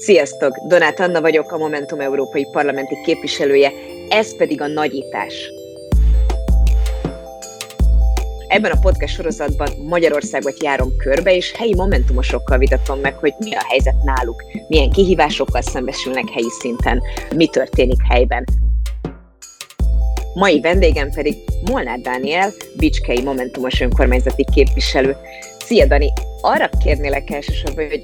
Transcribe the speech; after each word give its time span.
Sziasztok! 0.00 0.56
Donát 0.68 1.00
Anna 1.00 1.20
vagyok, 1.20 1.52
a 1.52 1.58
Momentum 1.58 2.00
Európai 2.00 2.46
Parlamenti 2.52 2.94
képviselője, 3.04 3.72
ez 4.08 4.36
pedig 4.36 4.60
a 4.60 4.66
nagyítás. 4.66 5.50
Ebben 8.48 8.70
a 8.70 8.78
podcast 8.80 9.14
sorozatban 9.14 9.68
Magyarországot 9.88 10.62
járom 10.62 10.96
körbe, 10.96 11.34
és 11.34 11.52
helyi 11.52 11.74
momentumosokkal 11.74 12.58
vitatom 12.58 13.00
meg, 13.00 13.14
hogy 13.14 13.32
mi 13.38 13.54
a 13.54 13.64
helyzet 13.68 14.02
náluk, 14.02 14.44
milyen 14.68 14.90
kihívásokkal 14.90 15.62
szembesülnek 15.62 16.28
helyi 16.28 16.50
szinten, 16.60 17.02
mi 17.34 17.46
történik 17.46 18.00
helyben. 18.08 18.44
Mai 20.34 20.60
vendégem 20.60 21.10
pedig 21.10 21.34
Molnár 21.70 21.98
Dániel, 21.98 22.52
Bicskei 22.76 23.22
Momentumos 23.22 23.80
önkormányzati 23.80 24.44
képviselő. 24.54 25.16
Szia 25.58 25.86
Dani! 25.86 26.12
Arra 26.40 26.68
kérnélek 26.84 27.30
elsősorban, 27.30 27.88
hogy 27.88 28.00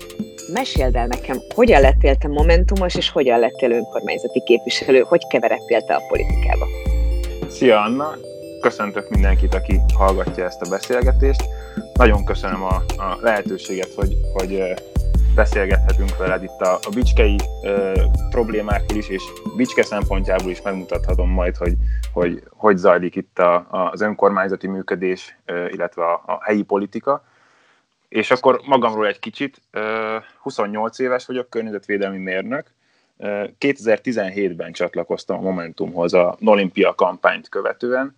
meséld 0.53 0.97
el 0.97 1.07
nekem, 1.07 1.37
hogyan 1.55 1.81
lettél 1.81 2.15
te 2.15 2.29
Momentumos, 2.29 2.95
és 2.95 3.11
hogyan 3.11 3.39
lettél 3.39 3.71
önkormányzati 3.71 4.43
képviselő, 4.45 5.01
hogy 5.01 5.27
keveredtél 5.27 5.83
te 5.83 5.95
a 5.95 6.03
politikába? 6.09 6.67
Szia 7.49 7.81
Anna! 7.81 8.17
Köszöntök 8.61 9.09
mindenkit, 9.09 9.55
aki 9.55 9.81
hallgatja 9.95 10.45
ezt 10.45 10.63
a 10.63 10.69
beszélgetést. 10.69 11.45
Nagyon 11.95 12.25
köszönöm 12.25 12.63
a, 12.63 12.75
a 12.97 13.19
lehetőséget, 13.21 13.95
hogy, 13.97 14.17
hogy 14.33 14.75
beszélgethetünk 15.35 16.17
veled 16.17 16.43
itt 16.43 16.61
a, 16.61 16.75
a 16.75 16.91
bicskei 16.95 17.37
ö, 17.63 17.93
problémákról 18.31 18.99
is, 18.99 19.09
és 19.09 19.23
bicske 19.57 19.83
szempontjából 19.83 20.51
is 20.51 20.63
megmutathatom 20.63 21.31
majd, 21.31 21.57
hogy 21.57 21.73
hogy, 22.15 22.43
hogy 22.51 22.77
zajlik 22.77 23.17
itt 23.17 23.39
a, 23.39 23.55
a, 23.55 23.91
az 23.93 24.01
önkormányzati 24.01 24.67
működés, 24.67 25.39
ö, 25.45 25.67
illetve 25.67 26.05
a, 26.05 26.23
a 26.27 26.39
helyi 26.43 26.63
politika. 26.63 27.25
És 28.15 28.31
akkor 28.31 28.61
magamról 28.65 29.07
egy 29.07 29.19
kicsit, 29.19 29.61
ö, 29.71 30.17
28 30.39 30.99
éves 30.99 31.27
vagyok, 31.27 31.51
környezetvédelmi 31.51 32.19
mérnök, 32.19 32.67
2017-ben 33.59 34.73
csatlakoztam 34.73 35.39
a 35.39 35.41
Momentumhoz 35.41 36.15
a 36.15 36.37
Olimpia 36.45 36.95
kampányt 36.95 37.49
követően. 37.49 38.17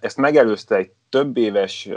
Ezt 0.00 0.16
megelőzte 0.16 0.76
egy 0.76 0.90
több 1.08 1.36
éves 1.36 1.88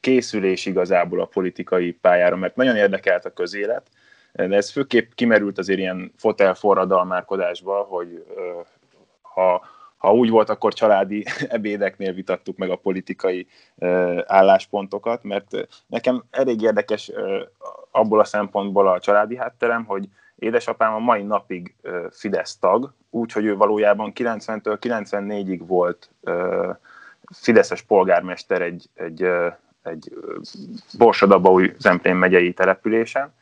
készülés 0.00 0.66
igazából 0.66 1.20
a 1.20 1.24
politikai 1.24 1.92
pályára, 1.92 2.36
mert 2.36 2.56
nagyon 2.56 2.76
érdekelt 2.76 3.24
a 3.24 3.32
közélet, 3.32 3.86
de 4.32 4.56
ez 4.56 4.70
főképp 4.70 5.10
kimerült 5.14 5.58
azért 5.58 5.78
ilyen 5.78 6.12
fotel 6.16 6.54
forradalmárkodásba, 6.54 7.82
hogy 7.82 8.24
ha, 9.22 9.62
ha 10.02 10.14
úgy 10.14 10.30
volt, 10.30 10.48
akkor 10.48 10.72
családi 10.72 11.24
ebédeknél 11.48 12.12
vitattuk 12.12 12.56
meg 12.56 12.70
a 12.70 12.76
politikai 12.76 13.46
álláspontokat, 14.26 15.22
mert 15.22 15.68
nekem 15.86 16.22
elég 16.30 16.60
érdekes 16.60 17.10
abból 17.90 18.20
a 18.20 18.24
szempontból 18.24 18.88
a 18.88 19.00
családi 19.00 19.36
hátterem, 19.36 19.84
hogy 19.84 20.08
édesapám 20.36 20.94
a 20.94 20.98
mai 20.98 21.22
napig 21.22 21.74
Fidesz 22.10 22.56
tag, 22.58 22.92
úgyhogy 23.10 23.44
ő 23.44 23.56
valójában 23.56 24.12
90-től 24.14 24.76
94-ig 24.80 25.60
volt 25.66 26.10
Fideszes 27.34 27.82
polgármester 27.82 28.62
egy, 28.62 28.88
egy 28.94 29.28
egy 29.82 30.12
Borsadabaúj 30.98 31.74
Zemplén 31.78 32.16
megyei 32.16 32.52
településen. 32.52 33.32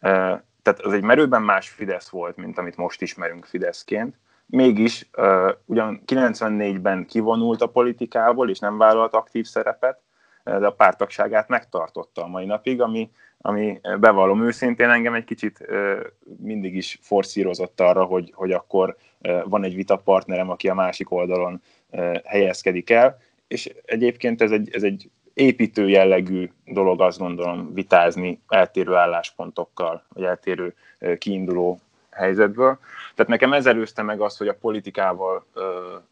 Tehát 0.00 0.80
az 0.82 0.92
egy 0.92 1.02
merőben 1.02 1.42
más 1.42 1.68
Fidesz 1.68 2.08
volt, 2.08 2.36
mint 2.36 2.58
amit 2.58 2.76
most 2.76 3.02
ismerünk 3.02 3.44
Fideszként. 3.44 4.14
Mégis 4.46 5.10
ugyan 5.64 6.02
94-ben 6.06 7.06
kivonult 7.06 7.62
a 7.62 7.66
politikából, 7.66 8.50
és 8.50 8.58
nem 8.58 8.78
vállalt 8.78 9.14
aktív 9.14 9.46
szerepet, 9.46 10.00
de 10.44 10.66
a 10.66 10.72
pártagságát 10.72 11.48
megtartotta 11.48 12.22
a 12.22 12.28
mai 12.28 12.44
napig, 12.44 12.80
ami, 12.80 13.10
ami 13.40 13.80
bevallom 14.00 14.44
őszintén 14.44 14.90
engem 14.90 15.14
egy 15.14 15.24
kicsit 15.24 15.66
mindig 16.36 16.76
is 16.76 16.98
forszírozott 17.02 17.80
arra, 17.80 18.04
hogy, 18.04 18.32
hogy 18.34 18.52
akkor 18.52 18.96
van 19.44 19.64
egy 19.64 19.74
vitapartnerem, 19.74 20.50
aki 20.50 20.68
a 20.68 20.74
másik 20.74 21.10
oldalon 21.10 21.60
helyezkedik 22.24 22.90
el, 22.90 23.18
és 23.48 23.74
egyébként 23.84 24.42
ez 24.42 24.50
egy, 24.50 24.70
ez 24.72 24.82
egy 24.82 25.10
építő 25.34 25.88
jellegű 25.88 26.50
dolog 26.64 27.00
azt 27.00 27.18
gondolom 27.18 27.74
vitázni 27.74 28.40
eltérő 28.48 28.94
álláspontokkal, 28.94 30.04
vagy 30.08 30.24
eltérő 30.24 30.74
kiinduló 31.18 31.80
helyzetből. 32.16 32.78
Tehát 33.14 33.30
nekem 33.30 33.52
ez 33.52 33.66
előzte 33.66 34.02
meg 34.02 34.20
azt, 34.20 34.38
hogy 34.38 34.48
a 34.48 34.54
politikával, 34.54 35.46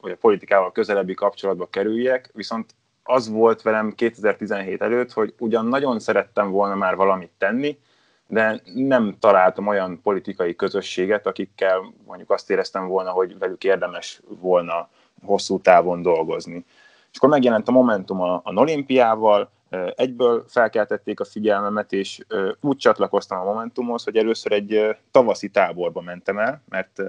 vagy 0.01 0.13
a 0.13 0.17
politikával 0.21 0.73
közelebbi 0.73 1.15
kapcsolatba 1.15 1.67
kerüljek, 1.67 2.31
viszont 2.33 2.75
az 3.03 3.29
volt 3.29 3.63
velem 3.63 3.95
2017 3.95 4.83
előtt, 4.83 5.13
hogy 5.13 5.35
ugyan 5.39 5.67
nagyon 5.67 5.99
szerettem 5.99 6.51
volna 6.51 6.75
már 6.75 6.97
valamit 6.97 7.31
tenni, 7.39 7.79
de 8.27 8.61
nem 8.75 9.17
találtam 9.21 9.67
olyan 9.67 10.01
politikai 10.03 10.57
közösséget, 10.57 11.27
akikkel 11.27 11.93
mondjuk 12.07 12.31
azt 12.31 12.51
éreztem 12.51 12.87
volna, 12.87 13.11
hogy 13.11 13.39
velük 13.39 13.65
érdemes 13.65 14.21
volna 14.41 14.89
hosszú 15.25 15.61
távon 15.61 16.03
dolgozni. 16.03 16.65
És 17.11 17.17
akkor 17.17 17.29
megjelent 17.29 17.69
a 17.69 17.73
Momentum 17.73 18.21
a, 18.21 18.35
a 18.45 18.55
Olimpiával, 18.55 19.51
egyből 19.95 20.45
felkeltették 20.49 21.21
a 21.21 21.25
figyelmemet, 21.25 21.93
és 21.93 22.21
úgy 22.61 22.77
csatlakoztam 22.77 23.39
a 23.39 23.45
Momentumhoz, 23.45 24.05
hogy 24.05 24.17
először 24.17 24.53
egy 24.53 24.97
tavaszi 25.11 25.49
táborba 25.49 26.01
mentem 26.01 26.39
el, 26.39 26.63
mert 26.69 27.03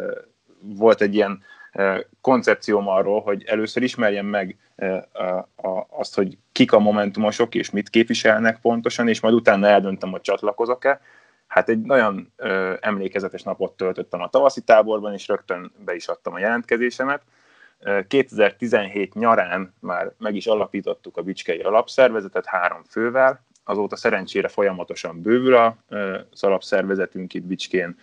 volt 0.60 1.02
egy 1.02 1.16
ilyen 1.16 1.44
koncepcióm 2.22 2.88
arról, 2.88 3.22
hogy 3.22 3.44
először 3.44 3.84
ismerjem 3.84 4.26
meg 4.26 4.58
azt, 5.90 6.16
hogy 6.16 6.38
kik 6.52 6.72
a 6.72 6.80
momentumosok, 6.80 7.56
és 7.56 7.70
mit 7.70 7.90
képviselnek 7.90 8.60
pontosan, 8.62 9.08
és 9.08 9.20
majd 9.20 9.34
utána 9.34 9.68
eldöntöm, 9.68 10.12
hogy 10.12 10.22
csatlakozok-e. 10.22 11.02
Hát 11.48 11.70
egy 11.70 11.82
nagyon 11.82 12.34
emlékezetes 12.80 13.44
napot 13.44 13.78
töltöttem 13.78 14.22
a 14.22 14.30
tavaszi 14.30 14.62
táborban, 14.62 15.14
és 15.14 15.28
rögtön 15.28 15.72
be 15.86 15.96
is 15.96 16.08
adtam 16.08 16.34
a 16.34 16.40
jelentkezésemet 16.40 17.22
2017 18.08 19.14
nyarán 19.14 19.74
már 19.80 20.14
meg 20.18 20.36
is 20.36 20.48
alapítottuk 20.48 21.18
a 21.18 21.22
Bicskei 21.22 21.60
Alapszervezetet 21.60 22.46
három 22.46 22.84
fővel, 22.90 23.44
azóta 23.64 23.96
szerencsére 23.96 24.48
folyamatosan 24.48 25.22
bővül 25.22 25.56
az 26.32 26.44
alapszervezetünk 26.44 27.34
itt 27.34 27.44
Bicskén, 27.44 27.98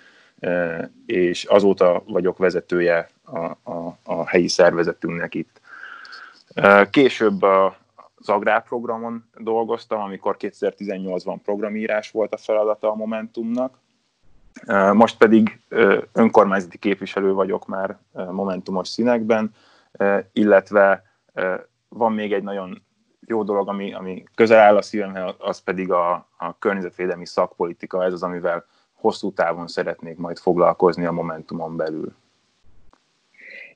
és 1.06 1.44
azóta 1.44 2.02
vagyok 2.06 2.38
vezetője 2.38 3.08
a, 3.24 3.70
a, 3.72 3.98
a 4.04 4.28
helyi 4.28 4.48
szervezetünknek 4.48 5.34
itt. 5.34 5.60
Később 6.90 7.42
az 7.42 8.28
agrárprogramon 8.28 9.24
dolgoztam, 9.36 10.00
amikor 10.00 10.36
2018-ban 10.38 11.36
programírás 11.44 12.10
volt 12.10 12.34
a 12.34 12.36
feladata 12.36 12.90
a 12.90 12.94
Momentumnak, 12.94 13.78
most 14.92 15.16
pedig 15.16 15.60
önkormányzati 16.12 16.78
képviselő 16.78 17.32
vagyok 17.32 17.66
már 17.66 17.98
Momentumos 18.12 18.88
színekben, 18.88 19.54
illetve 20.32 21.02
van 21.88 22.12
még 22.12 22.32
egy 22.32 22.42
nagyon 22.42 22.82
jó 23.26 23.42
dolog, 23.42 23.68
ami, 23.68 23.94
ami 23.94 24.24
közel 24.34 24.58
áll 24.58 24.76
a 24.76 24.82
szívemhez, 24.82 25.34
az 25.38 25.58
pedig 25.58 25.92
a, 25.92 26.12
a 26.36 26.58
környezetvédelmi 26.58 27.26
szakpolitika, 27.26 28.04
ez 28.04 28.12
az, 28.12 28.22
amivel 28.22 28.64
hosszú 28.92 29.32
távon 29.32 29.66
szeretnék 29.66 30.16
majd 30.16 30.38
foglalkozni 30.38 31.04
a 31.04 31.12
Momentumon 31.12 31.76
belül. 31.76 32.14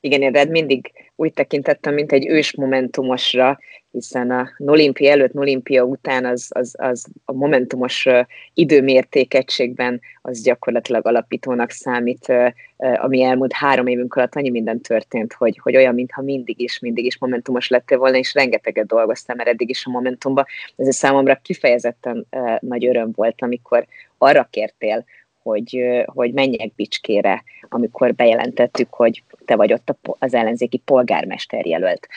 Igen, 0.07 0.23
én 0.23 0.33
rád 0.33 0.51
mindig 0.51 0.93
úgy 1.17 1.33
tekintettem, 1.33 1.95
mint 1.95 2.13
egy 2.13 2.27
ős 2.29 2.57
momentumosra, 2.57 3.59
hiszen 3.91 4.31
a 4.31 4.49
Nolimpia 4.57 5.11
előtt, 5.11 5.33
Nolimpia 5.33 5.85
után 5.85 6.25
az, 6.25 6.49
az, 6.49 6.75
az 6.79 7.07
a 7.25 7.33
momentumos 7.33 8.09
időmértékegységben 8.55 10.01
az 10.23 10.43
gyakorlatilag 10.43 11.07
alapítónak 11.07 11.71
számít, 11.71 12.33
ami 12.77 13.23
elmúlt 13.23 13.53
három 13.53 13.87
évünk 13.87 14.15
alatt 14.15 14.35
annyi 14.35 14.51
minden 14.51 14.81
történt, 14.81 15.33
hogy, 15.33 15.59
hogy 15.63 15.77
olyan, 15.77 15.95
mintha 15.95 16.23
mindig 16.23 16.61
is, 16.61 16.79
mindig 16.79 17.05
is 17.05 17.19
momentumos 17.19 17.69
lettél 17.69 17.99
volna, 17.99 18.17
és 18.17 18.35
rengeteget 18.35 18.87
dolgoztam 18.87 19.37
már 19.37 19.47
eddig 19.47 19.69
is 19.69 19.87
a 19.87 19.91
Momentumba. 19.91 20.47
Ez 20.77 20.97
számomra 20.97 21.41
kifejezetten 21.43 22.27
nagy 22.61 22.87
öröm 22.87 23.11
volt, 23.15 23.43
amikor 23.43 23.87
arra 24.19 24.49
kértél, 24.51 25.05
hogy, 25.43 26.05
hogy 26.05 26.33
menjek 26.33 26.75
Bicskére, 26.75 27.43
amikor 27.69 28.15
bejelentettük, 28.15 28.95
hogy 28.95 29.23
te 29.47 29.57
vagy 29.57 29.73
ott 29.73 29.97
az 30.19 30.35
ellenzéki 30.35 30.77
polgármester 30.77 31.67
jelölt. 31.67 32.09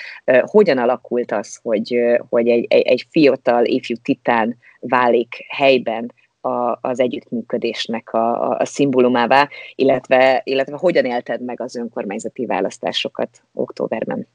Hogyan 0.41 0.77
alakult 0.77 1.31
az, 1.31 1.59
hogy, 1.63 1.99
hogy 2.29 2.47
egy, 2.47 2.65
egy, 2.69 2.81
egy 2.81 3.07
fiatal 3.09 3.65
ifjú 3.65 3.95
titán 4.03 4.57
válik 4.79 5.45
helyben 5.49 6.13
a, 6.41 6.77
az 6.81 6.99
együttműködésnek 6.99 8.13
a, 8.13 8.51
a, 8.51 8.57
a 8.59 8.65
szimbólumává, 8.65 9.49
illetve, 9.75 10.41
illetve 10.43 10.77
hogyan 10.77 11.05
élted 11.05 11.41
meg 11.41 11.61
az 11.61 11.75
önkormányzati 11.75 12.45
választásokat 12.45 13.41
októberben? 13.53 14.27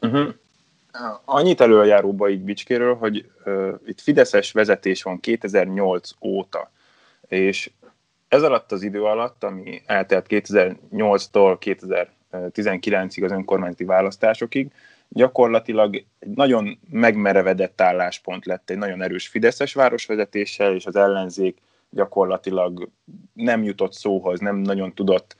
Uh-huh. 0.00 0.28
Annyit 1.24 1.60
előjáróba 1.60 2.28
így 2.28 2.40
Bicskéről, 2.40 2.94
hogy 2.94 3.30
uh, 3.44 3.74
itt 3.86 4.00
Fideszes 4.00 4.52
vezetés 4.52 5.02
van 5.02 5.20
2008 5.20 6.10
óta, 6.20 6.70
és 7.28 7.70
ez 8.28 8.42
alatt 8.42 8.72
az 8.72 8.82
idő 8.82 9.02
alatt, 9.02 9.44
ami 9.44 9.82
eltelt 9.86 10.26
2008-tól 10.28 11.56
2019-ig 12.32 13.24
az 13.24 13.32
önkormányzati 13.32 13.84
választásokig, 13.84 14.72
gyakorlatilag 15.08 15.94
egy 16.18 16.34
nagyon 16.34 16.78
megmerevedett 16.90 17.80
álláspont 17.80 18.46
lett, 18.46 18.70
egy 18.70 18.78
nagyon 18.78 19.02
erős 19.02 19.28
Fideszes 19.28 19.74
városvezetéssel, 19.74 20.74
és 20.74 20.86
az 20.86 20.96
ellenzék 20.96 21.58
gyakorlatilag 21.90 22.88
nem 23.32 23.62
jutott 23.62 23.92
szóhoz, 23.92 24.40
nem 24.40 24.56
nagyon 24.56 24.94
tudott 24.94 25.36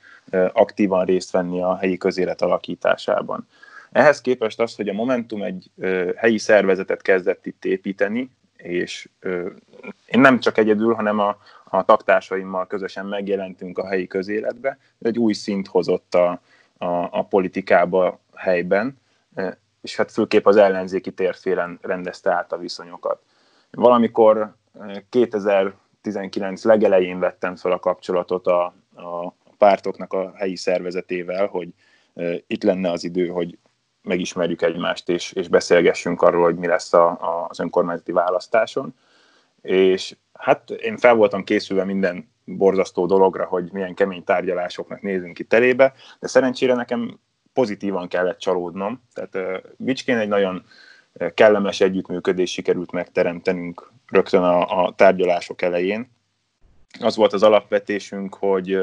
aktívan 0.53 1.05
részt 1.05 1.31
venni 1.31 1.61
a 1.61 1.77
helyi 1.77 1.97
közélet 1.97 2.41
alakításában. 2.41 3.47
Ehhez 3.91 4.21
képest 4.21 4.59
az, 4.59 4.75
hogy 4.75 4.89
a 4.89 4.93
Momentum 4.93 5.41
egy 5.43 5.71
helyi 6.15 6.37
szervezetet 6.37 7.01
kezdett 7.01 7.45
itt 7.45 7.65
építeni, 7.65 8.29
és 8.57 9.09
én 10.05 10.21
nem 10.21 10.39
csak 10.39 10.57
egyedül, 10.57 10.93
hanem 10.93 11.19
a, 11.19 11.37
a 11.63 11.85
taktársaimmal 11.85 12.67
közösen 12.67 13.05
megjelentünk 13.05 13.77
a 13.77 13.87
helyi 13.87 14.07
közéletbe, 14.07 14.77
egy 15.01 15.17
új 15.17 15.33
szint 15.33 15.67
hozott 15.67 16.13
a, 16.13 16.41
a, 16.77 16.85
a 17.11 17.25
politikába 17.29 18.19
helyben, 18.35 18.97
és 19.81 19.95
hát 19.95 20.11
főképp 20.11 20.45
az 20.45 20.55
ellenzéki 20.55 21.11
térfélen 21.11 21.79
rendezte 21.81 22.31
át 22.31 22.51
a 22.51 22.57
viszonyokat. 22.57 23.21
Valamikor 23.71 24.55
2019 25.09 26.63
legelején 26.63 27.19
vettem 27.19 27.55
fel 27.55 27.71
a 27.71 27.79
kapcsolatot 27.79 28.47
a, 28.47 28.63
a 28.95 29.33
pártoknak 29.57 30.13
a 30.13 30.31
helyi 30.35 30.55
szervezetével, 30.55 31.45
hogy 31.47 31.69
itt 32.47 32.63
lenne 32.63 32.91
az 32.91 33.03
idő, 33.03 33.27
hogy 33.27 33.57
megismerjük 34.07 34.61
egymást, 34.61 35.09
és, 35.09 35.31
és 35.31 35.47
beszélgessünk 35.47 36.21
arról, 36.21 36.43
hogy 36.43 36.55
mi 36.55 36.67
lesz 36.67 36.93
a, 36.93 37.07
a, 37.07 37.45
az 37.49 37.59
önkormányzati 37.59 38.11
választáson. 38.11 38.95
És 39.61 40.15
hát 40.33 40.69
én 40.69 40.97
fel 40.97 41.15
voltam 41.15 41.43
készülve 41.43 41.83
minden 41.83 42.29
borzasztó 42.45 43.05
dologra, 43.05 43.45
hogy 43.45 43.71
milyen 43.71 43.93
kemény 43.93 44.23
tárgyalásoknak 44.23 45.01
nézünk 45.01 45.33
ki 45.33 45.43
terébe, 45.43 45.93
de 46.19 46.27
szerencsére 46.27 46.73
nekem 46.73 47.19
pozitívan 47.53 48.07
kellett 48.07 48.39
csalódnom. 48.39 49.01
Tehát 49.13 49.61
Bicskén 49.77 50.17
egy 50.17 50.27
nagyon 50.27 50.63
kellemes 51.33 51.81
együttműködés 51.81 52.51
sikerült 52.51 52.91
megteremtenünk 52.91 53.91
rögtön 54.07 54.43
a, 54.43 54.83
a 54.83 54.93
tárgyalások 54.95 55.61
elején. 55.61 56.11
Az 56.99 57.15
volt 57.15 57.33
az 57.33 57.43
alapvetésünk, 57.43 58.35
hogy 58.35 58.79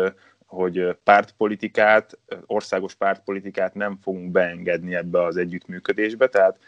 hogy 0.54 0.96
pártpolitikát, 1.04 2.18
országos 2.46 2.94
pártpolitikát 2.94 3.74
nem 3.74 3.98
fogunk 4.02 4.30
beengedni 4.30 4.94
ebbe 4.94 5.22
az 5.22 5.36
együttműködésbe, 5.36 6.28
tehát 6.28 6.58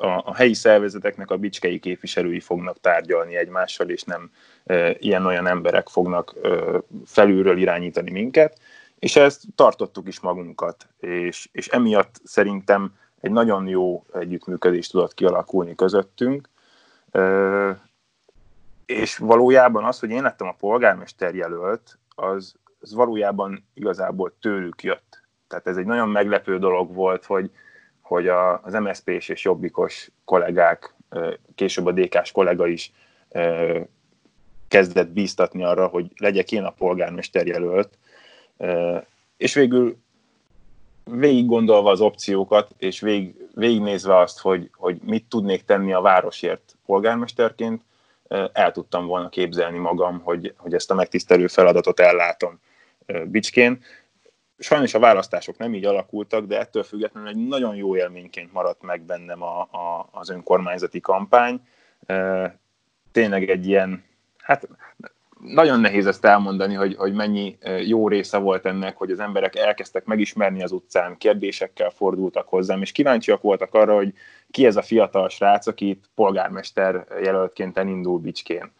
a, 0.00 0.22
a 0.24 0.34
helyi 0.34 0.54
szervezeteknek 0.54 1.30
a 1.30 1.36
bicskei 1.36 1.78
képviselői 1.78 2.40
fognak 2.40 2.80
tárgyalni 2.80 3.36
egymással, 3.36 3.88
és 3.88 4.02
nem 4.02 4.30
e, 4.64 4.96
ilyen-olyan 4.98 5.46
emberek 5.46 5.88
fognak 5.88 6.34
e, 6.42 6.48
felülről 7.04 7.58
irányítani 7.58 8.10
minket, 8.10 8.58
és 8.98 9.16
ezt 9.16 9.42
tartottuk 9.54 10.08
is 10.08 10.20
magunkat, 10.20 10.88
és, 10.98 11.48
és 11.52 11.68
emiatt 11.68 12.20
szerintem 12.24 12.92
egy 13.20 13.30
nagyon 13.30 13.66
jó 13.66 14.04
együttműködés 14.12 14.88
tudott 14.88 15.14
kialakulni 15.14 15.74
közöttünk, 15.74 16.48
e, 17.10 17.20
és 18.86 19.16
valójában 19.16 19.84
az, 19.84 19.98
hogy 19.98 20.10
én 20.10 20.22
lettem 20.22 20.46
a 20.46 20.56
polgármester 20.58 21.34
jelölt, 21.34 21.98
az, 22.14 22.54
az 22.80 22.94
valójában 22.94 23.64
igazából 23.74 24.32
tőlük 24.40 24.82
jött. 24.82 25.22
Tehát 25.48 25.66
ez 25.66 25.76
egy 25.76 25.86
nagyon 25.86 26.08
meglepő 26.08 26.58
dolog 26.58 26.94
volt, 26.94 27.24
hogy, 27.24 27.50
hogy 28.00 28.28
a, 28.28 28.60
az 28.62 28.72
msp 28.72 29.08
és 29.08 29.44
Jobbikos 29.44 30.10
kollégák, 30.24 30.94
később 31.54 31.86
a 31.86 31.92
DK-s 31.92 32.32
kollega 32.32 32.66
is 32.66 32.92
kezdett 34.68 35.08
bíztatni 35.08 35.64
arra, 35.64 35.86
hogy 35.86 36.12
legyek 36.16 36.52
én 36.52 36.62
a 36.62 36.70
polgármester 36.70 37.46
jelölt, 37.46 37.98
és 39.36 39.54
végül 39.54 39.96
végig 41.04 41.46
gondolva 41.46 41.90
az 41.90 42.00
opciókat, 42.00 42.74
és 42.78 43.00
végig, 43.00 43.48
végignézve 43.54 44.16
azt, 44.18 44.40
hogy, 44.40 44.70
hogy 44.72 45.00
mit 45.02 45.24
tudnék 45.28 45.64
tenni 45.64 45.92
a 45.92 46.00
városért 46.00 46.76
polgármesterként, 46.86 47.82
el 48.52 48.72
tudtam 48.72 49.06
volna 49.06 49.28
képzelni 49.28 49.78
magam, 49.78 50.20
hogy, 50.20 50.54
hogy 50.56 50.74
ezt 50.74 50.90
a 50.90 50.94
megtisztelő 50.94 51.46
feladatot 51.46 52.00
ellátom. 52.00 52.60
Bicskén. 53.24 53.82
Sajnos 54.58 54.94
a 54.94 54.98
választások 54.98 55.58
nem 55.58 55.74
így 55.74 55.84
alakultak, 55.84 56.46
de 56.46 56.58
ettől 56.58 56.82
függetlenül 56.82 57.28
egy 57.28 57.46
nagyon 57.48 57.74
jó 57.74 57.96
élményként 57.96 58.52
maradt 58.52 58.82
meg 58.82 59.02
bennem 59.02 59.42
a, 59.42 59.60
a, 59.60 60.08
az 60.10 60.30
önkormányzati 60.30 61.00
kampány. 61.00 61.60
Tényleg 63.12 63.50
egy 63.50 63.66
ilyen, 63.66 64.04
hát 64.38 64.68
nagyon 65.40 65.80
nehéz 65.80 66.06
ezt 66.06 66.24
elmondani, 66.24 66.74
hogy, 66.74 66.96
hogy 66.96 67.12
mennyi 67.12 67.58
jó 67.86 68.08
része 68.08 68.38
volt 68.38 68.66
ennek, 68.66 68.96
hogy 68.96 69.10
az 69.10 69.20
emberek 69.20 69.56
elkezdtek 69.56 70.04
megismerni 70.04 70.62
az 70.62 70.72
utcán, 70.72 71.16
kérdésekkel 71.16 71.90
fordultak 71.90 72.48
hozzám, 72.48 72.82
és 72.82 72.92
kíváncsiak 72.92 73.42
voltak 73.42 73.74
arra, 73.74 73.94
hogy 73.94 74.14
ki 74.50 74.66
ez 74.66 74.76
a 74.76 74.82
fiatal 74.82 75.28
srác, 75.28 75.66
aki 75.66 75.88
itt 75.88 76.04
polgármester 76.14 77.06
jelöltként 77.22 77.78
elindul 77.78 78.18
Bicskén. 78.18 78.72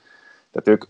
Tehát 0.53 0.69
ők 0.69 0.85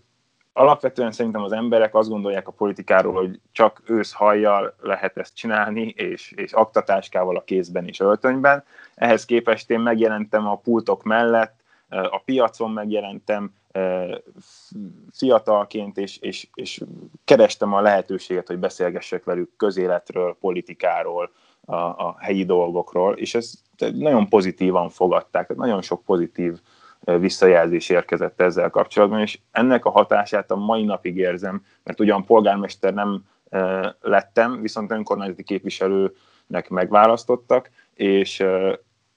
alapvetően 0.53 1.11
szerintem 1.11 1.43
az 1.43 1.51
emberek 1.51 1.95
azt 1.95 2.09
gondolják 2.09 2.47
a 2.47 2.51
politikáról, 2.51 3.13
hogy 3.13 3.39
csak 3.51 3.81
őszhajjal 3.85 4.75
lehet 4.81 5.17
ezt 5.17 5.35
csinálni, 5.35 5.93
és, 5.97 6.31
és 6.31 6.53
aktatáskával 6.53 7.35
a 7.35 7.43
kézben 7.43 7.87
és 7.87 7.99
öltönyben. 7.99 8.63
Ehhez 8.95 9.25
képest 9.25 9.69
én 9.69 9.79
megjelentem 9.79 10.47
a 10.47 10.55
pultok 10.55 11.03
mellett, 11.03 11.59
a 11.89 12.21
piacon 12.25 12.71
megjelentem 12.71 13.53
fiatalként, 15.13 15.97
és, 15.97 16.17
és, 16.17 16.47
és 16.53 16.81
kerestem 17.25 17.73
a 17.73 17.81
lehetőséget, 17.81 18.47
hogy 18.47 18.57
beszélgessek 18.57 19.23
velük 19.23 19.55
közéletről, 19.57 20.37
politikáról, 20.39 21.31
a, 21.65 21.75
a 21.75 22.15
helyi 22.19 22.45
dolgokról, 22.45 23.17
és 23.17 23.35
ezt 23.35 23.57
nagyon 23.93 24.29
pozitívan 24.29 24.89
fogadták, 24.89 25.55
nagyon 25.55 25.81
sok 25.81 26.03
pozitív 26.03 26.59
visszajelzés 27.03 27.89
érkezett 27.89 28.41
ezzel 28.41 28.69
kapcsolatban, 28.69 29.19
és 29.19 29.39
ennek 29.51 29.85
a 29.85 29.89
hatását 29.89 30.51
a 30.51 30.55
mai 30.55 30.83
napig 30.83 31.17
érzem, 31.17 31.63
mert 31.83 31.99
ugyan 31.99 32.25
polgármester 32.25 32.93
nem 32.93 33.23
lettem, 34.01 34.61
viszont 34.61 34.91
önkormányzati 34.91 35.43
képviselőnek 35.43 36.69
megválasztottak, 36.69 37.69
és 37.93 38.43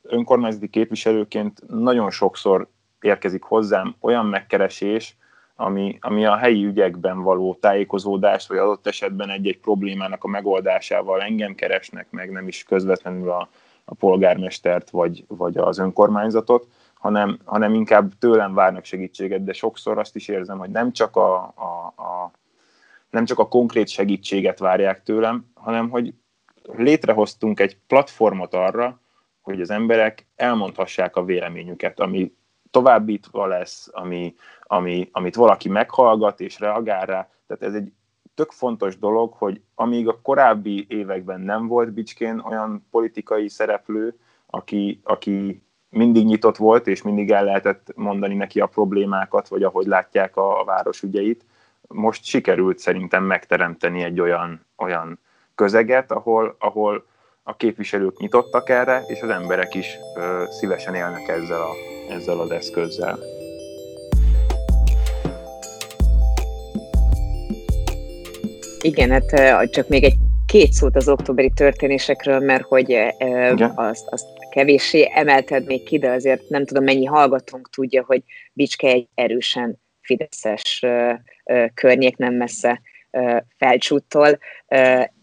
önkormányzati 0.02 0.68
képviselőként 0.68 1.62
nagyon 1.68 2.10
sokszor 2.10 2.68
érkezik 3.00 3.42
hozzám 3.42 3.94
olyan 4.00 4.26
megkeresés, 4.26 5.16
ami, 5.56 5.98
ami 6.00 6.26
a 6.26 6.36
helyi 6.36 6.64
ügyekben 6.64 7.22
való 7.22 7.54
tájékozódást, 7.60 8.48
vagy 8.48 8.58
adott 8.58 8.86
esetben 8.86 9.30
egy-egy 9.30 9.58
problémának 9.58 10.24
a 10.24 10.28
megoldásával 10.28 11.20
engem 11.20 11.54
keresnek 11.54 12.06
meg, 12.10 12.30
nem 12.30 12.48
is 12.48 12.62
közvetlenül 12.62 13.30
a, 13.30 13.48
a 13.84 13.94
polgármestert, 13.94 14.90
vagy, 14.90 15.24
vagy 15.28 15.56
az 15.56 15.78
önkormányzatot, 15.78 16.66
hanem, 17.04 17.38
hanem 17.44 17.74
inkább 17.74 18.12
tőlem 18.18 18.54
várnak 18.54 18.84
segítséget, 18.84 19.44
de 19.44 19.52
sokszor 19.52 19.98
azt 19.98 20.16
is 20.16 20.28
érzem, 20.28 20.58
hogy 20.58 20.70
nem 20.70 20.92
csak 20.92 21.16
a, 21.16 21.34
a, 21.42 22.02
a, 22.02 22.30
nem 23.10 23.24
csak 23.24 23.38
a 23.38 23.48
konkrét 23.48 23.88
segítséget 23.88 24.58
várják 24.58 25.02
tőlem, 25.02 25.46
hanem 25.54 25.90
hogy 25.90 26.14
létrehoztunk 26.62 27.60
egy 27.60 27.78
platformot 27.86 28.54
arra, 28.54 29.00
hogy 29.40 29.60
az 29.60 29.70
emberek 29.70 30.26
elmondhassák 30.36 31.16
a 31.16 31.24
véleményüket, 31.24 32.00
ami 32.00 32.34
továbbítva 32.70 33.46
lesz, 33.46 33.88
ami, 33.92 34.34
ami, 34.62 35.08
amit 35.12 35.34
valaki 35.34 35.68
meghallgat 35.68 36.40
és 36.40 36.58
reagál 36.58 37.06
rá. 37.06 37.28
Tehát 37.46 37.62
ez 37.62 37.74
egy 37.74 37.92
tök 38.34 38.50
fontos 38.50 38.98
dolog, 38.98 39.32
hogy 39.32 39.60
amíg 39.74 40.08
a 40.08 40.20
korábbi 40.22 40.86
években 40.88 41.40
nem 41.40 41.66
volt 41.66 41.92
Bicskén 41.92 42.38
olyan 42.38 42.86
politikai 42.90 43.48
szereplő, 43.48 44.18
aki, 44.46 45.00
aki 45.02 45.62
mindig 45.94 46.24
nyitott 46.24 46.56
volt, 46.56 46.86
és 46.86 47.02
mindig 47.02 47.30
el 47.30 47.44
lehetett 47.44 47.92
mondani 47.94 48.34
neki 48.34 48.60
a 48.60 48.66
problémákat, 48.66 49.48
vagy 49.48 49.62
ahogy 49.62 49.86
látják 49.86 50.36
a, 50.36 50.60
a 50.60 50.64
város 50.64 51.02
ügyeit. 51.02 51.44
Most 51.88 52.24
sikerült 52.24 52.78
szerintem 52.78 53.24
megteremteni 53.24 54.02
egy 54.02 54.20
olyan, 54.20 54.66
olyan 54.76 55.18
közeget, 55.54 56.12
ahol, 56.12 56.56
ahol 56.58 57.04
a 57.42 57.56
képviselők 57.56 58.18
nyitottak 58.18 58.68
erre, 58.68 59.02
és 59.06 59.20
az 59.20 59.28
emberek 59.28 59.74
is 59.74 59.98
ö, 60.16 60.42
szívesen 60.50 60.94
élnek 60.94 61.28
ezzel, 61.28 61.60
a, 61.60 61.70
ezzel 62.10 62.38
az 62.38 62.50
eszközzel. 62.50 63.18
Igen, 68.80 69.10
hát 69.10 69.70
csak 69.70 69.88
még 69.88 70.04
egy 70.04 70.14
két 70.46 70.72
szót 70.72 70.96
az 70.96 71.08
októberi 71.08 71.50
történésekről, 71.50 72.40
mert 72.40 72.64
hogy 72.64 72.96
azt, 73.74 74.06
azt 74.08 74.33
kevéssé 74.54 75.10
emelted 75.14 75.66
még 75.66 75.82
ki, 75.82 75.98
de 75.98 76.10
azért 76.10 76.48
nem 76.48 76.64
tudom, 76.64 76.84
mennyi 76.84 77.04
hallgatónk 77.04 77.70
tudja, 77.70 78.04
hogy 78.04 78.22
Bicske 78.52 78.88
egy 78.88 79.08
erősen 79.14 79.80
fideszes 80.00 80.84
környék, 81.74 82.16
nem 82.16 82.34
messze 82.34 82.80
felcsúttól, 83.56 84.38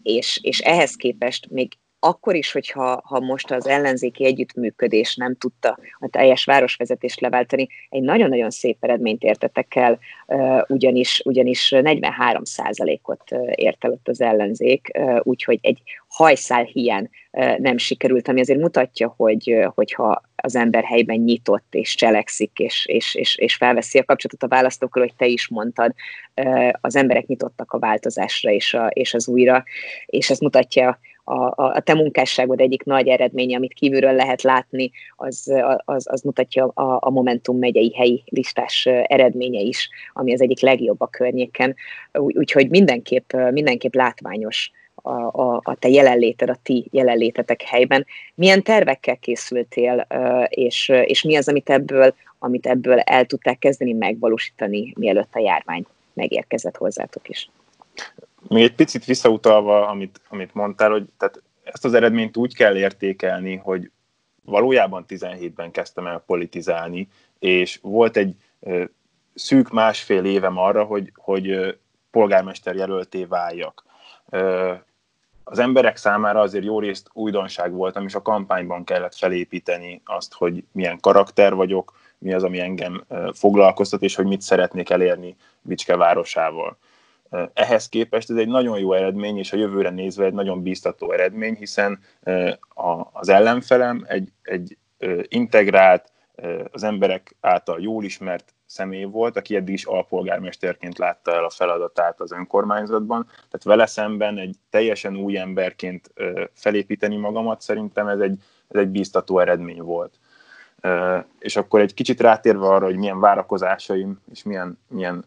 és, 0.02 0.40
és 0.42 0.58
ehhez 0.58 0.94
képest 0.94 1.50
még 1.50 1.72
akkor 2.04 2.34
is, 2.34 2.52
hogyha 2.52 3.02
ha 3.04 3.20
most 3.20 3.50
az 3.50 3.66
ellenzéki 3.66 4.24
együttműködés 4.24 5.16
nem 5.16 5.36
tudta 5.36 5.78
a 5.98 6.08
teljes 6.08 6.44
városvezetést 6.44 7.20
leváltani, 7.20 7.68
egy 7.88 8.02
nagyon-nagyon 8.02 8.50
szép 8.50 8.76
eredményt 8.80 9.22
értetek 9.22 9.74
el, 9.74 9.98
ugyanis, 10.68 11.22
ugyanis 11.24 11.70
43 11.70 12.42
ot 13.02 13.30
ért 13.54 13.84
el 13.84 13.90
ott 13.90 14.08
az 14.08 14.20
ellenzék, 14.20 14.90
úgyhogy 15.22 15.58
egy 15.62 15.82
hajszál 16.08 16.64
hiány 16.64 17.08
nem 17.56 17.78
sikerült, 17.78 18.28
ami 18.28 18.40
azért 18.40 18.60
mutatja, 18.60 19.14
hogy, 19.16 19.66
hogyha 19.74 20.22
az 20.36 20.56
ember 20.56 20.84
helyben 20.84 21.18
nyitott 21.18 21.74
és 21.74 21.94
cselekszik, 21.94 22.58
és, 22.58 22.86
és, 22.86 23.14
és, 23.14 23.36
és 23.36 23.54
felveszi 23.54 23.98
a 23.98 24.04
kapcsolatot 24.04 24.42
a 24.42 24.54
választókkal, 24.54 25.02
hogy 25.02 25.14
te 25.16 25.26
is 25.26 25.48
mondtad, 25.48 25.92
az 26.80 26.96
emberek 26.96 27.26
nyitottak 27.26 27.72
a 27.72 27.78
változásra 27.78 28.50
és, 28.50 28.74
a, 28.74 28.86
és 28.86 29.14
az 29.14 29.28
újra, 29.28 29.64
és 30.06 30.30
ez 30.30 30.38
mutatja 30.38 30.98
a, 31.32 31.52
a, 31.56 31.80
te 31.80 31.94
munkásságod 31.94 32.60
egyik 32.60 32.84
nagy 32.84 33.08
eredménye, 33.08 33.56
amit 33.56 33.72
kívülről 33.72 34.12
lehet 34.14 34.42
látni, 34.42 34.90
az, 35.16 35.52
az, 35.84 36.06
az 36.10 36.22
mutatja 36.22 36.66
a, 36.66 36.98
a 37.00 37.10
Momentum 37.10 37.58
megyei 37.58 37.94
helyi 37.94 38.22
listás 38.26 38.86
eredménye 38.86 39.60
is, 39.60 39.88
ami 40.12 40.32
az 40.32 40.40
egyik 40.40 40.60
legjobb 40.60 41.00
a 41.00 41.06
környéken. 41.06 41.74
Úgyhogy 42.12 42.70
mindenképp, 42.70 43.32
mindenképp 43.50 43.94
látványos 43.94 44.70
a, 44.94 45.10
a, 45.10 45.60
a 45.64 45.74
te 45.74 45.88
jelenléted, 45.88 46.50
a 46.50 46.58
ti 46.62 46.88
jelenlétetek 46.90 47.62
helyben. 47.62 48.06
Milyen 48.34 48.62
tervekkel 48.62 49.16
készültél, 49.16 50.06
és, 50.48 50.88
és 51.04 51.22
mi 51.22 51.36
az, 51.36 51.48
amit 51.48 51.70
ebből, 51.70 52.14
amit 52.38 52.66
ebből 52.66 52.98
el 52.98 53.24
tudták 53.24 53.58
kezdeni 53.58 53.92
megvalósítani, 53.92 54.92
mielőtt 54.96 55.34
a 55.34 55.40
járvány 55.40 55.84
megérkezett 56.14 56.76
hozzátok 56.76 57.28
is? 57.28 57.50
Még 58.48 58.62
egy 58.62 58.74
picit 58.74 59.04
visszautalva, 59.04 59.88
amit, 59.88 60.20
amit 60.28 60.54
mondtál, 60.54 60.90
hogy 60.90 61.04
tehát 61.18 61.42
ezt 61.62 61.84
az 61.84 61.94
eredményt 61.94 62.36
úgy 62.36 62.54
kell 62.54 62.76
értékelni, 62.76 63.56
hogy 63.56 63.90
valójában 64.44 65.04
17-ben 65.08 65.70
kezdtem 65.70 66.06
el 66.06 66.22
politizálni, 66.26 67.08
és 67.38 67.78
volt 67.82 68.16
egy 68.16 68.34
ö, 68.60 68.84
szűk 69.34 69.70
másfél 69.70 70.24
évem 70.24 70.58
arra, 70.58 70.84
hogy, 70.84 71.12
hogy 71.14 71.50
ö, 71.50 71.70
polgármester 72.10 72.74
jelölté 72.74 73.24
váljak. 73.24 73.84
Ö, 74.30 74.72
az 75.44 75.58
emberek 75.58 75.96
számára 75.96 76.40
azért 76.40 76.64
jó 76.64 76.80
részt 76.80 77.08
újdonság 77.12 77.72
voltam, 77.72 78.04
és 78.06 78.14
a 78.14 78.22
kampányban 78.22 78.84
kellett 78.84 79.14
felépíteni 79.14 80.02
azt, 80.04 80.34
hogy 80.34 80.64
milyen 80.72 81.00
karakter 81.00 81.54
vagyok, 81.54 81.92
mi 82.18 82.32
az, 82.32 82.42
ami 82.42 82.60
engem 82.60 83.04
foglalkoztat, 83.32 84.02
és 84.02 84.14
hogy 84.14 84.26
mit 84.26 84.40
szeretnék 84.40 84.90
elérni 84.90 85.36
Bicske 85.60 85.96
városával. 85.96 86.76
Ehhez 87.52 87.88
képest 87.88 88.30
ez 88.30 88.36
egy 88.36 88.48
nagyon 88.48 88.78
jó 88.78 88.92
eredmény, 88.92 89.38
és 89.38 89.52
a 89.52 89.56
jövőre 89.56 89.90
nézve 89.90 90.24
egy 90.24 90.32
nagyon 90.32 90.62
bíztató 90.62 91.12
eredmény, 91.12 91.54
hiszen 91.54 91.98
az 93.12 93.28
ellenfelem 93.28 94.04
egy, 94.08 94.32
egy 94.42 94.76
integrált, 95.28 96.12
az 96.72 96.82
emberek 96.82 97.36
által 97.40 97.80
jól 97.80 98.04
ismert 98.04 98.54
személy 98.66 99.04
volt, 99.04 99.36
aki 99.36 99.56
eddig 99.56 99.74
is 99.74 99.84
alpolgármesterként 99.84 100.98
látta 100.98 101.32
el 101.34 101.44
a 101.44 101.50
feladatát 101.50 102.20
az 102.20 102.32
önkormányzatban. 102.32 103.24
Tehát 103.24 103.62
vele 103.62 103.86
szemben 103.86 104.38
egy 104.38 104.56
teljesen 104.70 105.16
új 105.16 105.38
emberként 105.38 106.12
felépíteni 106.52 107.16
magamat, 107.16 107.60
szerintem 107.60 108.08
ez 108.08 108.20
egy, 108.20 108.38
ez 108.68 108.80
egy 108.80 108.88
bíztató 108.88 109.38
eredmény 109.38 109.82
volt. 109.82 110.18
És 111.38 111.56
akkor 111.56 111.80
egy 111.80 111.94
kicsit 111.94 112.20
rátérve 112.20 112.66
arra, 112.66 112.84
hogy 112.84 112.96
milyen 112.96 113.20
várakozásaim 113.20 114.20
és 114.30 114.42
milyen, 114.42 114.78
milyen 114.88 115.24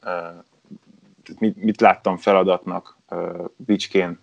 mit, 1.39 1.63
mit 1.63 1.82
láttam 1.82 2.17
feladatnak 2.17 2.98
Bicskén 3.55 4.20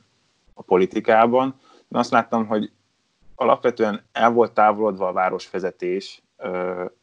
a 0.54 0.62
politikában. 0.62 1.54
Én 1.78 1.98
azt 1.98 2.10
láttam, 2.10 2.46
hogy 2.46 2.72
alapvetően 3.34 4.04
el 4.12 4.30
volt 4.30 4.52
távolodva 4.52 5.08
a 5.08 5.12
városvezetés 5.12 6.22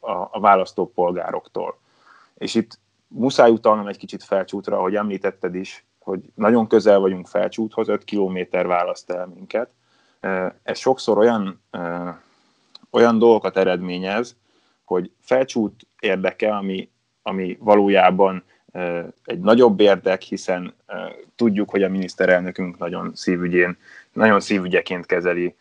a, 0.00 0.10
a 0.10 0.40
választópolgároktól. 0.40 1.78
És 2.34 2.54
itt 2.54 2.78
muszáj 3.06 3.50
utalnom 3.50 3.86
egy 3.86 3.96
kicsit 3.96 4.22
felcsútra, 4.22 4.76
ahogy 4.76 4.94
említetted 4.94 5.54
is, 5.54 5.84
hogy 5.98 6.20
nagyon 6.34 6.66
közel 6.66 6.98
vagyunk 6.98 7.26
felcsúthoz, 7.26 7.88
5 7.88 8.04
kilométer 8.04 8.66
választ 8.66 9.10
el 9.10 9.26
minket. 9.26 9.70
Ez 10.62 10.78
sokszor 10.78 11.18
olyan, 11.18 11.62
olyan 12.90 13.18
dolgokat 13.18 13.56
eredményez, 13.56 14.36
hogy 14.84 15.12
felcsút 15.20 15.86
érdeke, 16.00 16.56
ami, 16.56 16.90
ami 17.22 17.56
valójában 17.60 18.44
egy 19.24 19.40
nagyobb 19.40 19.80
érdek, 19.80 20.22
hiszen 20.22 20.74
tudjuk, 21.36 21.70
hogy 21.70 21.82
a 21.82 21.88
miniszterelnökünk 21.88 22.78
nagyon 22.78 23.12
szívügyén, 23.14 23.76
nagyon 24.12 24.40
szívügyeként 24.40 25.06
kezeli 25.06 25.54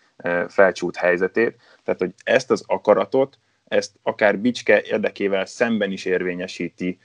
felcsút 0.47 0.95
helyzetét. 0.95 1.59
Tehát, 1.83 1.99
hogy 1.99 2.13
ezt 2.23 2.51
az 2.51 2.63
akaratot, 2.67 3.37
ezt 3.67 3.91
akár 4.03 4.37
Bicske 4.37 4.81
érdekével 4.81 5.45
szemben 5.45 5.91
is 5.91 6.05
érvényesíti 6.05 6.99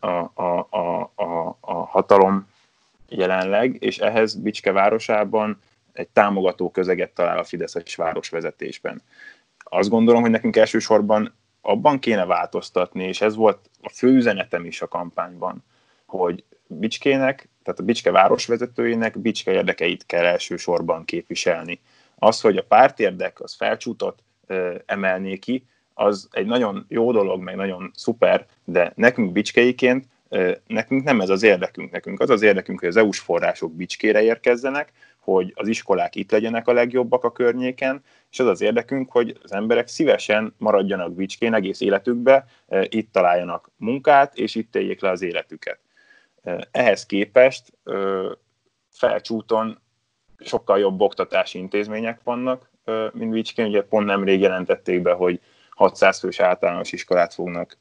a, 0.00 0.06
a, 0.06 0.66
a, 0.70 1.10
a, 1.14 1.56
a 1.60 1.72
hatalom 1.72 2.48
jelenleg, 3.08 3.76
és 3.80 3.98
ehhez 3.98 4.34
Bicske 4.34 4.72
városában 4.72 5.60
egy 5.92 6.08
támogató 6.08 6.70
közeget 6.70 7.10
talál 7.10 7.38
a 7.38 7.44
Fideszes 7.44 7.96
városvezetésben. 7.96 9.02
Azt 9.58 9.88
gondolom, 9.88 10.20
hogy 10.20 10.30
nekünk 10.30 10.56
elsősorban 10.56 11.34
abban 11.62 11.98
kéne 11.98 12.24
változtatni, 12.24 13.04
és 13.04 13.20
ez 13.20 13.36
volt 13.36 13.70
a 13.80 13.88
fő 13.88 14.08
üzenetem 14.08 14.64
is 14.64 14.82
a 14.82 14.88
kampányban, 14.88 15.64
hogy 16.06 16.44
Bicskének, 16.66 17.48
tehát 17.62 17.80
a 17.80 17.82
Bicske 17.82 18.10
városvezetőjének 18.10 19.18
Bicske 19.18 19.52
érdekeit 19.52 20.06
kell 20.06 20.24
elsősorban 20.24 21.04
képviselni. 21.04 21.80
Az, 22.14 22.40
hogy 22.40 22.56
a 22.56 22.64
pártérdek 22.64 23.40
az 23.40 23.54
felcsútot 23.54 24.22
ö, 24.46 24.74
emelné 24.86 25.36
ki, 25.36 25.64
az 25.94 26.28
egy 26.30 26.46
nagyon 26.46 26.84
jó 26.88 27.12
dolog, 27.12 27.42
meg 27.42 27.56
nagyon 27.56 27.90
szuper, 27.94 28.46
de 28.64 28.92
nekünk 28.96 29.32
bicskeiként, 29.32 30.06
nekünk 30.66 31.04
nem 31.04 31.20
ez 31.20 31.28
az 31.28 31.42
érdekünk. 31.42 31.90
Nekünk 31.90 32.20
az 32.20 32.30
az 32.30 32.42
érdekünk, 32.42 32.78
hogy 32.78 32.88
az 32.88 32.96
EU-s 32.96 33.18
források 33.18 33.72
Bicskére 33.72 34.22
érkezzenek, 34.22 34.92
hogy 35.22 35.52
az 35.56 35.68
iskolák 35.68 36.14
itt 36.14 36.30
legyenek 36.30 36.68
a 36.68 36.72
legjobbak 36.72 37.24
a 37.24 37.32
környéken, 37.32 38.02
és 38.30 38.40
az 38.40 38.46
az 38.46 38.60
érdekünk, 38.60 39.10
hogy 39.10 39.38
az 39.42 39.52
emberek 39.52 39.88
szívesen 39.88 40.54
maradjanak 40.58 41.14
Bicskén 41.14 41.54
egész 41.54 41.80
életükbe, 41.80 42.44
e, 42.68 42.86
itt 42.88 43.12
találjanak 43.12 43.70
munkát, 43.76 44.36
és 44.36 44.54
itt 44.54 44.76
éljék 44.76 45.00
le 45.00 45.10
az 45.10 45.22
életüket. 45.22 45.78
E, 46.42 46.68
ehhez 46.70 47.06
képest 47.06 47.72
e, 47.84 47.92
felcsúton 48.90 49.78
sokkal 50.38 50.78
jobb 50.78 51.00
oktatási 51.00 51.58
intézmények 51.58 52.20
vannak, 52.24 52.70
mint 53.12 53.30
Bicskén. 53.30 53.66
Ugye 53.66 53.82
pont 53.82 54.06
nemrég 54.06 54.40
jelentették 54.40 55.02
be, 55.02 55.12
hogy 55.12 55.40
600 55.70 56.18
fős 56.18 56.40
általános 56.40 56.92
iskolát 56.92 57.34
fognak 57.34 57.78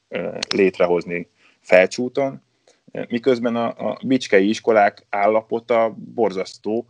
létrehozni 0.50 1.30
felcsúton, 1.60 2.42
miközben 2.92 3.56
a, 3.56 3.90
a 3.90 4.00
bicskei 4.04 4.50
iskolák 4.50 5.06
állapota 5.10 5.96
borzasztó, 6.14 6.86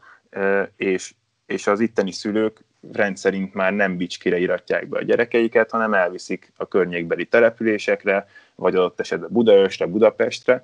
és, 0.75 1.13
és 1.45 1.67
az 1.67 1.79
itteni 1.79 2.11
szülők 2.11 2.63
rendszerint 2.91 3.53
már 3.53 3.73
nem 3.73 3.97
Bicskére 3.97 4.38
iratják 4.38 4.88
be 4.88 4.97
a 4.97 5.03
gyerekeiket, 5.03 5.71
hanem 5.71 5.93
elviszik 5.93 6.51
a 6.57 6.67
környékbeli 6.67 7.25
településekre, 7.25 8.27
vagy 8.55 8.75
adott 8.75 9.00
esetben 9.00 9.29
Budaörsre, 9.31 9.85
Budapestre, 9.85 10.63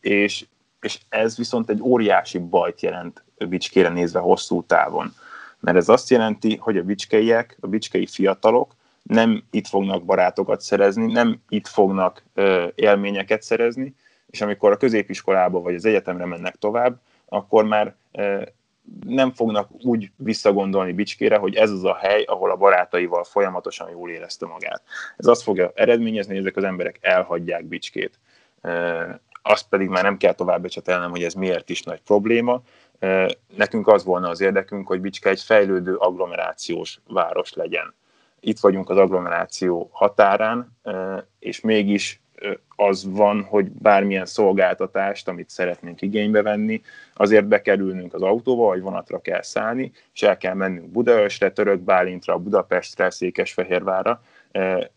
és, 0.00 0.46
és 0.80 0.98
ez 1.08 1.36
viszont 1.36 1.70
egy 1.70 1.80
óriási 1.80 2.38
bajt 2.38 2.80
jelent 2.80 3.24
Bicskére 3.48 3.88
nézve 3.88 4.18
hosszú 4.18 4.62
távon. 4.62 5.12
Mert 5.60 5.76
ez 5.76 5.88
azt 5.88 6.10
jelenti, 6.10 6.56
hogy 6.56 6.76
a 6.76 6.82
bicskeiek, 6.82 7.56
a 7.60 7.66
bicskei 7.66 8.06
fiatalok 8.06 8.74
nem 9.02 9.44
itt 9.50 9.66
fognak 9.66 10.04
barátokat 10.04 10.60
szerezni, 10.60 11.12
nem 11.12 11.40
itt 11.48 11.66
fognak 11.66 12.24
élményeket 12.74 13.42
szerezni, 13.42 13.94
és 14.30 14.40
amikor 14.40 14.72
a 14.72 14.76
középiskolába 14.76 15.60
vagy 15.60 15.74
az 15.74 15.84
egyetemre 15.84 16.26
mennek 16.26 16.56
tovább, 16.56 17.00
akkor 17.28 17.64
már 17.64 17.94
nem 19.06 19.32
fognak 19.32 19.68
úgy 19.84 20.10
visszagondolni 20.16 20.92
Bicskére, 20.92 21.36
hogy 21.36 21.54
ez 21.54 21.70
az 21.70 21.84
a 21.84 21.94
hely, 21.94 22.22
ahol 22.22 22.50
a 22.50 22.56
barátaival 22.56 23.24
folyamatosan 23.24 23.90
jól 23.90 24.10
érezte 24.10 24.46
magát. 24.46 24.82
Ez 25.16 25.26
azt 25.26 25.42
fogja 25.42 25.72
eredményezni, 25.74 26.32
hogy 26.32 26.42
ezek 26.42 26.56
az 26.56 26.64
emberek 26.64 26.98
elhagyják 27.00 27.64
Bicskét. 27.64 28.18
Azt 29.42 29.68
pedig 29.68 29.88
már 29.88 30.02
nem 30.02 30.16
kell 30.16 30.32
tovább 30.32 30.62
becsetelnem, 30.62 31.10
hogy 31.10 31.22
ez 31.22 31.34
miért 31.34 31.70
is 31.70 31.82
nagy 31.82 32.00
probléma. 32.00 32.62
Nekünk 33.56 33.88
az 33.88 34.04
volna 34.04 34.28
az 34.28 34.40
érdekünk, 34.40 34.86
hogy 34.86 35.00
Bicske 35.00 35.30
egy 35.30 35.40
fejlődő 35.40 35.94
agglomerációs 35.94 37.00
város 37.08 37.52
legyen. 37.52 37.94
Itt 38.40 38.58
vagyunk 38.58 38.90
az 38.90 38.96
agglomeráció 38.96 39.88
határán, 39.92 40.76
és 41.38 41.60
mégis 41.60 42.22
az 42.76 43.04
van, 43.10 43.42
hogy 43.42 43.70
bármilyen 43.70 44.26
szolgáltatást, 44.26 45.28
amit 45.28 45.50
szeretnénk 45.50 46.02
igénybe 46.02 46.42
venni, 46.42 46.82
azért 47.14 47.46
bekerülnünk 47.46 48.14
az 48.14 48.22
autóba, 48.22 48.66
vagy 48.66 48.80
vonatra 48.80 49.20
kell 49.20 49.42
szállni, 49.42 49.92
és 50.14 50.22
el 50.22 50.36
kell 50.36 50.54
mennünk 50.54 50.88
Budaörsre, 50.88 51.52
Török 51.52 51.80
Bálintra, 51.80 52.38
Budapestre, 52.38 53.10
Székesfehérvára, 53.10 54.22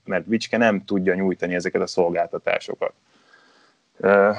mert 0.03 0.27
Bicske 0.27 0.57
nem 0.57 0.85
tudja 0.85 1.13
nyújtani 1.13 1.55
ezeket 1.55 1.81
a 1.81 1.87
szolgáltatásokat. 1.87 2.93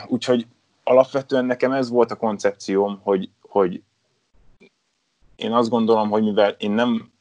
Úgyhogy 0.06 0.46
alapvetően 0.82 1.44
nekem 1.44 1.72
ez 1.72 1.90
volt 1.90 2.10
a 2.10 2.16
koncepcióm, 2.16 3.00
hogy, 3.02 3.30
hogy 3.40 3.82
én 5.36 5.52
azt 5.52 5.68
gondolom, 5.68 6.10
hogy 6.10 6.22
mivel 6.22 6.56
én 6.58 6.70
nem, 6.70 7.12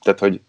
tehát 0.00 0.18
hogy 0.18 0.40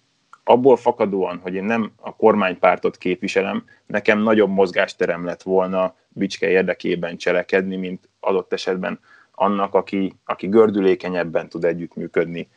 abból 0.43 0.77
fakadóan, 0.77 1.39
hogy 1.39 1.53
én 1.53 1.63
nem 1.63 1.91
a 2.01 2.15
kormánypártot 2.15 2.97
képviselem, 2.97 3.65
nekem 3.85 4.19
nagyobb 4.19 4.49
mozgásterem 4.49 5.25
lett 5.25 5.41
volna 5.41 5.95
Bicske 6.09 6.49
érdekében 6.49 7.17
cselekedni, 7.17 7.75
mint 7.75 8.09
adott 8.19 8.53
esetben 8.53 8.99
annak, 9.31 9.73
aki, 9.73 10.13
aki 10.25 10.47
gördülékenyebben 10.47 11.49
tud 11.49 11.63
együttműködni 11.63 12.49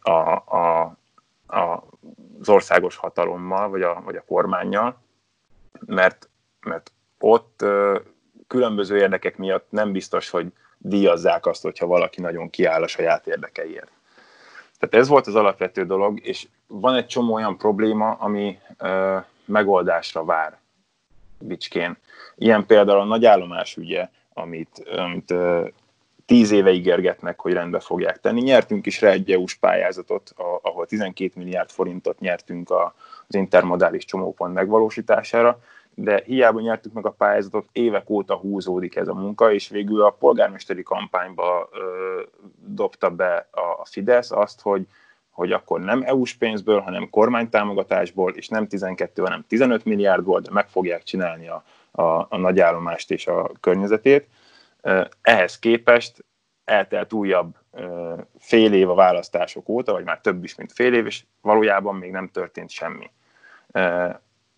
a, 0.00 0.10
a, 0.10 0.96
a, 1.46 1.86
az 2.40 2.48
országos 2.48 2.96
hatalommal, 2.96 3.68
vagy 3.68 3.82
a, 3.82 4.02
vagy 4.04 4.16
a 4.16 4.24
kormányjal, 4.26 5.02
mert, 5.86 6.28
mert 6.60 6.92
ott 7.18 7.64
különböző 8.46 8.96
érdekek 8.96 9.36
miatt 9.36 9.66
nem 9.70 9.92
biztos, 9.92 10.30
hogy 10.30 10.46
díjazzák 10.78 11.46
azt, 11.46 11.62
hogyha 11.62 11.86
valaki 11.86 12.20
nagyon 12.20 12.50
kiáll 12.50 12.82
a 12.82 12.86
saját 12.86 13.26
érdekeiért. 13.26 13.92
Tehát 14.78 14.94
ez 14.94 15.08
volt 15.08 15.26
az 15.26 15.34
alapvető 15.34 15.84
dolog, 15.84 16.26
és 16.26 16.46
van 16.66 16.94
egy 16.94 17.06
csomó 17.06 17.34
olyan 17.34 17.56
probléma, 17.56 18.10
ami 18.10 18.58
ö, 18.78 19.16
megoldásra 19.44 20.24
vár 20.24 20.58
Bicskén. 21.38 21.96
Ilyen 22.36 22.66
például 22.66 23.00
a 23.00 23.04
nagyállomás 23.04 23.76
ügye, 23.76 24.08
amit, 24.32 24.82
amit 24.96 25.30
ö, 25.30 25.66
tíz 26.26 26.50
éve 26.50 26.72
ígérgetnek, 26.72 27.40
hogy 27.40 27.52
rendbe 27.52 27.80
fogják 27.80 28.20
tenni. 28.20 28.40
Nyertünk 28.40 28.86
is 28.86 29.00
rá 29.00 29.10
egy 29.10 29.30
EU-s 29.30 29.54
pályázatot, 29.54 30.34
ahol 30.62 30.86
12 30.86 31.32
milliárd 31.34 31.70
forintot 31.70 32.20
nyertünk 32.20 32.70
az 32.70 33.34
intermodális 33.34 34.04
csomópont 34.04 34.54
megvalósítására, 34.54 35.58
de 35.94 36.22
hiába 36.24 36.60
nyertük 36.60 36.92
meg 36.92 37.06
a 37.06 37.10
pályázatot, 37.10 37.68
évek 37.72 38.10
óta 38.10 38.34
húzódik 38.34 38.96
ez 38.96 39.08
a 39.08 39.14
munka, 39.14 39.52
és 39.52 39.68
végül 39.68 40.02
a 40.02 40.10
polgármesteri 40.10 40.82
kampányba 40.82 41.68
ö, 41.72 42.22
dobta 42.66 43.10
be 43.10 43.48
a 43.50 43.86
Fidesz 43.86 44.30
azt, 44.30 44.60
hogy, 44.60 44.86
hogy 45.34 45.52
akkor 45.52 45.80
nem 45.80 46.02
EU-s 46.02 46.34
pénzből, 46.34 46.80
hanem 46.80 47.10
kormánytámogatásból, 47.10 48.32
és 48.32 48.48
nem 48.48 48.66
12, 48.66 49.22
hanem 49.22 49.44
15 49.48 49.84
milliárdból, 49.84 50.40
de 50.40 50.50
meg 50.52 50.68
fogják 50.68 51.02
csinálni 51.02 51.48
a, 51.48 51.64
a, 51.90 52.26
a 52.28 52.36
nagyállomást 52.36 53.10
és 53.10 53.26
a 53.26 53.50
környezetét. 53.60 54.28
Ehhez 55.22 55.58
képest 55.58 56.24
eltelt 56.64 57.12
újabb 57.12 57.56
fél 58.38 58.72
év 58.72 58.90
a 58.90 58.94
választások 58.94 59.68
óta, 59.68 59.92
vagy 59.92 60.04
már 60.04 60.20
több 60.20 60.44
is, 60.44 60.54
mint 60.54 60.72
fél 60.72 60.94
év, 60.94 61.06
és 61.06 61.24
valójában 61.40 61.94
még 61.94 62.10
nem 62.10 62.28
történt 62.28 62.70
semmi 62.70 63.10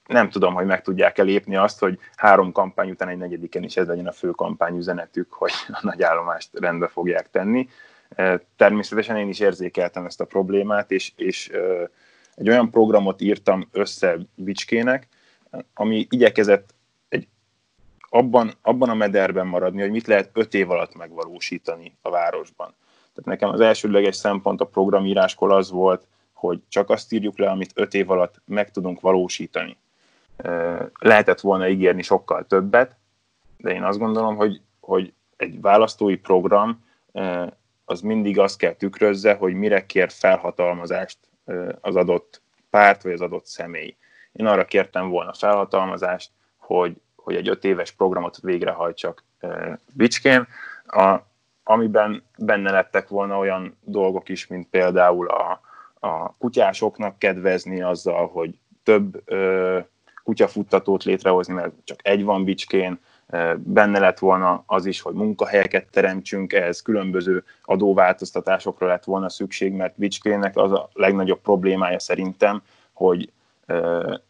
nem 0.06 0.30
tudom, 0.30 0.54
hogy 0.54 0.66
meg 0.66 0.82
tudják-e 0.82 1.22
lépni 1.22 1.56
azt, 1.56 1.78
hogy 1.78 1.98
három 2.16 2.52
kampány 2.52 2.90
után 2.90 3.08
egy 3.08 3.18
negyediken 3.18 3.62
is 3.62 3.76
ez 3.76 3.86
legyen 3.86 4.06
a 4.06 4.12
fő 4.12 4.30
kampányüzenetük, 4.30 5.32
hogy 5.32 5.52
a 5.68 5.78
nagy 5.82 6.02
állomást 6.02 6.50
rendbe 6.52 6.86
fogják 6.86 7.30
tenni. 7.30 7.68
Természetesen 8.56 9.16
én 9.16 9.28
is 9.28 9.40
érzékeltem 9.40 10.04
ezt 10.04 10.20
a 10.20 10.24
problémát, 10.24 10.90
és, 10.90 11.12
és 11.16 11.50
egy 12.34 12.48
olyan 12.48 12.70
programot 12.70 13.20
írtam 13.20 13.68
össze 13.72 14.18
Bicskének, 14.34 15.08
ami 15.74 16.06
igyekezett 16.10 16.74
egy, 17.08 17.28
abban, 18.08 18.52
abban 18.62 18.88
a 18.88 18.94
mederben 18.94 19.46
maradni, 19.46 19.80
hogy 19.80 19.90
mit 19.90 20.06
lehet 20.06 20.30
öt 20.32 20.54
év 20.54 20.70
alatt 20.70 20.94
megvalósítani 20.94 21.96
a 22.02 22.10
városban. 22.10 22.74
Tehát 22.96 23.24
nekem 23.24 23.48
az 23.48 23.60
elsődleges 23.60 24.16
szempont 24.16 24.60
a 24.60 24.66
programíráskor 24.66 25.52
az 25.52 25.70
volt, 25.70 26.06
hogy 26.32 26.60
csak 26.68 26.90
azt 26.90 27.12
írjuk 27.12 27.38
le, 27.38 27.50
amit 27.50 27.72
öt 27.74 27.94
év 27.94 28.10
alatt 28.10 28.40
meg 28.44 28.70
tudunk 28.70 29.00
valósítani 29.00 29.76
lehetett 30.98 31.40
volna 31.40 31.68
ígérni 31.68 32.02
sokkal 32.02 32.46
többet, 32.46 32.96
de 33.56 33.70
én 33.70 33.82
azt 33.82 33.98
gondolom, 33.98 34.36
hogy, 34.36 34.60
hogy 34.80 35.12
egy 35.36 35.60
választói 35.60 36.16
program 36.16 36.84
az 37.88 38.00
mindig 38.00 38.38
azt 38.38 38.58
kell 38.58 38.72
tükrözze, 38.72 39.34
hogy 39.34 39.54
mire 39.54 39.86
kér 39.86 40.10
felhatalmazást 40.10 41.18
az 41.80 41.96
adott 41.96 42.42
párt 42.70 43.02
vagy 43.02 43.12
az 43.12 43.20
adott 43.20 43.46
személy. 43.46 43.96
Én 44.32 44.46
arra 44.46 44.64
kértem 44.64 45.08
volna 45.08 45.32
felhatalmazást, 45.32 46.30
hogy, 46.56 46.96
hogy 47.16 47.36
egy 47.36 47.48
öt 47.48 47.64
éves 47.64 47.90
programot 47.90 48.38
végrehajtsak 48.40 49.24
Bicskén, 49.92 50.46
a, 50.86 51.16
amiben 51.64 52.22
benne 52.38 52.70
lettek 52.70 53.08
volna 53.08 53.38
olyan 53.38 53.78
dolgok 53.80 54.28
is, 54.28 54.46
mint 54.46 54.68
például 54.68 55.28
a, 55.28 55.60
a 56.00 56.36
kutyásoknak 56.36 57.18
kedvezni 57.18 57.82
azzal, 57.82 58.28
hogy 58.28 58.58
több 58.82 59.22
ö, 59.24 59.78
kutyafuttatót 60.24 61.04
létrehozni, 61.04 61.54
mert 61.54 61.72
csak 61.84 61.98
egy 62.02 62.24
van 62.24 62.44
Bicskén, 62.44 62.98
benne 63.56 63.98
lett 63.98 64.18
volna 64.18 64.62
az 64.66 64.86
is, 64.86 65.00
hogy 65.00 65.14
munkahelyeket 65.14 65.90
teremtsünk, 65.90 66.52
ehhez 66.52 66.82
különböző 66.82 67.44
adóváltoztatásokra 67.62 68.86
lett 68.86 69.04
volna 69.04 69.28
szükség, 69.28 69.72
mert 69.72 69.98
Bicskének 69.98 70.56
az 70.56 70.72
a 70.72 70.88
legnagyobb 70.92 71.40
problémája 71.40 71.98
szerintem, 71.98 72.62
hogy 72.92 73.32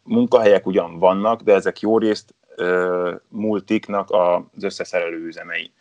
munkahelyek 0.03 0.67
ugyan 0.67 0.99
vannak, 0.99 1.43
de 1.43 1.55
ezek 1.55 1.81
jó 1.81 1.99
részt 1.99 2.35
multiknak 3.29 4.11
az 4.11 4.65
összeszerelő 4.65 5.27
üzemei. 5.27 5.73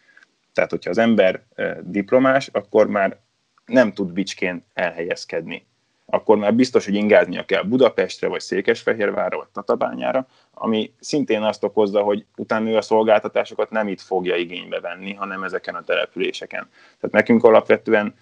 Tehát, 0.53 0.69
hogyha 0.69 0.89
az 0.89 0.97
ember 0.97 1.43
diplomás, 1.81 2.49
akkor 2.53 2.87
már 2.87 3.19
nem 3.65 3.93
tud 3.93 4.11
Bicskén 4.11 4.65
elhelyezkedni 4.73 5.65
akkor 6.05 6.37
már 6.37 6.53
biztos, 6.53 6.85
hogy 6.85 6.95
ingáznia 6.95 7.45
kell 7.45 7.63
Budapestre, 7.63 8.27
vagy 8.27 8.39
Székesfehérvárra, 8.39 9.37
vagy 9.37 9.47
Tatabányára, 9.53 10.27
ami 10.53 10.93
szintén 10.99 11.41
azt 11.41 11.63
okozza, 11.63 12.01
hogy 12.01 12.25
utána 12.37 12.69
ő 12.69 12.75
a 12.77 12.81
szolgáltatásokat 12.81 13.69
nem 13.69 13.87
itt 13.87 14.01
fogja 14.01 14.35
igénybe 14.35 14.79
venni, 14.79 15.13
hanem 15.13 15.43
ezeken 15.43 15.75
a 15.75 15.83
településeken. 15.83 16.69
Tehát 16.99 17.15
nekünk 17.15 17.43
alapvetően 17.43 18.15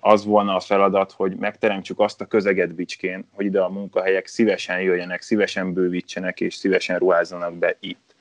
az 0.00 0.24
volna 0.24 0.54
a 0.54 0.60
feladat, 0.60 1.12
hogy 1.12 1.36
megteremtsük 1.36 2.00
azt 2.00 2.20
a 2.20 2.26
közeget 2.26 2.74
Bicskén, 2.74 3.28
hogy 3.32 3.44
ide 3.44 3.60
a 3.60 3.68
munkahelyek 3.68 4.26
szívesen 4.26 4.80
jöjjenek, 4.80 5.22
szívesen 5.22 5.72
bővítsenek 5.72 6.40
és 6.40 6.54
szívesen 6.54 6.98
ruházzanak 6.98 7.54
be 7.54 7.76
itt. 7.80 8.14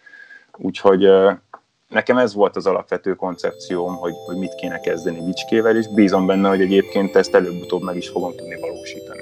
Úgyhogy 0.57 1.09
nekem 1.89 2.17
ez 2.17 2.33
volt 2.33 2.55
az 2.55 2.65
alapvető 2.65 3.13
koncepcióm, 3.13 3.95
hogy, 3.95 4.13
hogy 4.25 4.37
mit 4.37 4.55
kéne 4.55 4.79
kezdeni 4.79 5.25
Bicskével, 5.25 5.77
és 5.77 5.87
bízom 5.87 6.25
benne, 6.25 6.49
hogy 6.49 6.61
egyébként 6.61 7.15
ezt 7.15 7.35
előbb-utóbb 7.35 7.81
meg 7.81 7.95
is 7.95 8.09
fogom 8.09 8.35
tudni 8.35 8.55
valósítani. 8.59 9.21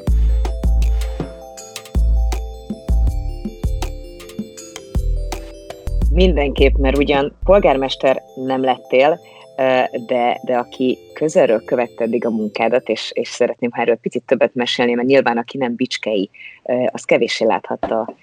Mindenképp, 6.12 6.75
mert 6.75 6.97
ugyan 6.97 7.38
polgármester 7.43 8.23
nem 8.36 8.63
lettél, 8.63 9.19
de, 10.06 10.41
de 10.43 10.58
aki 10.58 10.97
közelről 11.13 11.63
követte 11.63 12.03
eddig 12.03 12.25
a 12.25 12.30
munkádat, 12.30 12.89
és, 12.89 13.12
és 13.13 13.27
szeretném, 13.27 13.71
ha 13.71 13.82
erről 13.82 13.95
picit 13.95 14.23
többet 14.25 14.56
mesélni, 14.56 14.93
mert 14.93 15.08
nyilván 15.08 15.38
aki 15.38 15.58
nem 15.58 15.75
bicskei, 15.75 16.30
az 16.91 17.03
kevéssé 17.03 17.45
láthatta 17.45 18.15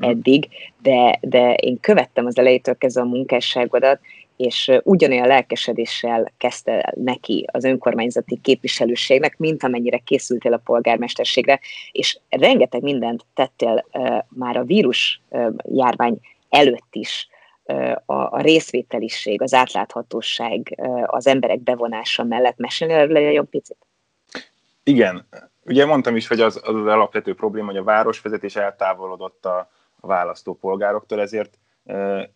eddig, 0.00 0.48
de, 0.82 1.18
de 1.20 1.54
én 1.54 1.80
követtem 1.80 2.26
az 2.26 2.38
elejétől 2.38 2.76
kezdve 2.76 3.02
a 3.02 3.06
munkásságodat, 3.06 4.00
és 4.36 4.72
ugyanolyan 4.82 5.26
lelkesedéssel 5.26 6.32
kezdte 6.36 6.92
neki 6.96 7.44
az 7.52 7.64
önkormányzati 7.64 8.38
képviselőségnek, 8.42 9.36
mint 9.38 9.64
amennyire 9.64 9.98
készültél 9.98 10.52
a 10.52 10.60
polgármesterségre, 10.64 11.60
és 11.92 12.18
rengeteg 12.28 12.82
mindent 12.82 13.24
tettél 13.34 13.86
már 14.28 14.56
a 14.56 14.64
vírus 14.64 15.20
járvány 15.64 16.18
előtt 16.48 16.88
is, 16.90 17.28
a, 18.06 18.14
a 18.14 18.40
részvételiség, 18.40 19.42
az 19.42 19.54
átláthatóság, 19.54 20.80
az 21.06 21.26
emberek 21.26 21.60
bevonása 21.60 22.24
mellett. 22.24 22.56
Mesélni 22.56 22.92
erről 22.92 23.16
egy 23.16 23.40
picit? 23.50 23.76
Igen, 24.84 25.26
Ugye 25.66 25.86
mondtam 25.86 26.16
is, 26.16 26.26
hogy 26.26 26.40
az 26.40 26.60
az, 26.62 26.74
az 26.74 26.86
alapvető 26.86 27.34
probléma, 27.34 27.66
hogy 27.66 27.76
a 27.76 27.84
városvezetés 27.84 28.56
eltávolodott 28.56 29.46
a, 29.46 29.70
a 30.00 30.06
választópolgároktól, 30.06 31.20
ezért 31.20 31.58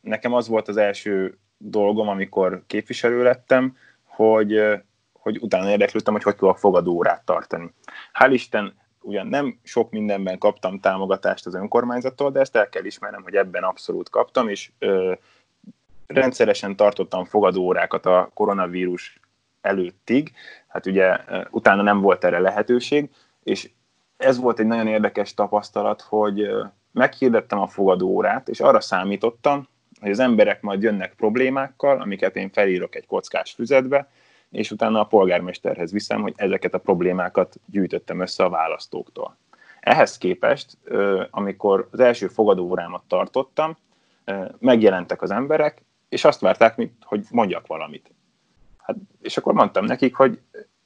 nekem 0.00 0.32
az 0.32 0.48
volt 0.48 0.68
az 0.68 0.76
első 0.76 1.38
dolgom, 1.56 2.08
amikor 2.08 2.62
képviselő 2.66 3.22
lettem, 3.22 3.76
hogy, 4.04 4.62
hogy 5.12 5.38
utána 5.40 5.70
érdeklődtem, 5.70 6.12
hogy 6.12 6.22
hogy 6.22 6.37
tudok 6.37 6.58
fogadórát 6.58 7.24
tartani. 7.24 7.74
Hál' 8.18 8.30
Isten, 8.32 8.76
ugyan 9.00 9.26
nem 9.26 9.58
sok 9.62 9.90
mindenben 9.90 10.38
kaptam 10.38 10.80
támogatást 10.80 11.46
az 11.46 11.54
önkormányzattól, 11.54 12.30
de 12.30 12.40
ezt 12.40 12.56
el 12.56 12.68
kell 12.68 12.84
ismernem, 12.84 13.22
hogy 13.22 13.34
ebben 13.34 13.62
abszolút 13.62 14.11
kaptam, 14.11 14.48
és 14.48 14.70
ö, 14.78 15.12
rendszeresen 16.06 16.76
tartottam 16.76 17.24
fogadóórákat 17.24 18.06
a 18.06 18.30
koronavírus 18.34 19.20
előttig, 19.68 20.33
hát 20.68 20.87
ugye 20.87 21.16
utána 21.50 21.83
nem 21.83 22.00
volt 22.00 22.24
erre 22.24 22.38
lehetőség, 22.38 23.11
és 23.42 23.70
ez 24.16 24.38
volt 24.38 24.59
egy 24.59 24.66
nagyon 24.66 24.87
érdekes 24.87 25.35
tapasztalat, 25.35 26.00
hogy 26.00 26.48
meghirdettem 26.92 27.59
a 27.61 27.66
fogadórát, 27.66 28.48
és 28.48 28.61
arra 28.61 28.81
számítottam, 28.81 29.68
hogy 30.00 30.11
az 30.11 30.18
emberek 30.18 30.62
majd 30.62 30.83
jönnek 30.83 31.14
problémákkal, 31.14 32.00
amiket 32.00 32.37
én 32.37 32.50
felírok 32.50 32.94
egy 32.94 33.07
kockás 33.07 33.52
füzetbe, 33.52 34.09
és 34.50 34.70
utána 34.70 35.00
a 35.00 35.04
polgármesterhez 35.04 35.92
viszem, 35.92 36.22
hogy 36.22 36.33
ezeket 36.37 36.74
a 36.74 36.78
problémákat 36.78 37.57
gyűjtöttem 37.66 38.20
össze 38.20 38.44
a 38.44 38.48
választóktól. 38.48 39.37
Ehhez 39.81 40.18
képest, 40.18 40.78
amikor 41.31 41.88
az 41.90 42.00
első 42.00 42.28
fogadóórámat 42.28 43.02
tartottam, 43.09 43.76
megjelentek 44.59 45.22
az 45.22 45.31
emberek, 45.31 45.83
és 46.09 46.24
azt 46.24 46.40
várták, 46.40 46.74
hogy 47.00 47.22
mondjak 47.31 47.66
valamit. 47.66 48.11
Hát, 48.88 48.96
és 49.22 49.37
akkor 49.37 49.53
mondtam 49.53 49.85
nekik, 49.85 50.14
hogy 50.14 50.40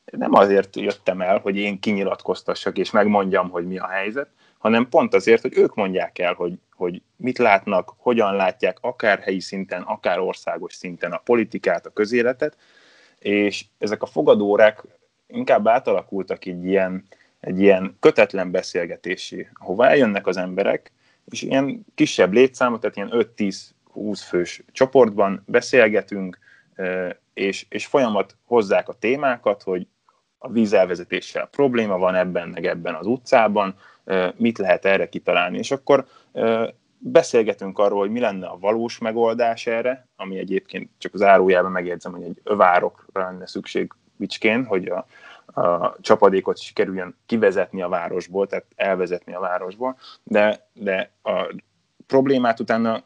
nem 0.05 0.35
azért 0.35 0.77
jöttem 0.77 1.21
el, 1.21 1.39
hogy 1.39 1.57
én 1.57 1.81
kinyilatkoztassak 1.81 2.79
és 2.79 2.91
megmondjam, 2.91 3.51
hogy 3.51 3.67
mi 3.67 3.79
a 3.79 3.87
helyzet, 3.87 4.29
hanem 4.59 4.89
pont 4.89 5.15
azért, 5.15 5.43
hogy 5.43 5.57
ők 5.57 5.75
mondják 5.75 6.19
el, 6.19 6.35
hogy, 6.35 6.59
hogy 6.77 7.03
mit 7.17 7.39
látnak, 7.39 7.95
hogyan 7.97 8.35
látják, 8.35 8.79
akár 8.81 9.19
helyi 9.19 9.41
szinten, 9.41 9.83
akár 9.83 10.19
országos 10.19 10.75
szinten 10.75 11.13
a 11.13 11.21
politikát, 11.25 11.87
a 11.87 11.91
közéletet, 11.91 12.57
és 13.19 13.65
ezek 13.79 14.03
a 14.03 14.07
fogadórák 14.07 14.83
inkább 15.27 15.69
átalakultak 15.69 16.45
egy 16.45 16.65
ilyen, 16.65 17.05
egy 17.41 17.61
ilyen 17.61 17.97
kötetlen 18.01 18.51
beszélgetésé, 18.51 19.49
ahova 19.53 19.87
eljönnek 19.87 20.27
az 20.27 20.37
emberek, 20.37 20.93
és 21.31 21.43
ilyen 21.43 21.87
kisebb 21.95 22.33
létszámot, 22.33 22.81
tehát 22.81 22.97
ilyen 22.97 23.13
5-10-20 23.95 24.21
fős 24.29 24.63
csoportban 24.73 25.43
beszélgetünk, 25.47 26.39
és, 27.35 27.67
és 27.69 27.87
folyamat 27.87 28.37
hozzák 28.47 28.89
a 28.89 28.93
témákat, 28.99 29.63
hogy 29.63 29.87
a 30.39 30.51
vízelvezetéssel 30.51 31.47
probléma 31.47 31.99
van 31.99 32.15
ebben, 32.15 32.49
meg 32.49 32.67
ebben 32.67 32.95
az 32.95 33.07
utcában, 33.07 33.75
mit 34.37 34.59
lehet 34.59 34.85
erre 34.85 35.09
kitalálni. 35.09 35.59
És 35.59 35.71
akkor 35.71 36.07
beszélgetünk 36.99 37.79
arról, 37.79 37.99
hogy 37.99 38.11
mi 38.11 38.21
lenne 38.21 38.47
a 38.47 38.59
valós 38.59 38.99
megoldás 38.99 39.67
erre, 39.67 40.07
ami 40.17 40.39
egyébként 40.39 40.91
csak 40.99 41.15
az 41.15 41.23
árójában 41.23 41.71
megjegyzem, 41.71 42.13
hogy 42.13 42.23
egy 42.23 42.41
övárokra 42.45 43.23
lenne 43.23 43.47
szükség 43.47 43.93
Bicskén, 44.17 44.65
hogy 44.65 44.87
a, 44.87 45.07
a 45.61 45.97
csapadékot 46.01 46.59
is 46.59 46.73
kerüljön 46.73 47.17
kivezetni 47.27 47.83
a 47.83 47.89
városból, 47.89 48.47
tehát 48.47 48.65
elvezetni 48.77 49.35
a 49.35 49.41
városból, 49.41 49.97
de, 50.23 50.69
de 50.73 51.11
a 51.23 51.55
problémát 52.07 52.61
utána 52.61 53.03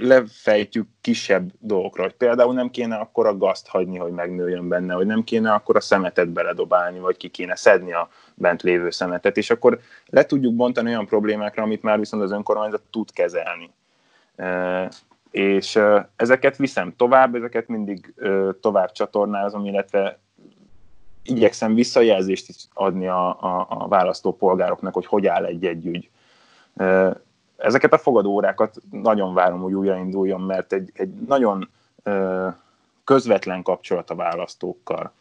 lefejtjük 0.00 0.88
kisebb 1.00 1.50
dolgokra, 1.58 2.02
hogy 2.02 2.14
például 2.14 2.54
nem 2.54 2.70
kéne 2.70 2.96
akkor 2.96 3.26
a 3.26 3.36
gazt 3.36 3.68
hagyni, 3.68 3.98
hogy 3.98 4.12
megnőjön 4.12 4.68
benne, 4.68 4.94
hogy 4.94 5.06
nem 5.06 5.24
kéne 5.24 5.52
akkor 5.52 5.76
a 5.76 5.80
szemetet 5.80 6.28
beledobálni, 6.28 6.98
vagy 6.98 7.16
ki 7.16 7.28
kéne 7.28 7.56
szedni 7.56 7.92
a 7.92 8.08
bent 8.34 8.62
lévő 8.62 8.90
szemetet, 8.90 9.36
és 9.36 9.50
akkor 9.50 9.80
le 10.06 10.24
tudjuk 10.24 10.54
bontani 10.54 10.88
olyan 10.88 11.06
problémákra, 11.06 11.62
amit 11.62 11.82
már 11.82 11.98
viszont 11.98 12.22
az 12.22 12.32
önkormányzat 12.32 12.82
tud 12.90 13.12
kezelni. 13.12 13.70
És 15.30 15.78
ezeket 16.16 16.56
viszem 16.56 16.96
tovább, 16.96 17.34
ezeket 17.34 17.68
mindig 17.68 18.14
tovább 18.60 18.92
csatornázom, 18.92 19.64
illetve 19.64 20.18
igyekszem 21.22 21.74
visszajelzést 21.74 22.48
is 22.48 22.56
adni 22.72 23.06
a, 23.06 23.28
a, 23.28 23.66
a 23.68 23.88
választópolgároknak, 23.88 24.94
hogy 24.94 25.06
hogy 25.06 25.26
áll 25.26 25.44
egy-egy 25.44 25.86
ügy 25.86 26.10
ezeket 27.56 27.92
a 27.92 27.98
fogadórákat 27.98 28.76
nagyon 28.90 29.34
várom, 29.34 29.60
hogy 29.60 29.72
újrainduljon, 29.72 30.40
mert 30.40 30.72
egy, 30.72 30.90
egy 30.94 31.10
nagyon 31.28 31.68
közvetlen 33.04 33.62
kapcsolat 33.62 34.10
a 34.10 34.14
választókkal. 34.14 35.12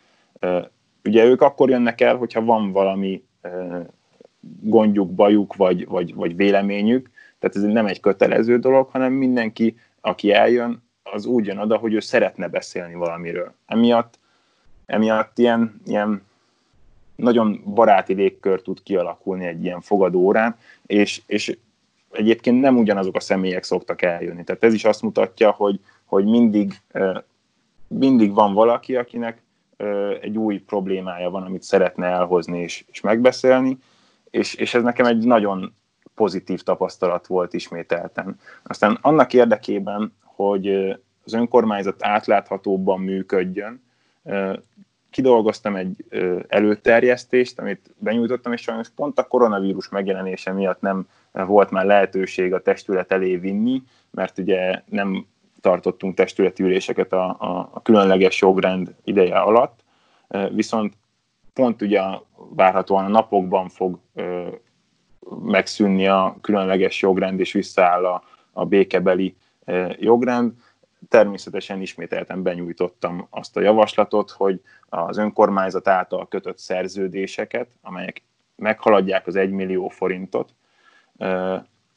Ugye 1.04 1.26
ők 1.26 1.42
akkor 1.42 1.70
jönnek 1.70 2.02
el, 2.02 2.16
hogyha 2.16 2.46
van 2.46 2.72
valami 2.72 3.24
gondjuk, 4.62 5.12
bajuk, 5.12 5.56
vagy, 5.56 5.88
vagy, 5.88 6.16
vagy 6.16 6.36
véleményük, 6.36 7.10
tehát 7.40 7.56
ez 7.56 7.74
nem 7.74 7.86
egy 7.86 8.00
kötelező 8.00 8.60
dolog, 8.60 8.90
hanem 8.90 9.14
mindenki, 9.14 9.78
aki 10.02 10.34
eljön, 10.34 10.84
az 11.04 11.26
úgy 11.26 11.46
jön 11.46 11.58
oda, 11.58 11.78
hogy 11.78 11.94
ő 11.94 12.00
szeretne 12.00 12.48
beszélni 12.48 12.94
valamiről. 12.94 13.54
Emiatt, 13.66 14.20
emiatt 14.86 15.38
ilyen, 15.38 15.82
ilyen 15.86 16.24
nagyon 17.16 17.62
baráti 17.74 18.14
légkör 18.14 18.62
tud 18.62 18.84
kialakulni 18.84 19.46
egy 19.46 19.64
ilyen 19.64 19.82
fogadórán, 19.82 20.56
és, 20.86 21.22
és 21.26 21.58
egyébként 22.16 22.62
nem 22.62 22.78
ugyanazok 22.78 23.16
a 23.16 23.20
személyek 23.20 23.64
szoktak 23.64 24.02
eljönni. 24.02 24.44
Tehát 24.44 24.64
ez 24.64 24.74
is 24.74 24.86
azt 24.86 25.02
mutatja, 25.02 25.52
hogy, 25.52 25.80
hogy 26.06 26.26
mindig, 26.26 26.74
mindig 27.88 28.34
van 28.34 28.54
valaki, 28.54 28.96
akinek 28.96 29.44
egy 30.22 30.38
új 30.38 30.58
problémája 30.58 31.30
van, 31.30 31.44
amit 31.44 31.64
szeretne 31.64 32.06
elhozni 32.06 32.60
és, 32.60 32.86
és 32.92 33.02
megbeszélni, 33.02 33.78
és, 34.30 34.54
és 34.54 34.74
ez 34.74 34.84
nekem 34.84 35.06
egy 35.06 35.26
nagyon 35.26 35.74
pozitív 36.16 36.62
tapasztalat 36.62 37.28
volt 37.28 37.54
ismételten. 37.54 38.40
Aztán 38.64 38.98
annak 39.02 39.34
érdekében, 39.34 40.14
hogy 40.24 40.68
az 41.26 41.34
önkormányzat 41.34 42.06
átláthatóbban 42.06 43.00
működjön, 43.00 43.84
kidolgoztam 45.16 45.76
egy 45.76 46.06
előterjesztést, 46.48 47.60
amit 47.60 47.94
benyújtottam, 47.98 48.54
és 48.54 48.62
sajnos 48.62 48.90
pont 48.90 49.20
a 49.20 49.28
koronavírus 49.28 49.90
megjelenése 49.90 50.52
miatt 50.52 50.82
nem 50.82 51.08
volt 51.32 51.72
már 51.72 51.86
lehetőség 51.86 52.54
a 52.54 52.62
testület 52.62 53.12
elé 53.12 53.36
vinni, 53.36 53.82
mert 54.12 54.38
ugye 54.38 54.82
nem 54.86 55.26
tartottunk 55.62 56.16
testületi 56.16 56.64
üléseket 56.64 57.14
a, 57.14 57.36
a, 57.40 57.70
a 57.74 57.82
különleges 57.82 58.42
jogrend 58.42 58.96
ideje 59.04 59.38
alatt, 59.38 59.80
viszont 60.52 60.94
pont 61.54 61.82
ugye 61.82 62.02
várhatóan 62.56 63.06
a 63.06 63.10
napokban 63.10 63.70
fog 63.70 64.00
ö, 64.14 64.48
megszűnni 65.44 66.08
a 66.08 66.38
különleges 66.42 67.02
jogrend, 67.02 67.40
és 67.40 67.52
visszaáll 67.52 68.06
a, 68.06 68.24
a 68.54 68.66
békebeli 68.66 69.36
ö, 69.66 69.92
jogrend. 70.00 70.54
Természetesen 71.10 71.82
ismételten 71.82 72.44
benyújtottam 72.44 73.28
azt 73.30 73.58
a 73.58 73.62
javaslatot, 73.62 74.32
hogy 74.32 74.62
az 74.90 75.18
önkormányzat 75.18 75.88
által 75.88 76.28
kötött 76.28 76.58
szerződéseket, 76.58 77.68
amelyek 77.82 78.22
meghaladják 78.56 79.28
az 79.28 79.36
1 79.36 79.52
millió 79.52 79.88
forintot, 79.88 80.54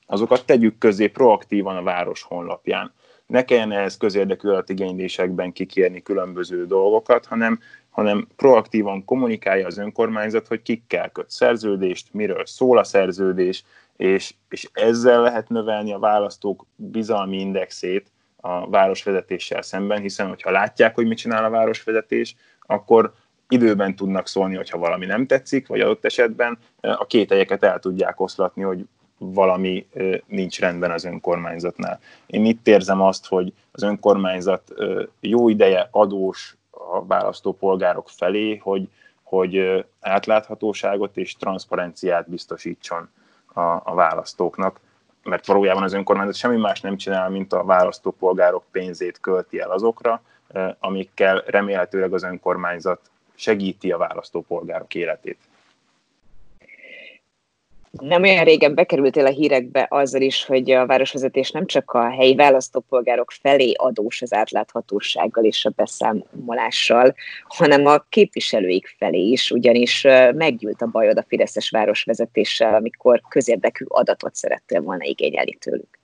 azokat 0.07 0.44
tegyük 0.44 0.79
közé 0.79 1.09
proaktívan 1.09 1.77
a 1.77 1.83
város 1.83 2.23
honlapján. 2.23 2.92
Ne 3.27 3.44
kelljen 3.44 3.73
ehhez 3.73 3.97
közérdekű 3.97 4.49
adatigénylésekben 4.49 5.53
kikérni 5.53 6.03
különböző 6.03 6.66
dolgokat, 6.66 7.27
hanem, 7.27 7.61
hanem 7.90 8.29
proaktívan 8.37 9.05
kommunikálja 9.05 9.66
az 9.66 9.79
önkormányzat, 9.79 10.47
hogy 10.47 10.62
kikkel 10.62 11.11
köt 11.11 11.31
szerződést, 11.31 12.14
miről 12.14 12.47
szól 12.47 12.79
a 12.79 12.85
szerződés, 12.85 13.64
és, 13.97 14.35
és 14.49 14.68
ezzel 14.73 15.23
lehet 15.23 15.49
növelni 15.49 15.92
a 15.92 15.99
választók 15.99 16.66
bizalmi 16.77 17.40
indexét 17.40 18.11
a 18.40 18.68
városvezetéssel 18.70 19.62
szemben, 19.62 20.01
hiszen 20.01 20.29
hogyha 20.29 20.51
látják, 20.51 20.94
hogy 20.94 21.07
mit 21.07 21.18
csinál 21.18 21.44
a 21.44 21.51
városvezetés, 21.51 22.37
akkor 22.61 23.12
időben 23.48 23.96
tudnak 23.96 24.27
szólni, 24.27 24.57
hogyha 24.57 24.79
valami 24.79 25.07
nem 25.07 25.27
tetszik, 25.27 25.66
vagy 25.66 25.81
adott 25.81 26.05
esetben 26.05 26.59
a 26.81 27.07
kételyeket 27.07 27.62
el 27.62 27.79
tudják 27.79 28.20
oszlatni, 28.20 28.62
hogy 28.62 28.87
valami 29.18 29.87
nincs 30.27 30.61
rendben 30.61 30.90
az 30.90 31.05
önkormányzatnál. 31.05 32.01
Én 32.27 32.44
itt 32.44 32.66
érzem 32.66 33.01
azt, 33.01 33.27
hogy 33.27 33.53
az 33.72 33.83
önkormányzat 33.83 34.74
jó 35.20 35.48
ideje 35.48 35.88
adós 35.90 36.57
a 36.70 37.05
választópolgárok 37.07 38.09
felé, 38.09 38.57
hogy, 38.57 38.88
hogy 39.22 39.85
átláthatóságot 40.01 41.16
és 41.16 41.37
transzparenciát 41.37 42.29
biztosítson 42.29 43.09
a, 43.46 43.61
a 43.61 43.94
választóknak, 43.94 44.81
mert 45.28 45.46
valójában 45.46 45.82
az 45.82 45.92
önkormányzat 45.92 46.34
semmi 46.34 46.56
más 46.56 46.80
nem 46.80 46.96
csinál, 46.96 47.28
mint 47.30 47.52
a 47.52 47.64
választópolgárok 47.64 48.64
pénzét 48.70 49.20
költi 49.20 49.60
el 49.60 49.70
azokra, 49.70 50.22
amikkel 50.78 51.42
remélhetőleg 51.46 52.12
az 52.12 52.22
önkormányzat 52.22 53.00
segíti 53.34 53.92
a 53.92 53.98
választópolgárok 53.98 54.94
életét 54.94 55.38
nem 57.90 58.22
olyan 58.22 58.44
régen 58.44 58.74
bekerültél 58.74 59.27
a 59.27 59.31
hírekbe 59.31 59.87
azzal 59.90 60.20
is, 60.20 60.44
hogy 60.44 60.70
a 60.70 60.87
városvezetés 60.87 61.51
nem 61.51 61.66
csak 61.66 61.90
a 61.90 62.11
helyi 62.11 62.35
választópolgárok 62.35 63.31
felé 63.31 63.72
adós 63.77 64.22
az 64.22 64.33
átláthatósággal 64.33 65.44
és 65.44 65.64
a 65.64 65.72
beszámolással, 65.77 67.14
hanem 67.42 67.87
a 67.87 68.05
képviselőik 68.09 68.94
felé 68.98 69.20
is, 69.20 69.51
ugyanis 69.51 70.03
meggyűlt 70.35 70.83
a 70.83 70.87
bajod 70.87 71.18
a 71.18 71.24
Fideszes 71.29 71.70
városvezetéssel, 71.70 72.74
amikor 72.74 73.22
közérdekű 73.29 73.85
adatot 73.88 74.35
szerettél 74.35 74.81
volna 74.81 75.05
igényelni 75.05 75.55
tőlük. 75.55 75.98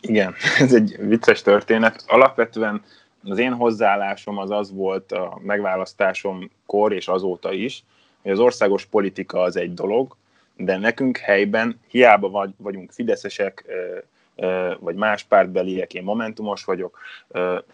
Igen, 0.00 0.34
ez 0.58 0.74
egy 0.74 0.96
vicces 0.98 1.42
történet. 1.42 2.04
Alapvetően 2.06 2.82
az 3.24 3.38
én 3.38 3.52
hozzáállásom 3.52 4.38
az 4.38 4.50
az 4.50 4.72
volt 4.72 5.12
a 5.12 5.40
megválasztásomkor 5.42 6.92
és 6.92 7.08
azóta 7.08 7.52
is, 7.52 7.84
hogy 8.22 8.30
az 8.30 8.38
országos 8.38 8.84
politika 8.84 9.40
az 9.40 9.56
egy 9.56 9.74
dolog, 9.74 10.16
de 10.58 10.76
nekünk 10.76 11.16
helyben 11.16 11.80
hiába 11.88 12.28
vagy, 12.28 12.50
vagyunk 12.56 12.92
fideszesek, 12.92 13.64
vagy 14.78 14.94
más 14.94 15.24
pártbeliek, 15.24 15.94
én 15.94 16.02
momentumos 16.02 16.64
vagyok, 16.64 16.98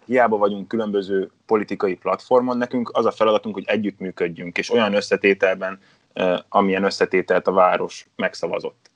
hiába 0.05 0.37
vagyunk 0.37 0.69
különböző 0.69 1.31
politikai 1.47 1.95
platformon, 1.95 2.57
nekünk 2.57 2.91
az 2.93 3.07
a 3.07 3.11
feladatunk, 3.11 3.55
hogy 3.55 3.65
együttműködjünk, 3.67 4.59
és 4.59 4.71
olyan 4.71 4.95
összetételben, 4.95 5.79
amilyen 6.49 6.85
összetételt 6.85 7.47
a 7.47 7.53
város 7.53 8.07
megszavazott. 8.17 8.91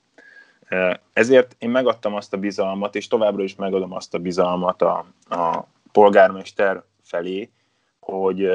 Ezért 1.13 1.55
én 1.59 1.69
megadtam 1.69 2.13
azt 2.13 2.33
a 2.33 2.37
bizalmat, 2.37 2.95
és 2.95 3.07
továbbra 3.07 3.43
is 3.43 3.55
megadom 3.55 3.93
azt 3.93 4.13
a 4.13 4.17
bizalmat 4.19 4.81
a, 4.81 5.05
a 5.29 5.67
polgármester 5.91 6.83
felé, 7.03 7.49
hogy, 7.99 8.51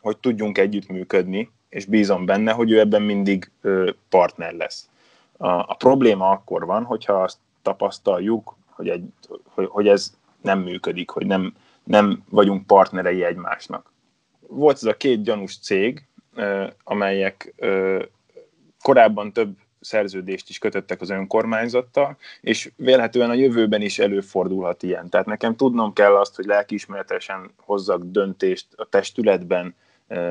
hogy 0.00 0.18
tudjunk 0.18 0.58
együttműködni, 0.58 1.50
és 1.68 1.84
bízom 1.84 2.24
benne, 2.24 2.52
hogy 2.52 2.70
ő 2.70 2.78
ebben 2.78 3.02
mindig 3.02 3.50
partner 4.08 4.52
lesz. 4.52 4.88
A, 5.36 5.48
a 5.48 5.74
probléma 5.78 6.30
akkor 6.30 6.66
van, 6.66 6.84
hogyha 6.84 7.22
azt 7.22 7.38
tapasztaljuk, 7.62 8.56
hogy, 8.70 8.88
egy, 8.88 9.04
hogy, 9.44 9.66
hogy 9.66 9.88
ez 9.88 10.14
nem 10.42 10.58
működik, 10.58 11.10
hogy 11.10 11.26
nem, 11.26 11.54
nem 11.84 12.24
vagyunk 12.28 12.66
partnerei 12.66 13.24
egymásnak. 13.24 13.92
volt 14.48 14.76
ez 14.76 14.84
a 14.84 14.96
két 14.96 15.22
gyanús 15.22 15.58
cég, 15.58 16.06
amelyek 16.84 17.54
korábban 18.82 19.32
több 19.32 19.56
szerződést 19.80 20.48
is 20.48 20.58
kötöttek 20.58 21.00
az 21.00 21.10
önkormányzattal, 21.10 22.16
és 22.40 22.70
vélhetően 22.76 23.30
a 23.30 23.34
jövőben 23.34 23.82
is 23.82 23.98
előfordulhat 23.98 24.82
ilyen. 24.82 25.08
Tehát 25.08 25.26
nekem 25.26 25.56
tudnom 25.56 25.92
kell 25.92 26.16
azt, 26.16 26.36
hogy 26.36 26.44
lelkiismeretesen 26.44 27.50
hozzak 27.56 28.02
döntést 28.04 28.66
a 28.76 28.84
testületben, 28.84 29.74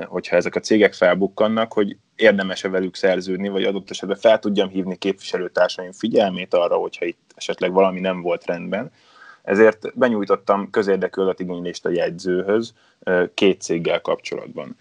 hogyha 0.06 0.36
ezek 0.36 0.56
a 0.56 0.60
cégek 0.60 0.94
felbukkannak, 0.94 1.74
hogy 1.74 1.98
érdemes-e 2.16 2.70
velük 2.70 2.96
szerződni, 2.96 3.50
vagy 3.50 3.64
adott 3.64 3.90
esetben 3.90 4.18
fel 4.18 4.40
tudjam 4.40 4.70
hívni 4.70 4.96
képviselőtársaim 4.98 5.92
figyelmét 5.92 6.54
arra, 6.54 6.76
hogyha 6.76 7.06
itt 7.06 7.32
esetleg 7.36 7.72
valami 7.72 8.00
nem 8.00 8.22
volt 8.22 8.46
rendben. 8.46 8.92
Ezért 9.44 9.98
benyújtottam 9.98 10.70
közérdekű 10.70 11.22
adatigénylést 11.22 11.86
a 11.86 11.90
jegyzőhöz 11.90 12.74
két 13.34 13.62
céggel 13.62 14.02
kapcsolatban. 14.02 14.76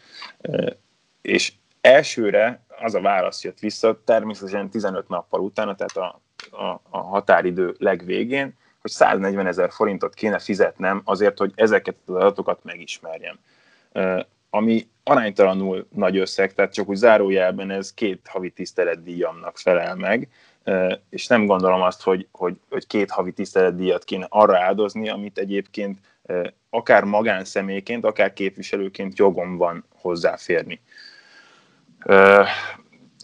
És 1.22 1.52
elsőre 1.80 2.64
az 2.80 2.94
a 2.94 3.00
válasz 3.00 3.44
jött 3.44 3.58
vissza, 3.58 4.00
természetesen 4.04 4.70
15 4.70 5.08
nappal 5.08 5.40
utána, 5.40 5.74
tehát 5.74 5.96
a, 5.96 6.20
a, 6.62 6.80
a 6.90 6.98
határidő 6.98 7.74
legvégén, 7.78 8.54
hogy 8.80 8.90
140 8.90 9.46
ezer 9.46 9.70
forintot 9.70 10.14
kéne 10.14 10.38
fizetnem 10.38 11.00
azért, 11.04 11.38
hogy 11.38 11.52
ezeket 11.54 11.96
az 12.06 12.14
adatokat 12.14 12.64
megismerjem. 12.64 13.38
Ami 14.54 14.88
aránytalanul 15.04 15.86
nagy 15.90 16.16
összeg, 16.16 16.52
tehát 16.52 16.72
csak 16.72 16.88
úgy 16.88 16.96
zárójelben 16.96 17.70
ez 17.70 17.94
két 17.94 18.26
havi 18.28 18.50
tiszteletdíjamnak 18.50 19.58
felel 19.58 19.94
meg, 19.94 20.28
és 21.10 21.26
nem 21.26 21.46
gondolom 21.46 21.82
azt, 21.82 22.02
hogy, 22.02 22.28
hogy, 22.32 22.56
hogy 22.70 22.86
két 22.86 23.10
havi 23.10 23.32
tiszteletdíjat 23.32 24.04
kéne 24.04 24.26
arra 24.28 24.58
áldozni, 24.58 25.08
amit 25.08 25.38
egyébként 25.38 25.98
akár 26.70 27.04
magánszemélyként, 27.04 28.04
akár 28.04 28.32
képviselőként 28.32 29.18
jogom 29.18 29.56
van 29.56 29.84
hozzáférni. 29.94 30.80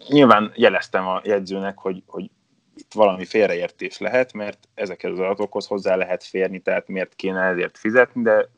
Nyilván 0.08 0.52
jeleztem 0.54 1.06
a 1.06 1.20
jegyzőnek, 1.24 1.78
hogy, 1.78 2.02
hogy 2.06 2.30
itt 2.74 2.92
valami 2.92 3.24
félreértés 3.24 3.98
lehet, 3.98 4.32
mert 4.32 4.68
ezekhez 4.74 5.12
az 5.12 5.18
adatokhoz 5.18 5.66
hozzá 5.66 5.96
lehet 5.96 6.24
férni, 6.24 6.58
tehát 6.58 6.88
miért 6.88 7.14
kéne 7.14 7.40
ezért 7.42 7.78
fizetni, 7.78 8.22
de 8.22 8.48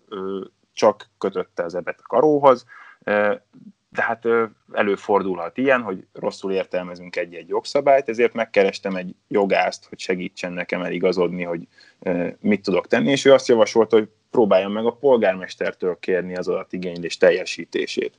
csak 0.73 1.09
kötötte 1.19 1.63
az 1.63 1.75
ebet 1.75 1.99
a 2.03 2.07
karóhoz, 2.07 2.65
tehát 3.95 4.25
előfordulhat 4.73 5.59
ilyen, 5.59 5.83
hogy 5.83 6.07
rosszul 6.13 6.53
értelmezünk 6.53 7.17
egy-egy 7.17 7.49
jogszabályt, 7.49 8.09
ezért 8.09 8.33
megkerestem 8.33 8.97
egy 8.97 9.15
jogászt, 9.29 9.87
hogy 9.89 9.99
segítsen 9.99 10.53
nekem 10.53 10.83
eligazodni, 10.83 11.43
hogy 11.43 11.67
mit 12.41 12.63
tudok 12.63 12.87
tenni, 12.87 13.11
és 13.11 13.25
ő 13.25 13.33
azt 13.33 13.49
javasolta, 13.49 13.97
hogy 13.97 14.09
próbáljam 14.31 14.73
meg 14.73 14.87
a 14.87 14.97
polgármestertől 14.97 15.99
kérni 16.01 16.37
az 16.37 16.49
adatigénylés 16.49 17.17
teljesítését. 17.17 18.15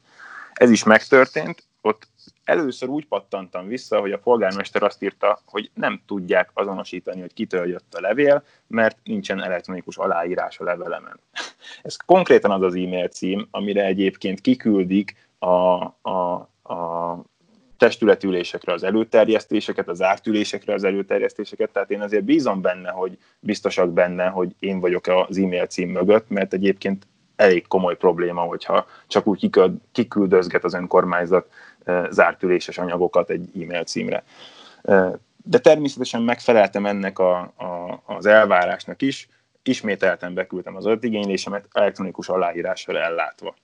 Ez 0.53 0.69
is 0.69 0.83
megtörtént, 0.83 1.63
ott 1.81 2.07
először 2.43 2.89
úgy 2.89 3.05
pattantam 3.05 3.67
vissza, 3.67 3.99
hogy 3.99 4.11
a 4.11 4.19
polgármester 4.19 4.83
azt 4.83 5.03
írta, 5.03 5.39
hogy 5.45 5.71
nem 5.73 6.01
tudják 6.05 6.49
azonosítani, 6.53 7.19
hogy 7.19 7.33
kitől 7.33 7.67
jött 7.67 7.93
a 7.93 8.01
levél, 8.01 8.43
mert 8.67 8.97
nincsen 9.03 9.43
elektronikus 9.43 9.97
aláírás 9.97 10.59
a 10.59 10.63
levelemen. 10.63 11.19
Ez 11.83 11.95
konkrétan 11.95 12.51
az 12.51 12.61
az 12.61 12.75
e-mail 12.75 13.07
cím, 13.07 13.47
amire 13.51 13.85
egyébként 13.85 14.41
kiküldik 14.41 15.15
a, 15.39 15.83
a, 16.01 16.49
a 16.63 17.21
testületülésekre 17.77 18.73
az 18.73 18.83
előterjesztéseket, 18.83 19.87
az 19.87 20.01
ártülésekre 20.01 20.73
az 20.73 20.83
előterjesztéseket, 20.83 21.69
tehát 21.69 21.91
én 21.91 22.01
azért 22.01 22.23
bízom 22.23 22.61
benne, 22.61 22.89
hogy 22.89 23.17
biztosak 23.39 23.93
benne, 23.93 24.27
hogy 24.27 24.55
én 24.59 24.79
vagyok 24.79 25.07
az 25.07 25.37
e-mail 25.37 25.65
cím 25.65 25.89
mögött, 25.89 26.29
mert 26.29 26.53
egyébként 26.53 27.07
elég 27.35 27.67
komoly 27.67 27.97
probléma, 27.97 28.41
hogyha 28.41 28.85
csak 29.07 29.27
úgy 29.27 29.49
kiküldözget 29.91 30.63
az 30.63 30.73
önkormányzat 30.73 31.47
zárt 32.09 32.43
üléses 32.43 32.77
anyagokat 32.77 33.29
egy 33.29 33.49
e-mail 33.61 33.83
címre. 33.83 34.23
De 35.43 35.59
természetesen 35.61 36.21
megfeleltem 36.21 36.85
ennek 36.85 37.19
a, 37.19 37.39
a, 37.39 38.01
az 38.05 38.25
elvárásnak 38.25 39.01
is, 39.01 39.27
ismételten 39.63 40.33
beküldtem 40.33 40.75
az 40.75 40.85
adatigénylésemet 40.85 41.67
elektronikus 41.71 42.29
aláírással 42.29 42.97
ellátva. 42.97 43.55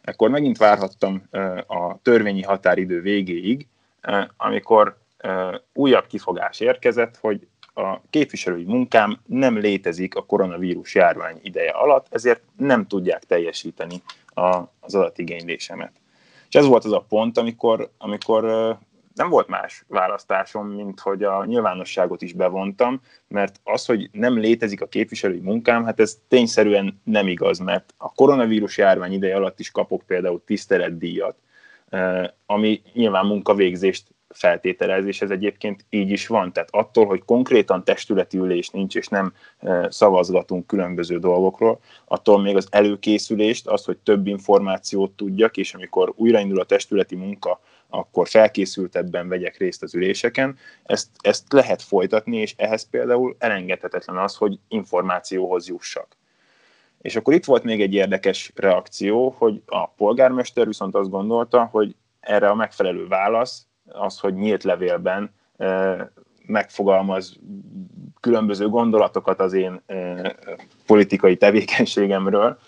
Ekkor 0.00 0.30
megint 0.30 0.56
várhattam 0.56 1.22
a 1.66 2.02
törvényi 2.02 2.42
határidő 2.42 3.00
végéig, 3.00 3.66
amikor 4.36 4.98
újabb 5.72 6.06
kifogás 6.06 6.60
érkezett, 6.60 7.16
hogy 7.16 7.46
a 7.74 8.00
képviselői 8.10 8.64
munkám 8.64 9.18
nem 9.26 9.58
létezik 9.58 10.14
a 10.14 10.24
koronavírus 10.24 10.94
járvány 10.94 11.38
ideje 11.42 11.70
alatt, 11.70 12.06
ezért 12.10 12.42
nem 12.56 12.86
tudják 12.86 13.24
teljesíteni 13.24 14.02
az 14.80 14.94
adatigénylésemet. 14.94 15.92
És 16.48 16.54
ez 16.54 16.66
volt 16.66 16.84
az 16.84 16.92
a 16.92 17.04
pont, 17.08 17.38
amikor, 17.38 17.90
amikor 17.98 18.42
nem 19.14 19.28
volt 19.28 19.48
más 19.48 19.84
választásom, 19.88 20.68
mint 20.68 21.00
hogy 21.00 21.22
a 21.22 21.44
nyilvánosságot 21.44 22.22
is 22.22 22.32
bevontam, 22.32 23.00
mert 23.28 23.60
az, 23.64 23.86
hogy 23.86 24.08
nem 24.12 24.38
létezik 24.38 24.80
a 24.80 24.86
képviselői 24.86 25.40
munkám, 25.40 25.84
hát 25.84 26.00
ez 26.00 26.18
tényszerűen 26.28 27.00
nem 27.04 27.28
igaz, 27.28 27.58
mert 27.58 27.94
a 27.96 28.12
koronavírus 28.12 28.76
járvány 28.78 29.12
ideje 29.12 29.36
alatt 29.36 29.60
is 29.60 29.70
kapok 29.70 30.02
például 30.06 30.42
tiszteletdíjat, 30.44 31.36
ami 32.46 32.82
nyilván 32.92 33.26
munkavégzést 33.26 34.06
feltételez, 34.28 35.04
és 35.04 35.22
ez 35.22 35.30
egyébként 35.30 35.84
így 35.90 36.10
is 36.10 36.26
van. 36.26 36.52
Tehát 36.52 36.68
attól, 36.72 37.06
hogy 37.06 37.24
konkrétan 37.24 37.84
testületi 37.84 38.38
ülés 38.38 38.68
nincs, 38.68 38.96
és 38.96 39.08
nem 39.08 39.32
szavazgatunk 39.88 40.66
különböző 40.66 41.18
dolgokról, 41.18 41.80
attól 42.04 42.40
még 42.40 42.56
az 42.56 42.68
előkészülést, 42.70 43.66
az, 43.66 43.84
hogy 43.84 43.98
több 43.98 44.26
információt 44.26 45.10
tudjak, 45.10 45.56
és 45.56 45.74
amikor 45.74 46.12
újraindul 46.16 46.60
a 46.60 46.64
testületi 46.64 47.16
munka, 47.16 47.60
akkor 47.88 48.28
felkészültebben 48.28 49.28
vegyek 49.28 49.56
részt 49.56 49.82
az 49.82 49.94
üléseken, 49.94 50.56
ezt, 50.84 51.08
ezt 51.20 51.52
lehet 51.52 51.82
folytatni, 51.82 52.36
és 52.36 52.54
ehhez 52.56 52.88
például 52.88 53.36
elengedhetetlen 53.38 54.16
az, 54.16 54.36
hogy 54.36 54.58
információhoz 54.68 55.68
jussak. 55.68 56.16
És 57.00 57.16
akkor 57.16 57.34
itt 57.34 57.44
volt 57.44 57.62
még 57.62 57.80
egy 57.80 57.94
érdekes 57.94 58.52
reakció, 58.54 59.34
hogy 59.38 59.62
a 59.66 59.86
polgármester 59.86 60.66
viszont 60.66 60.94
azt 60.94 61.10
gondolta, 61.10 61.64
hogy 61.64 61.94
erre 62.20 62.48
a 62.48 62.54
megfelelő 62.54 63.06
válasz 63.06 63.67
az, 63.88 64.18
hogy 64.18 64.34
nyílt 64.34 64.64
levélben 64.64 65.30
megfogalmaz 66.46 67.38
különböző 68.20 68.68
gondolatokat 68.68 69.40
az 69.40 69.52
én 69.52 69.82
politikai 70.86 71.36
tevékenységemről, 71.36 72.58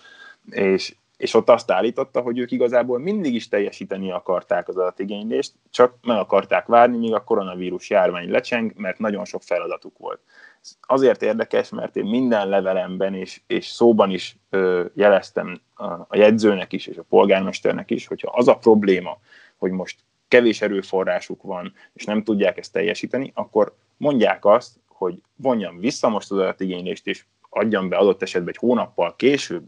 és, 0.51 0.95
és 1.17 1.35
ott 1.35 1.49
azt 1.49 1.71
állította, 1.71 2.21
hogy 2.21 2.39
ők 2.39 2.51
igazából 2.51 2.99
mindig 2.99 3.35
is 3.35 3.49
teljesíteni 3.49 4.11
akarták 4.11 4.69
az 4.69 4.77
adatigénylést, 4.77 5.53
csak 5.71 5.95
meg 6.03 6.17
akarták 6.17 6.67
várni, 6.67 6.97
míg 6.97 7.15
a 7.15 7.25
koronavírus 7.25 7.91
járvány 7.91 8.31
lecseng, 8.31 8.73
mert 8.77 8.99
nagyon 8.99 9.25
sok 9.25 9.43
feladatuk 9.43 9.99
volt. 9.99 10.21
Ez 10.63 10.77
azért 10.81 11.23
érdekes, 11.23 11.69
mert 11.69 11.97
én 11.97 12.05
minden 12.05 12.49
levelemben 12.49 13.15
és, 13.15 13.41
és 13.47 13.67
szóban 13.67 14.11
is 14.11 14.37
ö, 14.51 14.85
jeleztem 14.95 15.61
a, 15.75 15.85
a 15.85 16.17
jegyzőnek 16.17 16.73
is, 16.73 16.87
és 16.87 16.97
a 16.97 17.05
polgármesternek 17.09 17.91
is, 17.91 18.07
hogyha 18.07 18.31
az 18.31 18.49
a 18.49 18.57
probléma, 18.57 19.19
hogy 19.57 19.71
most 19.71 19.99
kevés 20.31 20.63
erőforrásuk 20.63 21.43
van, 21.43 21.73
és 21.93 22.05
nem 22.05 22.23
tudják 22.23 22.59
ezt 22.59 22.73
teljesíteni, 22.73 23.33
akkor 23.35 23.75
mondják 23.97 24.45
azt, 24.45 24.77
hogy 24.87 25.23
vonjam 25.37 25.79
vissza 25.79 26.09
most 26.09 26.31
az 26.31 26.39
adatigénylést, 26.39 27.07
és 27.07 27.25
adjam 27.49 27.89
be 27.89 27.97
adott 27.97 28.23
esetben 28.23 28.49
egy 28.49 28.61
hónappal 28.61 29.17
később. 29.17 29.65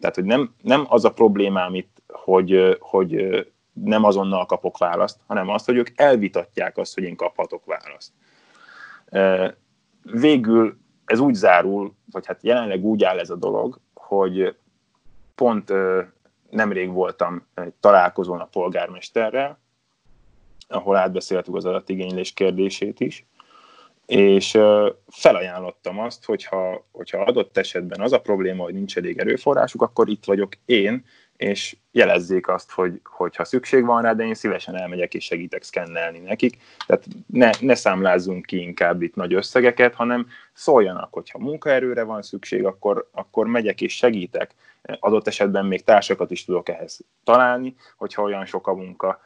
Tehát, 0.00 0.14
hogy 0.14 0.24
nem, 0.24 0.54
nem 0.62 0.84
az 0.88 1.04
a 1.04 1.12
problémám 1.12 1.74
itt, 1.74 2.02
hogy, 2.08 2.76
hogy 2.80 3.44
nem 3.72 4.04
azonnal 4.04 4.46
kapok 4.46 4.78
választ, 4.78 5.20
hanem 5.26 5.48
azt, 5.48 5.64
hogy 5.64 5.76
ők 5.76 5.88
elvitatják 5.94 6.76
azt, 6.76 6.94
hogy 6.94 7.02
én 7.02 7.16
kaphatok 7.16 7.62
választ. 7.64 8.12
Végül 10.02 10.76
ez 11.04 11.18
úgy 11.18 11.34
zárul, 11.34 11.94
vagy 12.10 12.26
hát 12.26 12.42
jelenleg 12.42 12.84
úgy 12.84 13.04
áll 13.04 13.18
ez 13.18 13.30
a 13.30 13.36
dolog, 13.36 13.80
hogy 13.94 14.56
pont 15.34 15.72
nemrég 16.50 16.92
voltam 16.92 17.46
egy 17.54 17.72
találkozón 17.80 18.40
a 18.40 18.44
polgármesterrel, 18.44 19.58
ahol 20.68 20.96
átbeszéltük 20.96 21.54
az 21.54 21.64
adatigénylés 21.64 22.32
kérdését 22.32 23.00
is, 23.00 23.26
és 24.06 24.58
felajánlottam 25.06 25.98
azt, 25.98 26.24
hogyha, 26.24 26.86
hogyha 26.92 27.22
adott 27.22 27.56
esetben 27.56 28.00
az 28.00 28.12
a 28.12 28.20
probléma, 28.20 28.62
hogy 28.62 28.74
nincs 28.74 28.96
elég 28.96 29.18
erőforrásuk, 29.18 29.82
akkor 29.82 30.08
itt 30.08 30.24
vagyok 30.24 30.52
én, 30.64 31.04
és 31.36 31.76
jelezzék 31.92 32.48
azt, 32.48 32.70
hogy, 32.70 33.00
hogy 33.04 33.36
ha 33.36 33.44
szükség 33.44 33.84
van 33.84 34.02
rá, 34.02 34.12
de 34.12 34.24
én 34.24 34.34
szívesen 34.34 34.76
elmegyek 34.76 35.14
és 35.14 35.24
segítek 35.24 35.62
szkennelni 35.62 36.18
nekik. 36.18 36.56
Tehát 36.86 37.06
ne, 37.26 37.50
ne 37.60 37.74
számlázzunk 37.74 38.46
ki 38.46 38.60
inkább 38.60 39.02
itt 39.02 39.14
nagy 39.14 39.34
összegeket, 39.34 39.94
hanem 39.94 40.26
szóljanak, 40.52 41.12
hogyha 41.12 41.38
munkaerőre 41.38 42.02
van 42.02 42.22
szükség, 42.22 42.64
akkor, 42.64 43.08
akkor 43.12 43.46
megyek 43.46 43.80
és 43.80 43.96
segítek. 43.96 44.54
Adott 44.82 45.26
esetben 45.26 45.66
még 45.66 45.84
társakat 45.84 46.30
is 46.30 46.44
tudok 46.44 46.68
ehhez 46.68 47.00
találni, 47.24 47.74
hogyha 47.96 48.22
olyan 48.22 48.44
sok 48.44 48.66
a 48.66 48.74
munka, 48.74 49.20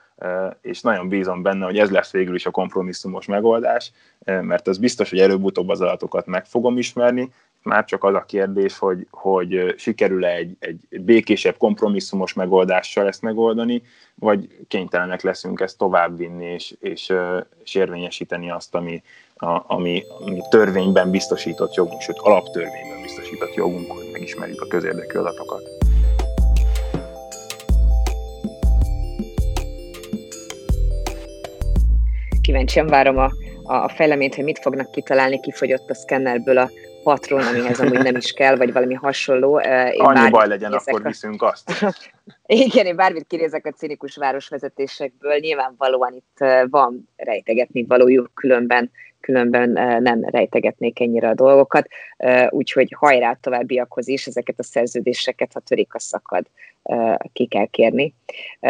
és 0.60 0.80
nagyon 0.80 1.08
bízom 1.08 1.42
benne, 1.42 1.64
hogy 1.64 1.78
ez 1.78 1.90
lesz 1.90 2.10
végül 2.10 2.34
is 2.34 2.46
a 2.46 2.50
kompromisszumos 2.50 3.26
megoldás, 3.26 3.92
mert 4.24 4.68
az 4.68 4.78
biztos, 4.78 5.10
hogy 5.10 5.18
előbb-utóbb 5.18 5.68
az 5.68 5.80
adatokat 5.80 6.26
meg 6.26 6.46
fogom 6.46 6.78
ismerni, 6.78 7.32
már 7.62 7.84
csak 7.84 8.04
az 8.04 8.14
a 8.14 8.24
kérdés, 8.24 8.78
hogy, 8.78 9.06
hogy 9.10 9.74
sikerül-e 9.76 10.34
egy, 10.34 10.56
egy 10.58 11.00
békésebb, 11.00 11.56
kompromisszumos 11.56 12.32
megoldással 12.32 13.06
ezt 13.06 13.22
megoldani, 13.22 13.82
vagy 14.14 14.48
kénytelenek 14.68 15.22
leszünk 15.22 15.60
ezt 15.60 15.78
továbbvinni 15.78 16.44
és, 16.44 16.74
és, 16.80 17.12
és 17.64 17.74
érvényesíteni 17.74 18.50
azt, 18.50 18.74
ami, 18.74 19.02
a, 19.36 19.62
ami, 19.66 20.02
ami 20.20 20.40
törvényben 20.50 21.10
biztosított 21.10 21.74
jogunk, 21.74 22.00
sőt 22.00 22.18
alaptörvényben 22.18 23.02
biztosított 23.02 23.54
jogunk, 23.54 23.90
hogy 23.90 24.08
megismerjük 24.12 24.60
a 24.60 24.66
közérdekű 24.66 25.18
adatokat. 25.18 25.79
Kíváncsian 32.50 32.86
várom 32.86 33.18
a, 33.18 33.30
a 33.62 33.88
fejleményt, 33.88 34.34
hogy 34.34 34.44
mit 34.44 34.58
fognak 34.58 34.90
kitalálni, 34.90 35.40
kifogyott 35.40 35.90
a 35.90 35.94
szkennerből 35.94 36.58
a 36.58 36.70
patron, 37.02 37.46
amihez 37.46 37.80
amúgy 37.80 38.02
nem 38.02 38.16
is 38.16 38.32
kell, 38.32 38.56
vagy 38.56 38.72
valami 38.72 38.94
hasonló. 38.94 39.60
Én 39.60 40.00
Annyi 40.00 40.30
baj 40.30 40.48
legyen, 40.48 40.72
akkor 40.72 41.00
a... 41.04 41.08
viszünk 41.08 41.42
azt. 41.42 41.72
Igen, 42.46 42.86
én 42.86 42.96
bármit 42.96 43.26
kinézek 43.26 43.66
a 43.66 43.70
cinikus 43.70 44.16
városvezetésekből, 44.16 45.38
nyilvánvalóan 45.38 46.14
itt 46.14 46.44
van 46.70 47.08
rejtegetni 47.16 47.84
valójuk, 47.88 48.30
különben, 48.34 48.90
különben 49.20 49.70
nem 50.02 50.24
rejtegetnék 50.24 51.00
ennyire 51.00 51.28
a 51.28 51.34
dolgokat, 51.34 51.88
úgyhogy 52.48 52.94
hajrá 52.98 53.38
továbbiakhoz 53.40 54.08
is 54.08 54.26
ezeket 54.26 54.58
a 54.58 54.62
szerződéseket, 54.62 55.52
ha 55.52 55.60
törik 55.60 55.94
a 55.94 55.98
szakad, 55.98 56.46
ki 57.32 57.46
kell 57.46 57.66
kérni. 57.66 58.14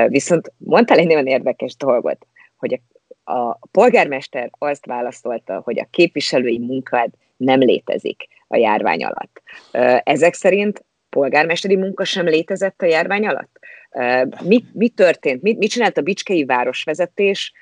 Viszont 0.06 0.52
mondtál 0.56 0.98
egy 0.98 1.06
nagyon 1.06 1.26
érdekes 1.26 1.76
dolgot, 1.76 2.26
hogy 2.56 2.72
a, 2.72 2.89
a 3.30 3.58
polgármester 3.70 4.50
azt 4.58 4.86
válaszolta, 4.86 5.60
hogy 5.64 5.78
a 5.78 5.88
képviselői 5.90 6.58
munkád 6.58 7.10
nem 7.36 7.60
létezik 7.60 8.26
a 8.48 8.56
járvány 8.56 9.04
alatt. 9.04 9.42
Ezek 10.04 10.34
szerint 10.34 10.84
polgármesteri 11.08 11.76
munka 11.76 12.04
sem 12.04 12.26
létezett 12.26 12.82
a 12.82 12.86
járvány 12.86 13.26
alatt? 13.26 13.58
Mi, 14.44 14.64
mi 14.72 14.88
történt? 14.88 15.42
Mit, 15.42 15.58
mit 15.58 15.70
csinált 15.70 15.98
a 15.98 16.02
Bicskei 16.02 16.44
városvezetés 16.44 17.52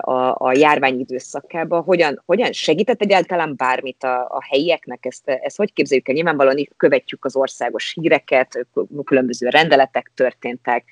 a, 0.00 0.46
a 0.46 0.52
járvány 0.54 0.98
időszakában? 0.98 1.82
Hogyan, 1.82 2.22
hogyan 2.26 2.52
segített 2.52 3.00
egyáltalán 3.00 3.54
bármit 3.56 4.04
a, 4.04 4.20
a 4.20 4.38
helyieknek? 4.48 5.06
Ezt, 5.06 5.28
ezt 5.28 5.56
hogy 5.56 5.72
képzeljük 5.72 6.08
el? 6.08 6.14
Nyilvánvalóan 6.14 6.68
követjük 6.76 7.24
az 7.24 7.36
országos 7.36 7.92
híreket, 8.00 8.66
különböző 9.04 9.48
rendeletek 9.48 10.10
történtek, 10.14 10.84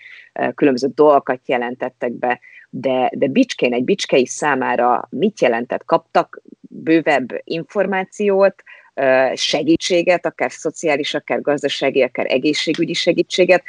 különböző 0.54 0.88
dolgokat 0.94 1.40
jelentettek 1.46 2.12
be, 2.12 2.40
de, 2.70 3.10
de 3.14 3.26
Bicskén, 3.26 3.72
egy 3.72 3.84
Bicskei 3.84 4.26
számára 4.26 5.08
mit 5.10 5.40
jelentett? 5.40 5.84
Kaptak 5.84 6.40
bővebb 6.60 7.40
információt, 7.44 8.62
segítséget, 9.34 10.26
akár 10.26 10.52
szociális, 10.52 11.14
akár 11.14 11.40
gazdasági, 11.40 12.02
akár 12.02 12.26
egészségügyi 12.28 12.92
segítséget, 12.92 13.62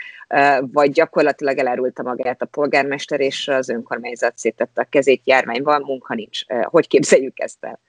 vagy 0.61 0.91
gyakorlatilag 0.91 1.57
elárulta 1.57 2.03
magát 2.03 2.41
a 2.41 2.45
polgármester, 2.45 3.19
és 3.19 3.47
az 3.47 3.69
önkormányzat 3.69 4.37
szétette 4.37 4.81
a 4.81 4.87
kezét, 4.89 5.21
járvány 5.23 5.63
van, 5.63 5.81
munka 5.81 6.13
nincs. 6.13 6.45
Hogy 6.63 6.87
képzeljük 6.87 7.39
ezt 7.39 7.57
el? 7.59 7.79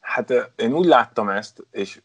Hát 0.00 0.52
én 0.56 0.72
úgy 0.72 0.86
láttam 0.86 1.28
ezt, 1.28 1.66
és 1.70 2.00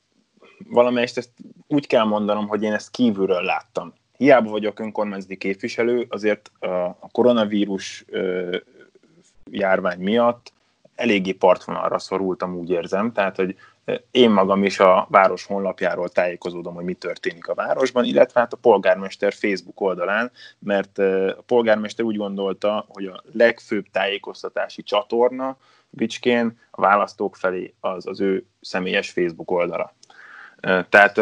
valamelyest 0.69 1.17
ezt 1.17 1.31
úgy 1.67 1.87
kell 1.87 2.03
mondanom, 2.03 2.47
hogy 2.47 2.63
én 2.63 2.73
ezt 2.73 2.91
kívülről 2.91 3.41
láttam. 3.41 3.93
Hiába 4.17 4.49
vagyok 4.49 4.79
önkormányzati 4.79 5.37
képviselő, 5.37 6.05
azért 6.09 6.51
a 6.99 7.09
koronavírus 7.11 8.05
járvány 9.51 9.99
miatt 9.99 10.53
eléggé 10.95 11.31
partvonalra 11.31 11.99
szorultam, 11.99 12.55
úgy 12.55 12.69
érzem, 12.69 13.11
tehát 13.11 13.35
hogy 13.35 13.55
én 14.11 14.29
magam 14.29 14.63
is 14.63 14.79
a 14.79 15.07
város 15.09 15.45
honlapjáról 15.45 16.09
tájékozódom, 16.09 16.73
hogy 16.73 16.83
mi 16.83 16.93
történik 16.93 17.47
a 17.47 17.53
városban, 17.53 18.05
illetve 18.05 18.39
hát 18.39 18.53
a 18.53 18.57
polgármester 18.57 19.33
Facebook 19.33 19.81
oldalán, 19.81 20.31
mert 20.59 20.97
a 21.37 21.43
polgármester 21.45 22.05
úgy 22.05 22.17
gondolta, 22.17 22.85
hogy 22.87 23.05
a 23.05 23.23
legfőbb 23.31 23.85
tájékoztatási 23.91 24.83
csatorna 24.83 25.57
Bicskén 25.89 26.59
a 26.71 26.81
választók 26.81 27.35
felé 27.35 27.73
az 27.79 28.07
az 28.07 28.21
ő 28.21 28.45
személyes 28.61 29.09
Facebook 29.09 29.51
oldala. 29.51 29.93
Tehát 30.89 31.19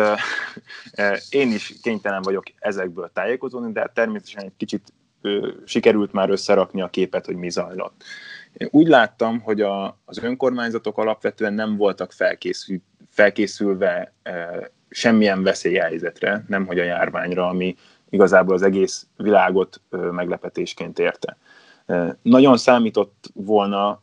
én 1.30 1.52
is 1.52 1.74
kénytelen 1.82 2.21
vagyok 2.21 2.43
ezekből 2.60 3.10
tájékozódni, 3.13 3.71
de 3.71 3.91
természetesen 3.93 4.43
egy 4.43 4.56
kicsit 4.58 4.93
sikerült 5.65 6.13
már 6.13 6.30
összerakni 6.30 6.82
a 6.82 6.89
képet, 6.89 7.26
hogy 7.26 7.36
mi 7.36 7.50
zajlott. 7.50 8.04
Én 8.54 8.67
úgy 8.71 8.88
láttam, 8.88 9.39
hogy 9.39 9.62
a, 9.62 9.98
az 10.06 10.17
önkormányzatok 10.17 10.98
alapvetően 10.98 11.54
nem 11.54 11.78
voltak 11.78 12.12
felkészül, 12.12 12.82
felkészülve 13.10 14.13
e, 14.24 14.71
semmilyen 14.89 15.43
veszélyhelyzetre, 15.43 16.43
nem 16.48 16.65
hogy 16.65 16.80
a 16.80 16.84
járványra, 16.84 17.48
ami 17.48 17.76
igazából 18.10 18.56
az 18.56 18.62
egész 18.62 19.08
világot 19.17 19.82
e, 19.91 19.98
meglepetésként 19.98 21.00
érte. 21.00 21.38
E, 21.86 22.17
nagyon 22.21 22.58
számított 22.58 23.32
volna 23.34 24.00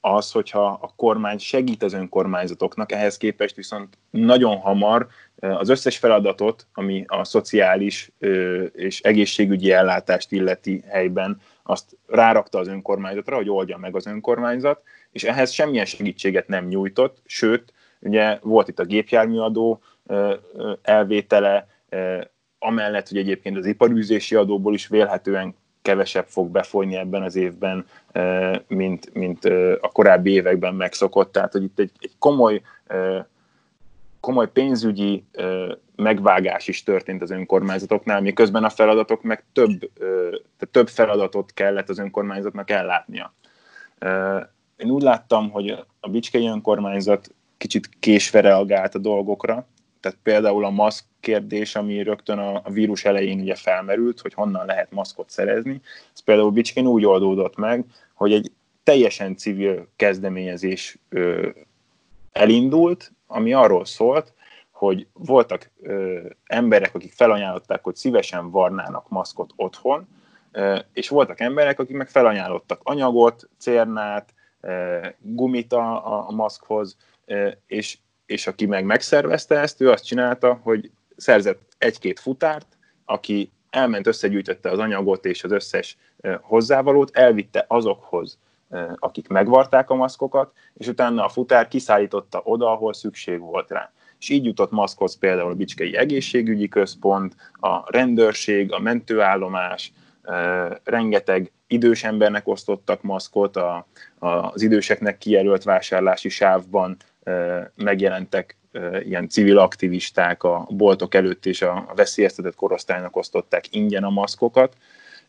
az, 0.00 0.32
hogyha 0.32 0.78
a 0.80 0.92
kormány 0.96 1.38
segít 1.38 1.82
az 1.82 1.92
önkormányzatoknak, 1.92 2.92
ehhez 2.92 3.16
képest 3.16 3.56
viszont 3.56 3.98
nagyon 4.10 4.56
hamar 4.56 5.06
az 5.40 5.68
összes 5.68 5.98
feladatot, 5.98 6.66
ami 6.74 7.04
a 7.06 7.24
szociális 7.24 8.10
és 8.72 9.00
egészségügyi 9.00 9.72
ellátást 9.72 10.32
illeti 10.32 10.84
helyben, 10.88 11.40
azt 11.62 11.96
rárakta 12.06 12.58
az 12.58 12.68
önkormányzatra, 12.68 13.36
hogy 13.36 13.50
oldja 13.50 13.76
meg 13.76 13.96
az 13.96 14.06
önkormányzat, 14.06 14.82
és 15.12 15.24
ehhez 15.24 15.50
semmilyen 15.50 15.84
segítséget 15.84 16.48
nem 16.48 16.66
nyújtott, 16.66 17.22
sőt, 17.24 17.72
ugye 18.00 18.38
volt 18.42 18.68
itt 18.68 18.78
a 18.78 18.84
gépjárműadó 18.84 19.82
elvétele, 20.82 21.66
amellett, 22.58 23.08
hogy 23.08 23.18
egyébként 23.18 23.56
az 23.56 23.66
iparűzési 23.66 24.34
adóból 24.34 24.74
is 24.74 24.86
vélhetően 24.86 25.54
kevesebb 25.82 26.26
fog 26.26 26.50
befolyni 26.50 26.96
ebben 26.96 27.22
az 27.22 27.36
évben, 27.36 27.86
mint, 28.68 29.14
mint 29.14 29.44
a 29.80 29.88
korábbi 29.92 30.30
években 30.30 30.74
megszokott. 30.74 31.32
Tehát, 31.32 31.52
hogy 31.52 31.62
itt 31.62 31.78
egy, 31.78 31.90
egy 31.98 32.12
komoly, 32.18 32.62
komoly 34.20 34.50
pénzügyi 34.50 35.24
megvágás 35.96 36.68
is 36.68 36.82
történt 36.82 37.22
az 37.22 37.30
önkormányzatoknál, 37.30 38.20
miközben 38.20 38.64
a 38.64 38.70
feladatok 38.70 39.22
meg 39.22 39.44
több, 39.52 39.90
tehát 39.98 40.68
több 40.70 40.88
feladatot 40.88 41.52
kellett 41.54 41.88
az 41.88 41.98
önkormányzatnak 41.98 42.70
ellátnia. 42.70 43.34
Én 44.76 44.90
úgy 44.90 45.02
láttam, 45.02 45.50
hogy 45.50 45.84
a 46.00 46.08
Bicskei 46.08 46.46
önkormányzat 46.46 47.34
kicsit 47.56 47.88
késve 48.00 48.40
reagált 48.40 48.94
a 48.94 48.98
dolgokra, 48.98 49.66
tehát 50.00 50.18
például 50.22 50.64
a 50.64 50.70
maszk 50.70 51.04
kérdés, 51.20 51.76
ami 51.76 52.02
rögtön 52.02 52.38
a, 52.38 52.70
vírus 52.70 53.04
elején 53.04 53.40
ugye 53.40 53.54
felmerült, 53.54 54.20
hogy 54.20 54.34
honnan 54.34 54.66
lehet 54.66 54.90
maszkot 54.90 55.30
szerezni, 55.30 55.80
ez 56.14 56.20
például 56.20 56.50
Bicskén 56.50 56.86
úgy 56.86 57.04
oldódott 57.04 57.56
meg, 57.56 57.84
hogy 58.14 58.32
egy 58.32 58.52
teljesen 58.82 59.36
civil 59.36 59.88
kezdeményezés 59.96 60.98
ö, 61.08 61.48
elindult, 62.32 63.12
ami 63.26 63.52
arról 63.52 63.84
szólt, 63.84 64.32
hogy 64.70 65.06
voltak 65.12 65.70
ö, 65.82 66.20
emberek, 66.46 66.94
akik 66.94 67.12
felajánlották, 67.12 67.84
hogy 67.84 67.96
szívesen 67.96 68.50
varnának 68.50 69.08
maszkot 69.08 69.50
otthon, 69.56 70.08
ö, 70.52 70.78
és 70.92 71.08
voltak 71.08 71.40
emberek, 71.40 71.78
akik 71.78 71.96
meg 71.96 72.08
felajánlottak 72.08 72.80
anyagot, 72.82 73.48
cérnát, 73.58 74.34
ö, 74.60 75.06
gumit 75.18 75.72
a, 75.72 76.28
a 76.28 76.30
maszkhoz, 76.30 76.96
ö, 77.26 77.48
és, 77.66 77.98
és 78.30 78.46
aki 78.46 78.66
meg 78.66 78.84
megszervezte 78.84 79.58
ezt, 79.58 79.80
ő 79.80 79.90
azt 79.90 80.04
csinálta, 80.04 80.60
hogy 80.62 80.90
szerzett 81.16 81.60
egy-két 81.78 82.20
futárt, 82.20 82.66
aki 83.04 83.50
elment, 83.70 84.06
összegyűjtötte 84.06 84.70
az 84.70 84.78
anyagot 84.78 85.24
és 85.24 85.44
az 85.44 85.50
összes 85.50 85.96
hozzávalót, 86.40 87.16
elvitte 87.16 87.64
azokhoz, 87.68 88.38
akik 88.94 89.28
megvarták 89.28 89.90
a 89.90 89.94
maszkokat, 89.94 90.52
és 90.74 90.86
utána 90.86 91.24
a 91.24 91.28
futár 91.28 91.68
kiszállította 91.68 92.40
oda, 92.44 92.72
ahol 92.72 92.92
szükség 92.92 93.38
volt 93.38 93.70
rá. 93.70 93.92
És 94.18 94.28
így 94.28 94.44
jutott 94.44 94.70
maszkhoz 94.70 95.18
például 95.18 95.50
a 95.50 95.54
Bicskei 95.54 95.96
Egészségügyi 95.96 96.68
Központ, 96.68 97.34
a 97.52 97.92
rendőrség, 97.92 98.72
a 98.72 98.78
mentőállomás, 98.78 99.92
rengeteg 100.84 101.52
idős 101.66 102.04
embernek 102.04 102.48
osztottak 102.48 103.02
maszkot, 103.02 103.56
a, 103.56 103.86
az 104.18 104.62
időseknek 104.62 105.18
kijelölt 105.18 105.62
vásárlási 105.62 106.28
sávban 106.28 106.96
megjelentek 107.74 108.56
ilyen 109.04 109.28
civil 109.28 109.58
aktivisták 109.58 110.42
a 110.42 110.66
boltok 110.70 111.14
előtt 111.14 111.46
és 111.46 111.62
a 111.62 111.92
veszélyeztetett 111.94 112.54
korosztálynak 112.54 113.16
osztották 113.16 113.74
ingyen 113.74 114.04
a 114.04 114.10
maszkokat, 114.10 114.76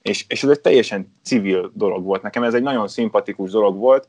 és, 0.01 0.25
és 0.27 0.43
ez 0.43 0.49
egy 0.49 0.61
teljesen 0.61 1.13
civil 1.23 1.71
dolog 1.73 2.03
volt. 2.03 2.21
Nekem 2.21 2.43
ez 2.43 2.53
egy 2.53 2.61
nagyon 2.61 2.87
szimpatikus 2.87 3.51
dolog 3.51 3.77
volt, 3.77 4.07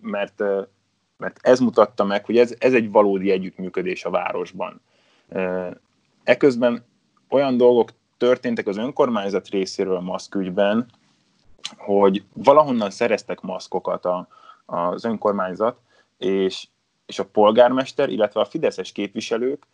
mert, 0.00 0.42
mert 1.16 1.38
ez 1.40 1.60
mutatta 1.60 2.04
meg, 2.04 2.24
hogy 2.24 2.38
ez, 2.38 2.54
ez 2.58 2.74
egy 2.74 2.90
valódi 2.90 3.30
együttműködés 3.30 4.04
a 4.04 4.10
városban. 4.10 4.80
Eközben 6.24 6.84
olyan 7.28 7.56
dolgok 7.56 7.90
történtek 8.18 8.66
az 8.66 8.76
önkormányzat 8.76 9.48
részéről 9.48 9.96
a 9.96 10.00
maszkügyben, 10.00 10.86
hogy 11.76 12.22
valahonnan 12.32 12.90
szereztek 12.90 13.40
maszkokat 13.40 14.04
a, 14.04 14.28
az 14.66 15.04
önkormányzat, 15.04 15.78
és, 16.20 16.66
és 17.06 17.18
a 17.18 17.24
polgármester, 17.24 18.08
illetve 18.08 18.40
a 18.40 18.44
fideszes 18.44 18.92
képviselők 18.92 19.66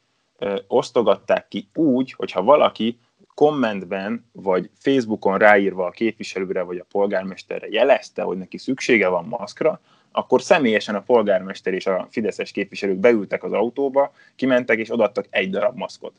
osztogatták 0.66 1.48
ki 1.48 1.68
úgy, 1.74 2.12
hogyha 2.12 2.42
valaki 2.42 2.98
kommentben 3.34 4.30
vagy 4.32 4.70
Facebookon 4.78 5.38
ráírva 5.38 5.86
a 5.86 5.90
képviselőre 5.90 6.62
vagy 6.62 6.78
a 6.78 6.86
polgármesterre 6.90 7.66
jelezte, 7.70 8.22
hogy 8.22 8.38
neki 8.38 8.58
szüksége 8.58 9.08
van 9.08 9.24
maszkra, 9.24 9.80
akkor 10.12 10.42
személyesen 10.42 10.94
a 10.94 11.00
polgármester 11.00 11.74
és 11.74 11.86
a 11.86 12.06
fideszes 12.10 12.50
képviselők 12.50 12.96
beültek 12.96 13.44
az 13.44 13.52
autóba, 13.52 14.12
kimentek 14.36 14.78
és 14.78 14.92
odaadtak 14.92 15.26
egy 15.30 15.50
darab 15.50 15.76
maszkot. 15.76 16.12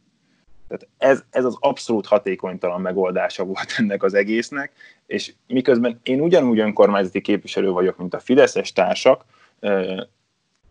Tehát 0.67 0.87
ez, 0.97 1.23
ez 1.29 1.45
az 1.45 1.57
abszolút 1.59 2.05
hatékonytalan 2.05 2.81
megoldása 2.81 3.43
volt 3.43 3.73
ennek 3.77 4.03
az 4.03 4.13
egésznek, 4.13 4.71
és 5.05 5.33
miközben 5.47 5.99
én 6.03 6.21
ugyanúgy 6.21 6.59
önkormányzati 6.59 7.21
képviselő 7.21 7.69
vagyok, 7.69 7.97
mint 7.97 8.13
a 8.13 8.19
fideszes 8.19 8.73
társak, 8.73 9.25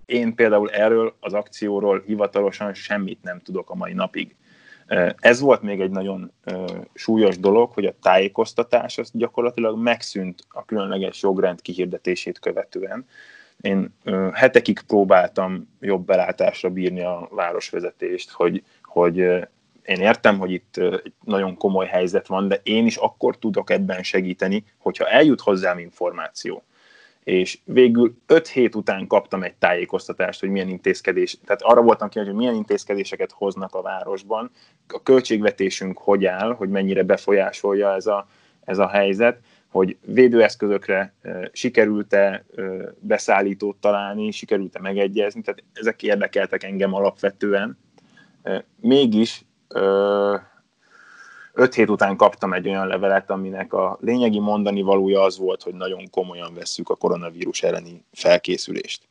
én 0.07 0.35
például 0.35 0.71
erről 0.71 1.17
az 1.21 1.33
akcióról 1.33 2.03
hivatalosan 2.07 2.75
semmit 2.75 3.23
nem 3.23 3.41
tudok 3.41 3.71
a 3.71 3.75
mai 3.75 3.93
napig. 3.93 4.37
Ez 5.17 5.41
volt 5.41 5.63
még 5.63 5.81
egy 5.81 5.91
nagyon 5.91 6.33
súlyos 6.95 7.39
dolog, 7.39 7.71
hogy 7.73 7.85
a 7.85 7.95
tájékoztatás 8.03 8.99
az 8.99 9.11
gyakorlatilag 9.13 9.79
megszűnt 9.79 10.45
a 10.49 10.65
különleges 10.65 11.23
jogrend 11.23 11.63
kihirdetését 11.63 12.39
követően. 12.39 13.07
Én 13.61 13.95
hetekig 14.33 14.81
próbáltam 14.81 15.77
jobb 15.81 16.07
belátásra 16.07 16.71
bírni 16.71 17.03
a 17.03 17.29
városvezetést, 17.31 18.31
hogy, 18.31 18.63
hogy 18.83 19.17
én 19.85 20.01
értem, 20.01 20.39
hogy 20.39 20.51
itt 20.51 20.77
egy 20.77 21.13
nagyon 21.25 21.57
komoly 21.57 21.87
helyzet 21.87 22.27
van, 22.27 22.49
de 22.49 22.61
én 22.63 22.87
is 22.87 22.97
akkor 22.97 23.39
tudok 23.39 23.71
ebben 23.71 24.03
segíteni, 24.03 24.65
hogyha 24.79 25.09
eljut 25.09 25.41
hozzám 25.41 25.79
információ 25.79 26.63
és 27.27 27.59
végül 27.65 28.17
öt 28.27 28.49
hét 28.49 28.75
után 28.75 29.07
kaptam 29.07 29.43
egy 29.43 29.55
tájékoztatást, 29.55 30.41
hogy 30.41 30.49
milyen 30.49 30.69
intézkedés, 30.69 31.39
tehát 31.45 31.63
arra 31.63 31.83
voltam 31.83 32.09
kíváncsi, 32.09 32.33
hogy 32.33 32.41
milyen 32.41 32.55
intézkedéseket 32.55 33.33
hoznak 33.33 33.75
a 33.75 33.83
városban, 33.83 34.51
a 34.89 35.03
költségvetésünk 35.03 35.99
hogy 35.99 36.25
áll, 36.25 36.55
hogy 36.55 36.69
mennyire 36.69 37.03
befolyásolja 37.03 37.95
ez 37.95 38.07
a, 38.07 38.29
ez 38.65 38.79
a 38.79 38.89
helyzet, 38.89 39.39
hogy 39.69 39.97
védőeszközökre 40.05 41.15
e, 41.23 41.51
sikerült-e 41.53 42.45
e, 42.57 42.63
beszállítót 43.01 43.77
találni, 43.77 44.31
sikerült-e 44.31 44.81
megegyezni, 44.81 45.43
tehát 45.43 45.63
ezek 45.73 46.03
érdekeltek 46.03 46.63
engem 46.63 46.95
alapvetően. 46.95 47.79
E, 48.43 48.65
mégis 48.81 49.45
öt 51.57 51.75
hét 51.75 51.91
után 51.91 52.17
kaptam 52.17 52.53
egy 52.53 52.69
olyan 52.69 52.87
levelet, 52.87 53.31
aminek 53.31 53.73
a 53.73 53.99
lényegi 54.01 54.39
mondani 54.39 54.83
valója 54.83 55.23
az 55.23 55.39
volt, 55.39 55.63
hogy 55.63 55.75
nagyon 55.75 56.11
komolyan 56.11 56.55
vesszük 56.55 56.89
a 56.89 56.97
koronavírus 56.97 57.63
elleni 57.63 58.05
felkészülést. 58.13 59.09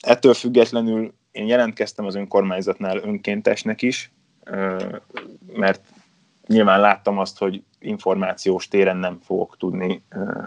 Ettől 0.00 0.34
függetlenül 0.34 1.12
én 1.32 1.46
jelentkeztem 1.46 2.06
az 2.06 2.14
önkormányzatnál 2.14 2.96
önkéntesnek 2.98 3.82
is, 3.82 4.12
mert 5.46 5.80
nyilván 6.46 6.80
láttam 6.80 7.18
azt, 7.18 7.38
hogy 7.38 7.62
információs 7.78 8.68
téren 8.68 8.96
nem 8.96 9.18
fogok 9.22 9.56
tudni 9.56 10.02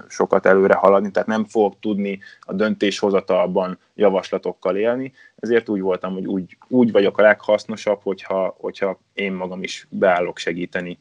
sokat 0.08 0.46
előre 0.46 0.74
haladni, 0.74 1.12
tehát 1.12 1.28
nem 1.28 1.46
fogok 1.46 1.80
tudni 1.80 2.20
a 2.40 2.54
döntéshozatalban 2.54 3.80
javaslatokkal 3.96 4.76
élni, 4.76 5.14
ezért 5.36 5.70
úgy 5.70 5.82
voltam, 5.82 6.14
hogy 6.14 6.26
úgy, 6.26 6.58
úgy 6.68 6.92
vagyok 6.92 7.18
a 7.18 7.22
leghasznosabb, 7.22 8.00
hogyha, 8.04 8.56
hogyha 8.60 9.00
én 9.14 9.34
magam 9.34 9.64
is 9.64 9.88
beállok 9.90 10.38
segíteni 10.38 10.98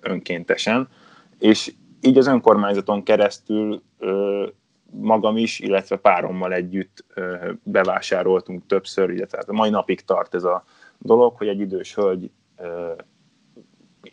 önkéntesen, 0.00 0.88
és 1.38 1.72
így 2.00 2.18
az 2.18 2.26
önkormányzaton 2.26 3.02
keresztül 3.02 3.82
magam 4.90 5.36
is, 5.36 5.60
illetve 5.60 5.96
párommal 5.96 6.52
együtt 6.52 7.04
bevásároltunk 7.62 8.66
többször, 8.66 9.10
illetve 9.10 9.36
hát 9.38 9.48
a 9.48 9.52
mai 9.52 9.70
napig 9.70 10.04
tart 10.04 10.34
ez 10.34 10.44
a 10.44 10.64
dolog, 10.98 11.36
hogy 11.36 11.48
egy 11.48 11.60
idős 11.60 11.94
hölgy 11.94 12.30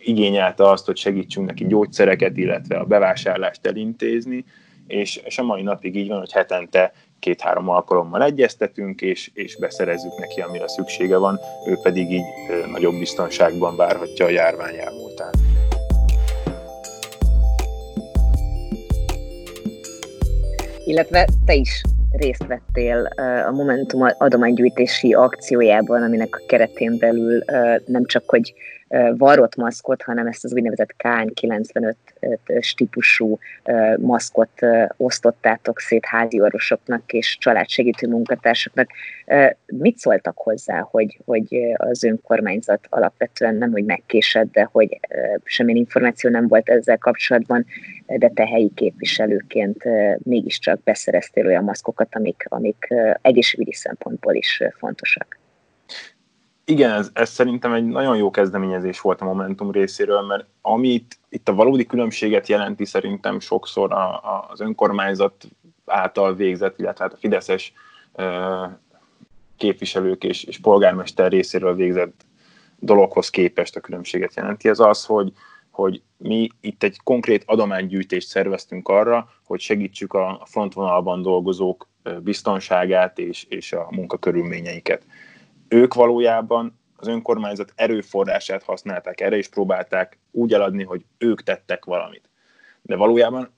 igényelte 0.08 0.70
azt, 0.70 0.86
hogy 0.86 0.98
segítsünk 0.98 1.48
neki 1.48 1.68
gyógyszereket, 1.68 2.38
illetve 2.38 2.78
a 2.78 2.86
bevásárlást 2.86 3.66
elintézni, 3.66 4.46
és, 4.88 5.16
és 5.16 5.38
a 5.38 5.44
mai 5.44 5.62
napig 5.62 5.96
így 5.96 6.08
van, 6.08 6.20
hogy 6.20 6.32
hetente 6.32 6.94
két-három 7.20 7.70
alkalommal 7.70 8.24
egyeztetünk, 8.24 9.02
és, 9.02 9.32
és 9.34 9.58
beszerezzük 9.58 10.20
neki, 10.20 10.42
amire 10.42 10.68
szüksége 10.68 11.18
van, 11.18 11.40
ő 11.68 11.78
pedig 11.84 12.12
így 12.12 12.26
nagyobb 12.72 13.00
biztonságban 13.00 13.76
várhatja 13.76 14.26
a 14.26 14.30
járvány 14.30 14.76
elmúltán. 14.76 15.32
Illetve 20.86 21.28
te 21.46 21.54
is 21.54 21.82
részt 22.12 22.46
vettél 22.48 23.10
a 23.48 23.52
Momentum 23.52 24.02
adománygyűjtési 24.18 25.14
akciójában, 25.14 26.04
aminek 26.04 26.36
a 26.36 26.46
keretén 26.48 26.98
belül 26.98 27.44
nem 27.86 28.06
csak, 28.06 28.24
hogy 28.30 28.54
varrott 29.18 29.56
maszkot, 29.56 30.02
hanem 30.02 30.28
ezt 30.28 30.44
az 30.44 30.54
úgynevezett 30.54 30.96
KN95-ös 31.04 32.74
típusú 32.76 33.40
maszkot 33.98 34.60
osztottátok 34.98 35.80
szét 35.80 36.06
házi 36.06 36.42
orvosoknak 36.42 37.14
és 37.14 37.38
családsegítő 37.40 38.08
munkatársaknak. 38.08 38.90
Mit 39.66 39.98
szóltak 39.98 40.38
hozzá, 40.38 40.88
hogy, 40.92 41.20
hogy 41.26 41.74
az 41.78 42.04
önkormányzat 42.04 42.88
alapvetően 42.90 43.56
nem, 43.56 43.72
hogy 43.72 43.86
megkésed, 43.86 44.52
de 44.52 44.70
hogy 44.72 45.00
semmilyen 45.44 45.80
információ 45.80 46.30
nem 46.30 46.48
volt 46.48 46.70
ezzel 46.70 46.98
kapcsolatban, 46.98 47.66
de 48.06 48.30
te 48.30 48.46
helyi 48.46 48.72
képviselőként 48.76 49.84
mégiscsak 50.18 50.84
beszereztél 50.84 51.46
olyan 51.46 51.64
maszkokat, 51.64 52.16
amik, 52.16 52.46
amik 52.48 52.94
egészségügyi 53.22 53.74
szempontból 53.74 54.34
is 54.34 54.64
fontosak? 54.78 55.38
Igen, 56.70 56.92
ez, 56.92 57.10
ez 57.14 57.30
szerintem 57.30 57.74
egy 57.74 57.86
nagyon 57.86 58.18
jó 58.18 58.30
kezdeményezés 58.30 59.02
volt 59.02 59.22
a 59.22 59.26
Momentum 59.26 59.72
részéről, 59.72 60.22
mert 60.22 60.46
amit 60.62 61.20
itt 61.30 61.50
a 61.50 61.54
valódi 61.54 61.86
különbséget 61.86 62.48
jelenti 62.48 62.86
szerintem 62.86 63.40
sokszor 63.40 63.94
a, 63.94 64.14
a, 64.14 64.48
az 64.50 64.60
önkormányzat 64.60 65.48
által 65.86 66.36
végzett, 66.36 66.80
illetve 66.80 67.04
hát 67.04 67.14
a 67.14 67.18
Fideszes 67.18 67.74
ö, 68.16 68.64
képviselők 69.58 70.24
és, 70.24 70.44
és 70.44 70.60
polgármester 70.60 71.32
részéről 71.32 71.76
végzett 71.76 72.26
dologhoz 72.80 73.30
képest 73.30 73.76
a 73.76 73.80
különbséget 73.80 74.36
jelenti. 74.36 74.70
Ez 74.70 74.80
az, 74.80 75.06
hogy, 75.06 75.32
hogy 75.72 76.02
mi 76.18 76.50
itt 76.62 76.84
egy 76.84 77.00
konkrét 77.04 77.44
adománygyűjtést 77.46 78.28
szerveztünk 78.28 78.88
arra, 78.88 79.30
hogy 79.46 79.60
segítsük 79.60 80.14
a 80.14 80.42
frontvonalban 80.46 81.22
dolgozók 81.22 81.88
biztonságát 82.22 83.20
és, 83.20 83.46
és 83.50 83.74
a 83.74 83.88
munkakörülményeiket 83.92 85.04
ők 85.68 85.94
valójában 85.94 86.80
az 86.96 87.08
önkormányzat 87.08 87.74
erőforrását 87.76 88.64
használták 88.64 89.22
erre, 89.22 89.38
és 89.38 89.48
próbálták 89.48 90.20
úgy 90.32 90.54
eladni, 90.54 90.84
hogy 90.84 91.06
ők 91.18 91.44
tettek 91.44 91.86
valamit. 91.86 92.30
De 92.82 92.96
valójában 92.96 93.52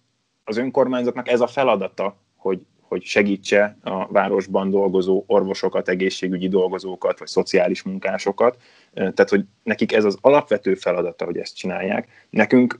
az 0.44 0.58
önkormányzatnak 0.58 1.28
ez 1.28 1.42
a 1.42 1.48
feladata, 1.48 2.18
hogy, 2.36 2.66
hogy 2.82 3.04
segítse 3.04 3.78
a 3.84 4.08
városban 4.08 4.70
dolgozó 4.70 5.24
orvosokat, 5.28 5.90
egészségügyi 5.90 6.48
dolgozókat, 6.48 7.20
vagy 7.20 7.28
szociális 7.28 7.84
munkásokat. 7.84 8.58
Tehát, 8.94 9.30
hogy 9.30 9.46
nekik 9.64 9.94
ez 9.94 10.04
az 10.04 10.18
alapvető 10.22 10.76
feladata, 10.76 11.26
hogy 11.26 11.38
ezt 11.38 11.56
csinálják. 11.56 12.28
Nekünk 12.30 12.80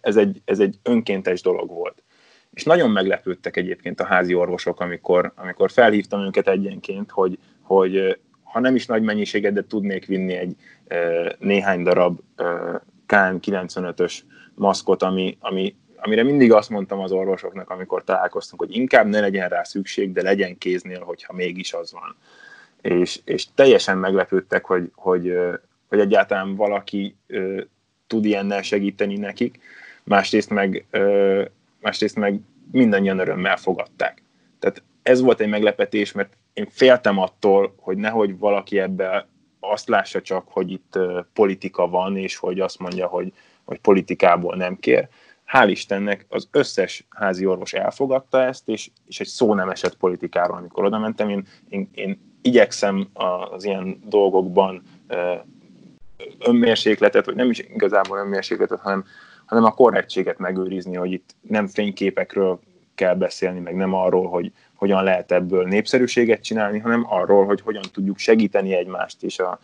ez 0.00 0.16
egy, 0.16 0.42
ez 0.44 0.58
egy 0.58 0.78
önkéntes 0.82 1.42
dolog 1.42 1.68
volt. 1.68 2.02
És 2.50 2.64
nagyon 2.64 2.90
meglepődtek 2.90 3.56
egyébként 3.56 4.00
a 4.00 4.04
házi 4.04 4.34
orvosok, 4.34 4.80
amikor, 4.80 5.32
amikor 5.36 5.70
felhívtam 5.70 6.20
őket 6.20 6.48
egyenként, 6.48 7.10
hogy, 7.10 7.38
hogy 7.62 8.18
ha 8.54 8.60
nem 8.60 8.74
is 8.74 8.86
nagy 8.86 9.02
mennyiséget, 9.02 9.52
de 9.52 9.66
tudnék 9.66 10.06
vinni 10.06 10.32
egy 10.32 10.56
néhány 11.38 11.82
darab 11.82 12.20
KN95-ös 13.08 14.18
maszkot, 14.54 15.02
ami, 15.02 15.36
ami, 15.40 15.74
amire 15.96 16.22
mindig 16.22 16.52
azt 16.52 16.70
mondtam 16.70 16.98
az 16.98 17.12
orvosoknak, 17.12 17.70
amikor 17.70 18.04
találkoztunk, 18.04 18.60
hogy 18.60 18.76
inkább 18.76 19.06
ne 19.06 19.20
legyen 19.20 19.48
rá 19.48 19.62
szükség, 19.62 20.12
de 20.12 20.22
legyen 20.22 20.58
kéznél, 20.58 21.00
hogyha 21.00 21.32
mégis 21.32 21.72
az 21.72 21.92
van. 21.92 22.16
És, 22.80 23.20
és 23.24 23.46
teljesen 23.54 23.98
meglepődtek, 23.98 24.64
hogy, 24.64 24.90
hogy, 24.94 25.32
hogy 25.88 25.98
egyáltalán 25.98 26.54
valaki 26.54 27.16
tud 28.06 28.24
ilyennel 28.24 28.62
segíteni 28.62 29.16
nekik, 29.16 29.58
másrészt 30.04 30.50
meg, 30.50 30.86
másrészt 31.80 32.16
meg 32.16 32.40
mindannyian 32.72 33.18
örömmel 33.18 33.56
fogadták. 33.56 34.22
Tehát 34.58 34.82
ez 35.04 35.20
volt 35.20 35.40
egy 35.40 35.48
meglepetés, 35.48 36.12
mert 36.12 36.36
én 36.52 36.66
féltem 36.70 37.18
attól, 37.18 37.74
hogy 37.76 37.96
nehogy 37.96 38.38
valaki 38.38 38.78
ebbe 38.78 39.28
azt 39.60 39.88
lássa 39.88 40.22
csak, 40.22 40.48
hogy 40.48 40.70
itt 40.70 40.98
politika 41.32 41.88
van, 41.88 42.16
és 42.16 42.36
hogy 42.36 42.60
azt 42.60 42.78
mondja, 42.78 43.06
hogy, 43.06 43.32
hogy 43.64 43.78
politikából 43.78 44.56
nem 44.56 44.76
kér. 44.76 45.08
Hál' 45.52 45.66
Istennek 45.68 46.26
az 46.28 46.48
összes 46.50 47.06
házi 47.08 47.46
orvos 47.46 47.72
elfogadta 47.72 48.42
ezt, 48.42 48.68
és, 48.68 48.90
és 49.06 49.20
egy 49.20 49.26
szó 49.26 49.54
nem 49.54 49.68
esett 49.70 49.96
politikáról, 49.96 50.56
amikor 50.56 50.84
oda 50.84 50.98
mentem. 50.98 51.28
Én, 51.28 51.46
én, 51.68 51.90
én 51.94 52.20
igyekszem 52.42 53.08
az 53.52 53.64
ilyen 53.64 54.02
dolgokban 54.04 54.82
önmérsékletet, 56.38 57.24
vagy 57.24 57.34
nem 57.34 57.50
is 57.50 57.58
igazából 57.58 58.18
önmérsékletet, 58.18 58.80
hanem, 58.80 59.04
hanem 59.46 59.64
a 59.64 59.74
korrektséget 59.74 60.38
megőrizni, 60.38 60.96
hogy 60.96 61.12
itt 61.12 61.34
nem 61.40 61.66
fényképekről 61.66 62.60
kell 62.94 63.14
beszélni, 63.14 63.60
meg 63.60 63.76
nem 63.76 63.94
arról, 63.94 64.28
hogy 64.28 64.52
hogyan 64.74 65.04
lehet 65.04 65.32
ebből 65.32 65.64
népszerűséget 65.64 66.42
csinálni, 66.42 66.78
hanem 66.78 67.06
arról, 67.08 67.46
hogy 67.46 67.60
hogyan 67.60 67.82
tudjuk 67.92 68.18
segíteni 68.18 68.74
egymást 68.74 69.22
és 69.22 69.38
a, 69.38 69.58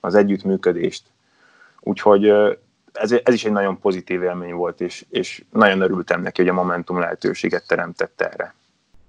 az 0.00 0.14
együttműködést. 0.14 1.02
Úgyhogy 1.80 2.28
ez, 2.92 3.12
ez 3.12 3.34
is 3.34 3.44
egy 3.44 3.52
nagyon 3.52 3.78
pozitív 3.80 4.22
élmény 4.22 4.54
volt, 4.54 4.80
és, 4.80 5.04
és 5.10 5.44
nagyon 5.52 5.80
örültem 5.80 6.22
neki, 6.22 6.40
hogy 6.40 6.50
a 6.50 6.54
Momentum 6.54 6.98
lehetőséget 6.98 7.66
teremtett 7.66 8.20
erre. 8.20 8.54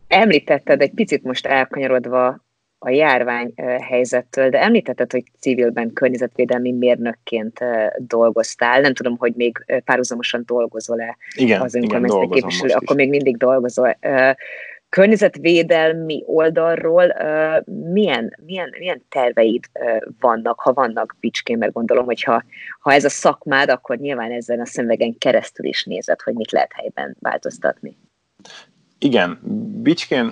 Említetted 0.07 0.81
egy 0.81 0.93
picit 0.93 1.23
most 1.23 1.45
elkanyarodva 1.45 2.37
a 2.85 2.89
járvány 2.89 3.53
helyzettől, 3.81 4.49
de 4.49 4.61
említetted, 4.61 5.11
hogy 5.11 5.23
civilben 5.39 5.93
környezetvédelmi 5.93 6.71
mérnökként 6.71 7.59
dolgoztál. 7.97 8.81
Nem 8.81 8.93
tudom, 8.93 9.17
hogy 9.17 9.33
még 9.35 9.65
párhuzamosan 9.85 10.43
dolgozol-e 10.45 11.17
igen, 11.35 11.61
az 11.61 11.75
önkormányzati 11.75 12.29
képviselő, 12.29 12.73
akkor 12.73 12.95
még 12.95 13.09
mindig 13.09 13.37
dolgozol. 13.37 13.97
Környezetvédelmi 14.89 16.23
oldalról 16.25 17.13
milyen, 17.65 18.37
milyen, 18.45 18.75
milyen 18.79 19.05
terveid 19.09 19.63
vannak, 20.19 20.59
ha 20.59 20.73
vannak 20.73 21.15
Bicskén, 21.19 21.57
mert 21.57 21.73
gondolom, 21.73 22.05
hogy 22.05 22.23
ha, 22.23 22.43
ha 22.79 22.93
ez 22.93 23.05
a 23.05 23.09
szakmád, 23.09 23.69
akkor 23.69 23.97
nyilván 23.97 24.31
ezen 24.31 24.59
a 24.59 24.65
szemvegen 24.65 25.17
keresztül 25.17 25.65
is 25.65 25.83
nézed, 25.83 26.21
hogy 26.21 26.33
mit 26.33 26.51
lehet 26.51 26.71
helyben 26.73 27.15
változtatni. 27.19 27.97
Igen, 28.99 29.39
Bicskén 29.81 30.31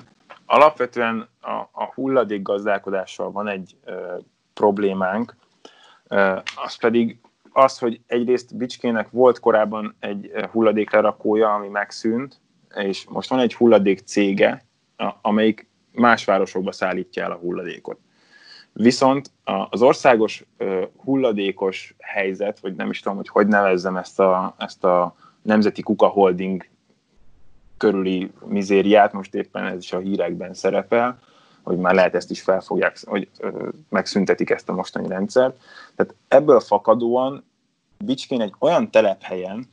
alapvetően 0.52 1.28
a, 1.42 1.52
a 1.72 1.92
hulladék 1.94 2.42
gazdálkodással 2.42 3.32
van 3.32 3.48
egy 3.48 3.78
ö, 3.86 4.18
problémánk, 4.54 5.36
ö, 6.08 6.38
az 6.64 6.76
pedig 6.76 7.18
az, 7.52 7.78
hogy 7.78 8.02
egyrészt 8.08 8.58
Bicskének 8.58 9.10
volt 9.10 9.40
korábban 9.40 9.96
egy 10.00 10.32
hulladéklerakója, 10.52 11.54
ami 11.54 11.68
megszűnt, 11.68 12.40
és 12.76 13.06
most 13.10 13.30
van 13.30 13.40
egy 13.40 13.54
hulladék 13.54 14.00
cége, 14.00 14.66
amelyik 15.22 15.68
más 15.92 16.26
városokba 16.26 16.72
szállítja 16.72 17.24
el 17.24 17.32
a 17.32 17.38
hulladékot. 17.38 18.00
Viszont 18.74 19.32
az 19.70 19.82
országos 19.82 20.46
hulladékos 21.04 21.96
helyzet, 22.00 22.60
vagy 22.60 22.76
nem 22.76 22.90
is 22.90 23.00
tudom, 23.00 23.18
hogy 23.18 23.28
hogy 23.28 23.48
nevezzem 23.48 23.98
ezt 23.98 24.20
a, 24.20 24.56
ezt 24.58 24.84
a 24.84 25.16
Nemzeti 25.42 25.82
Kuka 25.82 26.08
Holding 26.08 26.66
körüli 27.82 28.32
mizériát, 28.46 29.14
most 29.14 29.36
éppen 29.36 29.66
ez 29.66 29.78
is 29.78 29.94
a 29.94 30.00
hírekben 30.00 30.54
szerepel, 30.54 31.20
hogy 31.64 31.78
már 31.78 31.94
lehet 31.94 32.16
ezt 32.16 32.32
is 32.32 32.42
felfogják, 32.42 32.98
hogy 33.04 33.30
megszüntetik 33.90 34.50
ezt 34.50 34.70
a 34.70 34.74
mostani 34.74 35.08
rendszert. 35.08 35.58
Tehát 35.96 36.16
ebből 36.28 36.60
fakadóan 36.60 37.44
Bicskén 38.06 38.42
egy 38.42 38.54
olyan 38.60 38.92
telephelyen, 38.92 39.68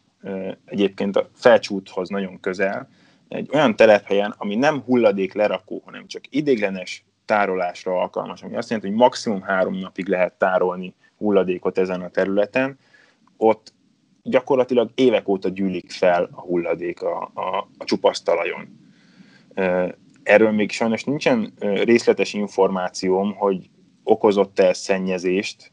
egyébként 0.65 1.17
a 1.17 1.29
felcsúthoz 1.35 2.09
nagyon 2.09 2.41
közel, 2.41 2.89
egy 3.29 3.51
olyan 3.53 3.77
telephelyen, 3.77 4.35
ami 4.39 4.55
nem 4.55 4.81
hulladék 4.81 5.35
lerakó, 5.35 5.83
hanem 5.85 6.07
csak 6.07 6.23
idéglenes 6.31 7.05
tárolásra 7.25 8.01
alkalmas, 8.01 8.43
ami 8.43 8.57
azt 8.57 8.69
jelenti, 8.71 8.91
hogy 8.91 8.99
maximum 8.99 9.43
három 9.43 9.75
napig 9.75 10.07
lehet 10.07 10.33
tárolni 10.33 10.95
hulladékot 11.17 11.79
ezen 11.79 12.01
a 12.01 12.09
területen, 12.09 12.79
ott 13.37 13.73
gyakorlatilag 14.29 14.91
évek 14.95 15.29
óta 15.29 15.49
gyűlik 15.49 15.91
fel 15.91 16.29
a 16.33 16.41
hulladék 16.41 17.03
a, 17.03 17.31
a, 17.35 17.69
a 17.79 17.85
csupasztalajon. 17.85 18.69
Erről 20.23 20.51
még 20.51 20.71
sajnos 20.71 21.05
nincsen 21.05 21.53
részletes 21.59 22.33
információm, 22.33 23.35
hogy 23.35 23.71
okozott-e 24.03 24.73
szennyezést, 24.73 25.73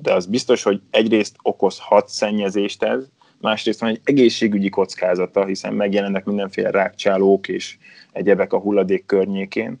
de 0.00 0.12
az 0.12 0.26
biztos, 0.26 0.62
hogy 0.62 0.80
egyrészt 0.90 1.36
okozhat 1.42 2.08
szennyezést 2.08 2.82
ez, 2.82 3.08
másrészt 3.40 3.80
van 3.80 3.90
egy 3.90 4.00
egészségügyi 4.04 4.68
kockázata, 4.68 5.44
hiszen 5.44 5.74
megjelennek 5.74 6.24
mindenféle 6.24 6.70
rákcsálók 6.70 7.48
és 7.48 7.76
egyebek 8.12 8.52
a 8.52 8.58
hulladék 8.58 9.06
környékén. 9.06 9.80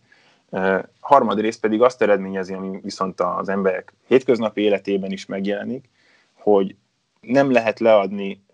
Harmadrészt 1.00 1.60
pedig 1.60 1.82
azt 1.82 2.02
eredményezi, 2.02 2.52
ami 2.52 2.78
viszont 2.82 3.20
az 3.20 3.48
emberek 3.48 3.92
hétköznapi 4.06 4.60
életében 4.60 5.12
is 5.12 5.26
megjelenik, 5.26 5.88
hogy 6.34 6.74
nem 7.20 7.50
lehet 7.50 7.80
leadni 7.80 8.44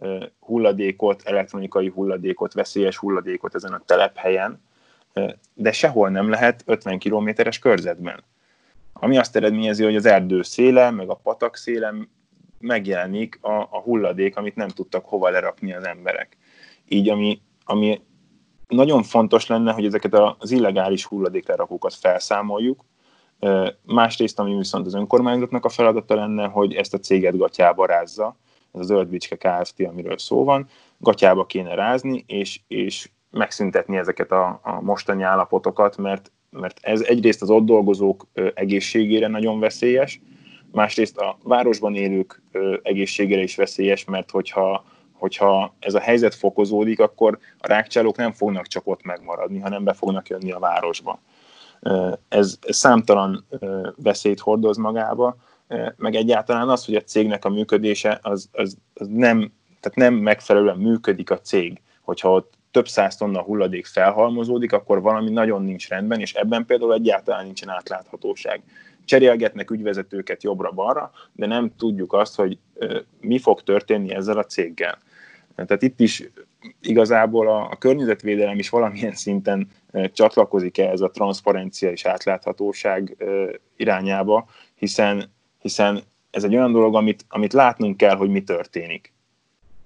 hulladékot, 0.40 1.22
elektronikai 1.24 1.88
hulladékot, 1.88 2.52
veszélyes 2.52 2.96
hulladékot 2.96 3.54
ezen 3.54 3.72
a 3.72 3.82
telephelyen, 3.86 4.62
de 5.54 5.72
sehol 5.72 6.08
nem 6.08 6.28
lehet 6.28 6.62
50 6.66 6.98
kilométeres 6.98 7.58
körzetben. 7.58 8.24
Ami 8.92 9.18
azt 9.18 9.36
eredményezi, 9.36 9.84
hogy 9.84 9.96
az 9.96 10.06
erdő 10.06 10.42
széle, 10.42 10.90
meg 10.90 11.08
a 11.08 11.20
patak 11.22 11.56
széle 11.56 11.94
megjelenik 12.58 13.38
a, 13.42 13.60
a 13.60 13.80
hulladék, 13.80 14.36
amit 14.36 14.56
nem 14.56 14.68
tudtak 14.68 15.04
hova 15.04 15.30
lerakni 15.30 15.72
az 15.72 15.86
emberek. 15.86 16.36
Így 16.88 17.08
ami, 17.08 17.40
ami 17.64 18.00
nagyon 18.68 19.02
fontos 19.02 19.46
lenne, 19.46 19.72
hogy 19.72 19.84
ezeket 19.84 20.14
az 20.38 20.50
illegális 20.50 21.04
hulladéklerakókat 21.04 21.94
felszámoljuk, 21.94 22.84
Másrészt, 23.86 24.38
ami 24.38 24.56
viszont 24.56 24.86
az 24.86 24.94
önkormányzatnak 24.94 25.64
a 25.64 25.68
feladata 25.68 26.14
lenne, 26.14 26.46
hogy 26.46 26.74
ezt 26.74 26.94
a 26.94 26.98
céget 26.98 27.36
gatyába 27.36 27.86
rázza, 27.86 28.36
ez 28.74 28.80
a 28.80 28.84
Zöld 28.84 29.08
Bicske 29.08 29.36
Kft., 29.36 29.80
amiről 29.80 30.18
szó 30.18 30.44
van, 30.44 30.68
gatyába 30.98 31.46
kéne 31.46 31.74
rázni, 31.74 32.24
és, 32.26 32.60
és 32.68 33.08
megszüntetni 33.30 33.96
ezeket 33.96 34.32
a, 34.32 34.60
a 34.62 34.80
mostani 34.80 35.22
állapotokat, 35.22 35.96
mert, 35.96 36.32
mert 36.50 36.78
ez 36.82 37.00
egyrészt 37.00 37.42
az 37.42 37.50
ott 37.50 37.64
dolgozók 37.64 38.26
egészségére 38.54 39.28
nagyon 39.28 39.60
veszélyes, 39.60 40.20
másrészt 40.72 41.18
a 41.18 41.38
városban 41.42 41.94
élők 41.94 42.42
egészségére 42.82 43.42
is 43.42 43.56
veszélyes, 43.56 44.04
mert 44.04 44.30
hogyha, 44.30 44.84
hogyha 45.12 45.74
ez 45.78 45.94
a 45.94 46.00
helyzet 46.00 46.34
fokozódik, 46.34 47.00
akkor 47.00 47.38
a 47.58 47.66
rákcsálók 47.66 48.16
nem 48.16 48.32
fognak 48.32 48.66
csak 48.66 48.86
ott 48.86 49.02
megmaradni, 49.02 49.58
hanem 49.58 49.84
be 49.84 49.92
fognak 49.92 50.28
jönni 50.28 50.52
a 50.52 50.58
városba. 50.58 51.18
Ez, 52.28 52.58
számtalan 52.68 53.46
veszélyt 53.96 54.40
hordoz 54.40 54.76
magába, 54.76 55.36
meg 55.96 56.14
egyáltalán 56.14 56.68
az, 56.68 56.84
hogy 56.84 56.94
a 56.94 57.02
cégnek 57.02 57.44
a 57.44 57.48
működése 57.48 58.18
az, 58.22 58.48
az, 58.52 58.76
az 58.94 59.06
nem, 59.10 59.52
tehát 59.80 59.98
nem 59.98 60.14
megfelelően 60.14 60.78
működik 60.78 61.30
a 61.30 61.40
cég. 61.40 61.80
Hogyha 62.00 62.32
ott 62.32 62.52
több 62.70 62.88
száz 62.88 63.16
tonna 63.16 63.42
hulladék 63.42 63.86
felhalmozódik, 63.86 64.72
akkor 64.72 65.00
valami 65.00 65.30
nagyon 65.30 65.62
nincs 65.62 65.88
rendben, 65.88 66.20
és 66.20 66.34
ebben 66.34 66.66
például 66.66 66.94
egyáltalán 66.94 67.44
nincsen 67.44 67.68
átláthatóság. 67.68 68.62
Cserélgetnek 69.04 69.70
ügyvezetőket 69.70 70.42
jobbra-balra, 70.42 71.10
de 71.32 71.46
nem 71.46 71.72
tudjuk 71.76 72.12
azt, 72.12 72.36
hogy 72.36 72.58
mi 73.20 73.38
fog 73.38 73.62
történni 73.62 74.14
ezzel 74.14 74.38
a 74.38 74.44
céggel. 74.44 74.98
Tehát 75.54 75.82
itt 75.82 76.00
is 76.00 76.22
igazából 76.80 77.48
a, 77.48 77.70
a 77.70 77.76
környezetvédelem 77.76 78.58
is 78.58 78.68
valamilyen 78.68 79.14
szinten 79.14 79.68
csatlakozik 80.12 80.78
ehhez 80.78 81.00
a 81.00 81.10
transzparencia 81.10 81.90
és 81.90 82.04
átláthatóság 82.04 83.24
irányába, 83.76 84.48
hiszen 84.74 85.32
hiszen 85.64 86.02
ez 86.30 86.44
egy 86.44 86.56
olyan 86.56 86.72
dolog, 86.72 86.94
amit, 86.94 87.24
amit 87.28 87.52
látnunk 87.52 87.96
kell, 87.96 88.16
hogy 88.16 88.28
mi 88.28 88.42
történik. 88.42 89.12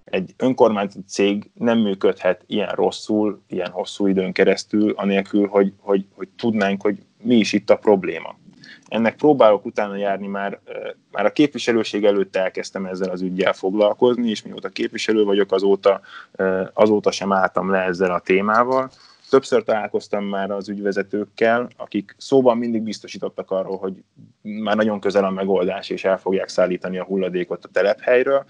Egy 0.05 0.35
önkormányzati 0.37 1.05
cég 1.09 1.51
nem 1.55 1.79
működhet 1.79 2.45
ilyen 2.47 2.69
rosszul, 2.69 3.43
ilyen 3.49 3.71
hosszú 3.71 4.07
időn 4.07 4.33
keresztül, 4.33 4.93
anélkül, 4.97 5.47
hogy, 5.47 5.73
hogy, 5.79 6.07
hogy 6.15 6.29
tudnánk, 6.37 6.83
hogy 6.83 6.99
mi 7.23 7.35
is 7.35 7.53
itt 7.53 7.71
a 7.71 7.77
probléma. 7.77 8.39
Ennek 8.87 9.17
próbálok 9.17 9.65
utána 9.65 9.97
járni 9.97 10.27
már, 10.27 10.61
már 11.11 11.25
a 11.25 11.33
képviselőség 11.33 12.05
előtt 12.05 12.37
elkezdtem 12.37 12.87
ezzel 12.87 13.11
az 13.11 13.23
ügyel 13.23 13.53
foglalkozni, 13.53 14.31
és 14.31 14.43
mióta 14.43 14.69
képviselő 14.69 15.25
vagyok, 15.25 15.53
azóta, 15.53 16.01
azóta 16.73 17.11
sem 17.11 17.33
álltam 17.33 17.71
le 17.71 17.79
ezzel 17.79 18.11
a 18.11 18.21
témával, 18.21 18.91
Többször 19.31 19.65
találkoztam 19.65 20.25
már 20.25 20.51
az 20.51 20.69
ügyvezetőkkel, 20.69 21.69
akik 21.77 22.15
szóban 22.19 22.59
mindig 22.59 22.83
biztosítottak 22.83 23.51
arról, 23.51 23.77
hogy 23.77 24.03
már 24.43 24.77
nagyon 24.77 25.01
közel 25.01 25.25
a 25.25 25.31
megoldás, 25.31 25.91
és 25.91 26.05
el 26.05 26.19
fogják 26.19 26.49
szállítani 26.49 26.99
a 26.99 27.05
hulladékot 27.05 27.65
a 27.65 27.69
telephelyről. 27.73 28.45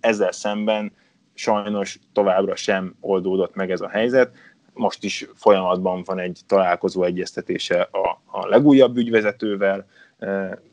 Ezzel 0.00 0.32
szemben 0.32 0.92
sajnos 1.34 1.98
továbbra 2.12 2.56
sem 2.56 2.94
oldódott 3.00 3.54
meg 3.54 3.70
ez 3.70 3.80
a 3.80 3.88
helyzet. 3.88 4.36
Most 4.72 5.04
is 5.04 5.28
folyamatban 5.34 6.02
van 6.04 6.18
egy 6.18 6.40
találkozó 6.46 7.02
egyeztetése 7.02 7.88
a, 7.90 8.20
a 8.24 8.46
legújabb 8.46 8.96
ügyvezetővel. 8.96 9.86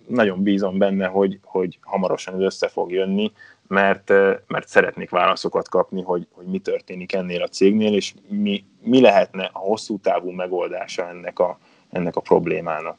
Nagyon 0.08 0.44
bízom 0.44 0.78
benne, 0.78 1.06
hogy, 1.06 1.40
hogy 1.44 1.80
hamarosan 1.82 2.34
ez 2.34 2.42
össze 2.42 2.68
fog 2.68 2.92
jönni, 2.92 3.32
mert, 3.72 4.10
mert 4.48 4.68
szeretnék 4.68 5.10
válaszokat 5.10 5.70
kapni, 5.70 6.02
hogy, 6.02 6.28
hogy 6.32 6.46
mi 6.46 6.60
történik 6.60 7.14
ennél 7.14 7.42
a 7.42 7.48
cégnél, 7.48 7.94
és 7.94 8.14
mi, 8.28 8.64
mi 8.82 9.02
lehetne 9.02 9.50
a 9.54 9.60
hosszú 9.60 9.98
távú 9.98 10.30
megoldása 10.30 11.08
ennek 11.08 11.40
a, 11.40 11.58
ennek 11.90 12.16
a 12.16 12.22
problémának. 12.22 12.98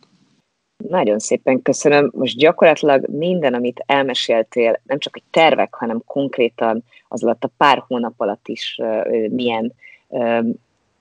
Nagyon 0.89 1.19
szépen 1.19 1.63
köszönöm. 1.63 2.11
Most 2.15 2.37
gyakorlatilag 2.37 3.09
minden, 3.09 3.55
amit 3.55 3.83
elmeséltél, 3.87 4.81
nem 4.85 4.99
csak 4.99 5.17
egy 5.17 5.25
tervek, 5.31 5.75
hanem 5.75 6.03
konkrétan 6.07 6.85
az 7.09 7.25
alatt 7.25 7.45
a 7.45 7.51
pár 7.57 7.85
hónap 7.87 8.15
alatt 8.17 8.49
is 8.49 8.81
milyen 9.29 9.73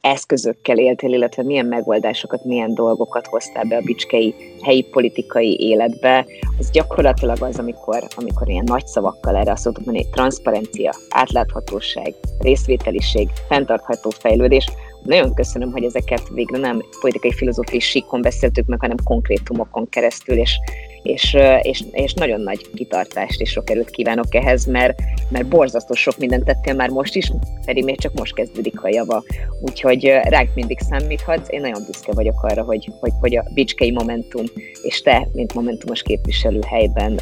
eszközökkel 0.01 0.77
éltél, 0.77 1.13
illetve 1.13 1.43
milyen 1.43 1.65
megoldásokat, 1.65 2.45
milyen 2.45 2.73
dolgokat 2.73 3.27
hoztál 3.27 3.63
be 3.63 3.75
a 3.75 3.81
bicskei 3.81 4.35
helyi 4.61 4.81
politikai 4.83 5.59
életbe, 5.59 6.25
az 6.57 6.69
gyakorlatilag 6.71 7.41
az, 7.41 7.59
amikor, 7.59 8.07
amikor 8.15 8.49
ilyen 8.49 8.63
nagy 8.67 8.85
szavakkal 8.85 9.35
erre 9.35 9.51
azt 9.51 9.61
szoktuk 9.61 9.85
mondani, 9.85 10.09
transzparencia, 10.09 10.93
átláthatóság, 11.09 12.13
részvételiség, 12.39 13.29
fenntartható 13.47 14.09
fejlődés, 14.09 14.65
nagyon 15.03 15.33
köszönöm, 15.33 15.71
hogy 15.71 15.83
ezeket 15.83 16.29
végre 16.29 16.57
nem 16.57 16.83
politikai 16.99 17.31
filozófiai 17.31 17.79
síkon 17.79 18.21
beszéltük 18.21 18.65
meg, 18.65 18.79
hanem 18.79 18.97
konkrétumokon 19.03 19.89
keresztül, 19.89 20.37
és, 20.37 20.59
és, 21.03 21.37
és, 21.61 21.83
és 21.91 22.13
nagyon 22.13 22.41
nagy 22.41 22.69
kitartást 22.73 23.41
és 23.41 23.49
sok 23.49 23.69
erőt 23.69 23.89
kívánok 23.89 24.35
ehhez, 24.35 24.65
mert, 24.65 24.99
mert 25.29 25.47
borzasztó 25.47 25.93
sok 25.93 26.17
mindent 26.17 26.43
tettél 26.43 26.73
már 26.73 26.89
most 26.89 27.15
is, 27.15 27.31
pedig 27.65 27.83
még 27.83 27.99
csak 27.99 28.13
most 28.13 28.33
kezdődik 28.33 28.83
a 28.83 28.89
java. 28.89 29.23
Úgyhogy 29.61 30.05
ránk 30.05 30.49
mindig 30.55 30.79
számíthatsz. 30.79 31.49
Én 31.49 31.61
nagyon 31.61 31.83
büszke 31.85 32.11
vagyok 32.13 32.43
arra, 32.43 32.63
hogy, 32.63 32.91
hogy, 32.99 33.11
hogy 33.19 33.35
a 33.35 33.45
Bicskei 33.53 33.91
Momentum 33.91 34.45
és 34.81 35.01
te, 35.01 35.27
mint 35.33 35.53
Momentumos 35.53 36.01
képviselő 36.01 36.59
helyben 36.67 37.19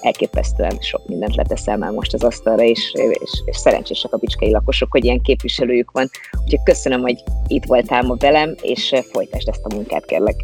elképesztően 0.00 0.76
sok 0.80 1.08
mindent 1.08 1.36
leteszel 1.36 1.76
már 1.76 1.90
most 1.90 2.14
az 2.14 2.24
asztalra, 2.24 2.62
és, 2.62 2.92
és, 2.94 3.42
és 3.44 3.56
szerencsések 3.56 4.12
a 4.12 4.16
bicskei 4.16 4.50
lakosok, 4.50 4.90
hogy 4.90 5.04
ilyen 5.04 5.20
képviselőjük 5.20 5.90
van. 5.90 6.10
Úgyhogy 6.44 6.62
köszönöm, 6.64 7.00
hogy 7.00 7.22
itt 7.46 7.64
voltál 7.64 8.02
ma 8.02 8.14
velem, 8.14 8.54
és 8.62 8.94
folytasd 9.12 9.48
ezt 9.48 9.64
a 9.64 9.74
munkát, 9.74 10.04
kérlek. 10.04 10.36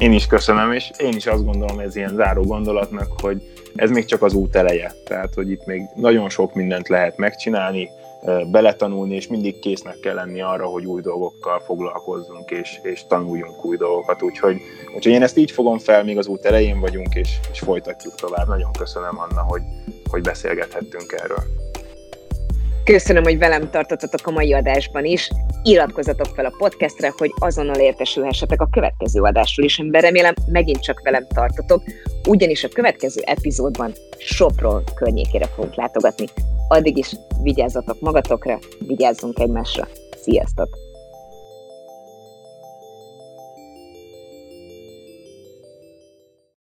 Én 0.00 0.12
is 0.12 0.26
köszönöm, 0.26 0.72
és 0.72 0.90
én 0.98 1.12
is 1.12 1.26
azt 1.26 1.44
gondolom, 1.44 1.78
ez 1.78 1.96
ilyen 1.96 2.14
záró 2.14 2.42
gondolatnak, 2.42 3.20
hogy 3.20 3.42
ez 3.74 3.90
még 3.90 4.04
csak 4.04 4.22
az 4.22 4.34
út 4.34 4.56
eleje. 4.56 4.92
Tehát, 5.04 5.34
hogy 5.34 5.50
itt 5.50 5.66
még 5.66 5.82
nagyon 5.94 6.28
sok 6.28 6.54
mindent 6.54 6.88
lehet 6.88 7.16
megcsinálni, 7.16 7.90
beletanulni, 8.50 9.14
és 9.14 9.26
mindig 9.26 9.58
késznek 9.58 10.00
kell 10.00 10.14
lenni 10.14 10.40
arra, 10.40 10.66
hogy 10.66 10.84
új 10.84 11.00
dolgokkal 11.00 11.60
foglalkozzunk, 11.60 12.50
és, 12.50 12.78
és 12.82 13.06
tanuljunk 13.08 13.64
új 13.64 13.76
dolgokat. 13.76 14.22
Úgyhogy, 14.22 14.56
úgyhogy 14.96 15.12
én 15.12 15.22
ezt 15.22 15.36
így 15.36 15.50
fogom 15.50 15.78
fel, 15.78 16.04
még 16.04 16.18
az 16.18 16.26
út 16.26 16.44
elején 16.44 16.80
vagyunk, 16.80 17.14
és, 17.14 17.38
és 17.52 17.58
folytatjuk 17.58 18.14
tovább. 18.14 18.48
Nagyon 18.48 18.72
köszönöm, 18.72 19.18
Anna, 19.18 19.42
hogy, 19.42 19.62
hogy 20.10 20.22
beszélgethettünk 20.22 21.12
erről. 21.22 21.69
Köszönöm, 22.90 23.22
hogy 23.22 23.38
velem 23.38 23.70
tartottatok 23.70 24.26
a 24.26 24.30
mai 24.30 24.52
adásban 24.52 25.04
is. 25.04 25.30
Iratkozzatok 25.62 26.26
fel 26.34 26.44
a 26.44 26.54
podcastre, 26.58 27.12
hogy 27.16 27.32
azonnal 27.38 27.80
értesülhessetek 27.80 28.60
a 28.60 28.68
következő 28.70 29.20
adásról 29.20 29.66
is, 29.66 29.78
amiben 29.78 30.00
remélem 30.00 30.34
megint 30.46 30.82
csak 30.82 31.00
velem 31.02 31.26
tartotok, 31.34 31.82
ugyanis 32.28 32.64
a 32.64 32.68
következő 32.68 33.20
epizódban 33.24 33.92
Sopron 34.18 34.82
környékére 34.94 35.46
fogunk 35.46 35.74
látogatni. 35.74 36.26
Addig 36.68 36.96
is 36.96 37.12
vigyázzatok 37.42 38.00
magatokra, 38.00 38.58
vigyázzunk 38.86 39.38
egymásra. 39.38 39.88
Sziasztok! 40.22 40.89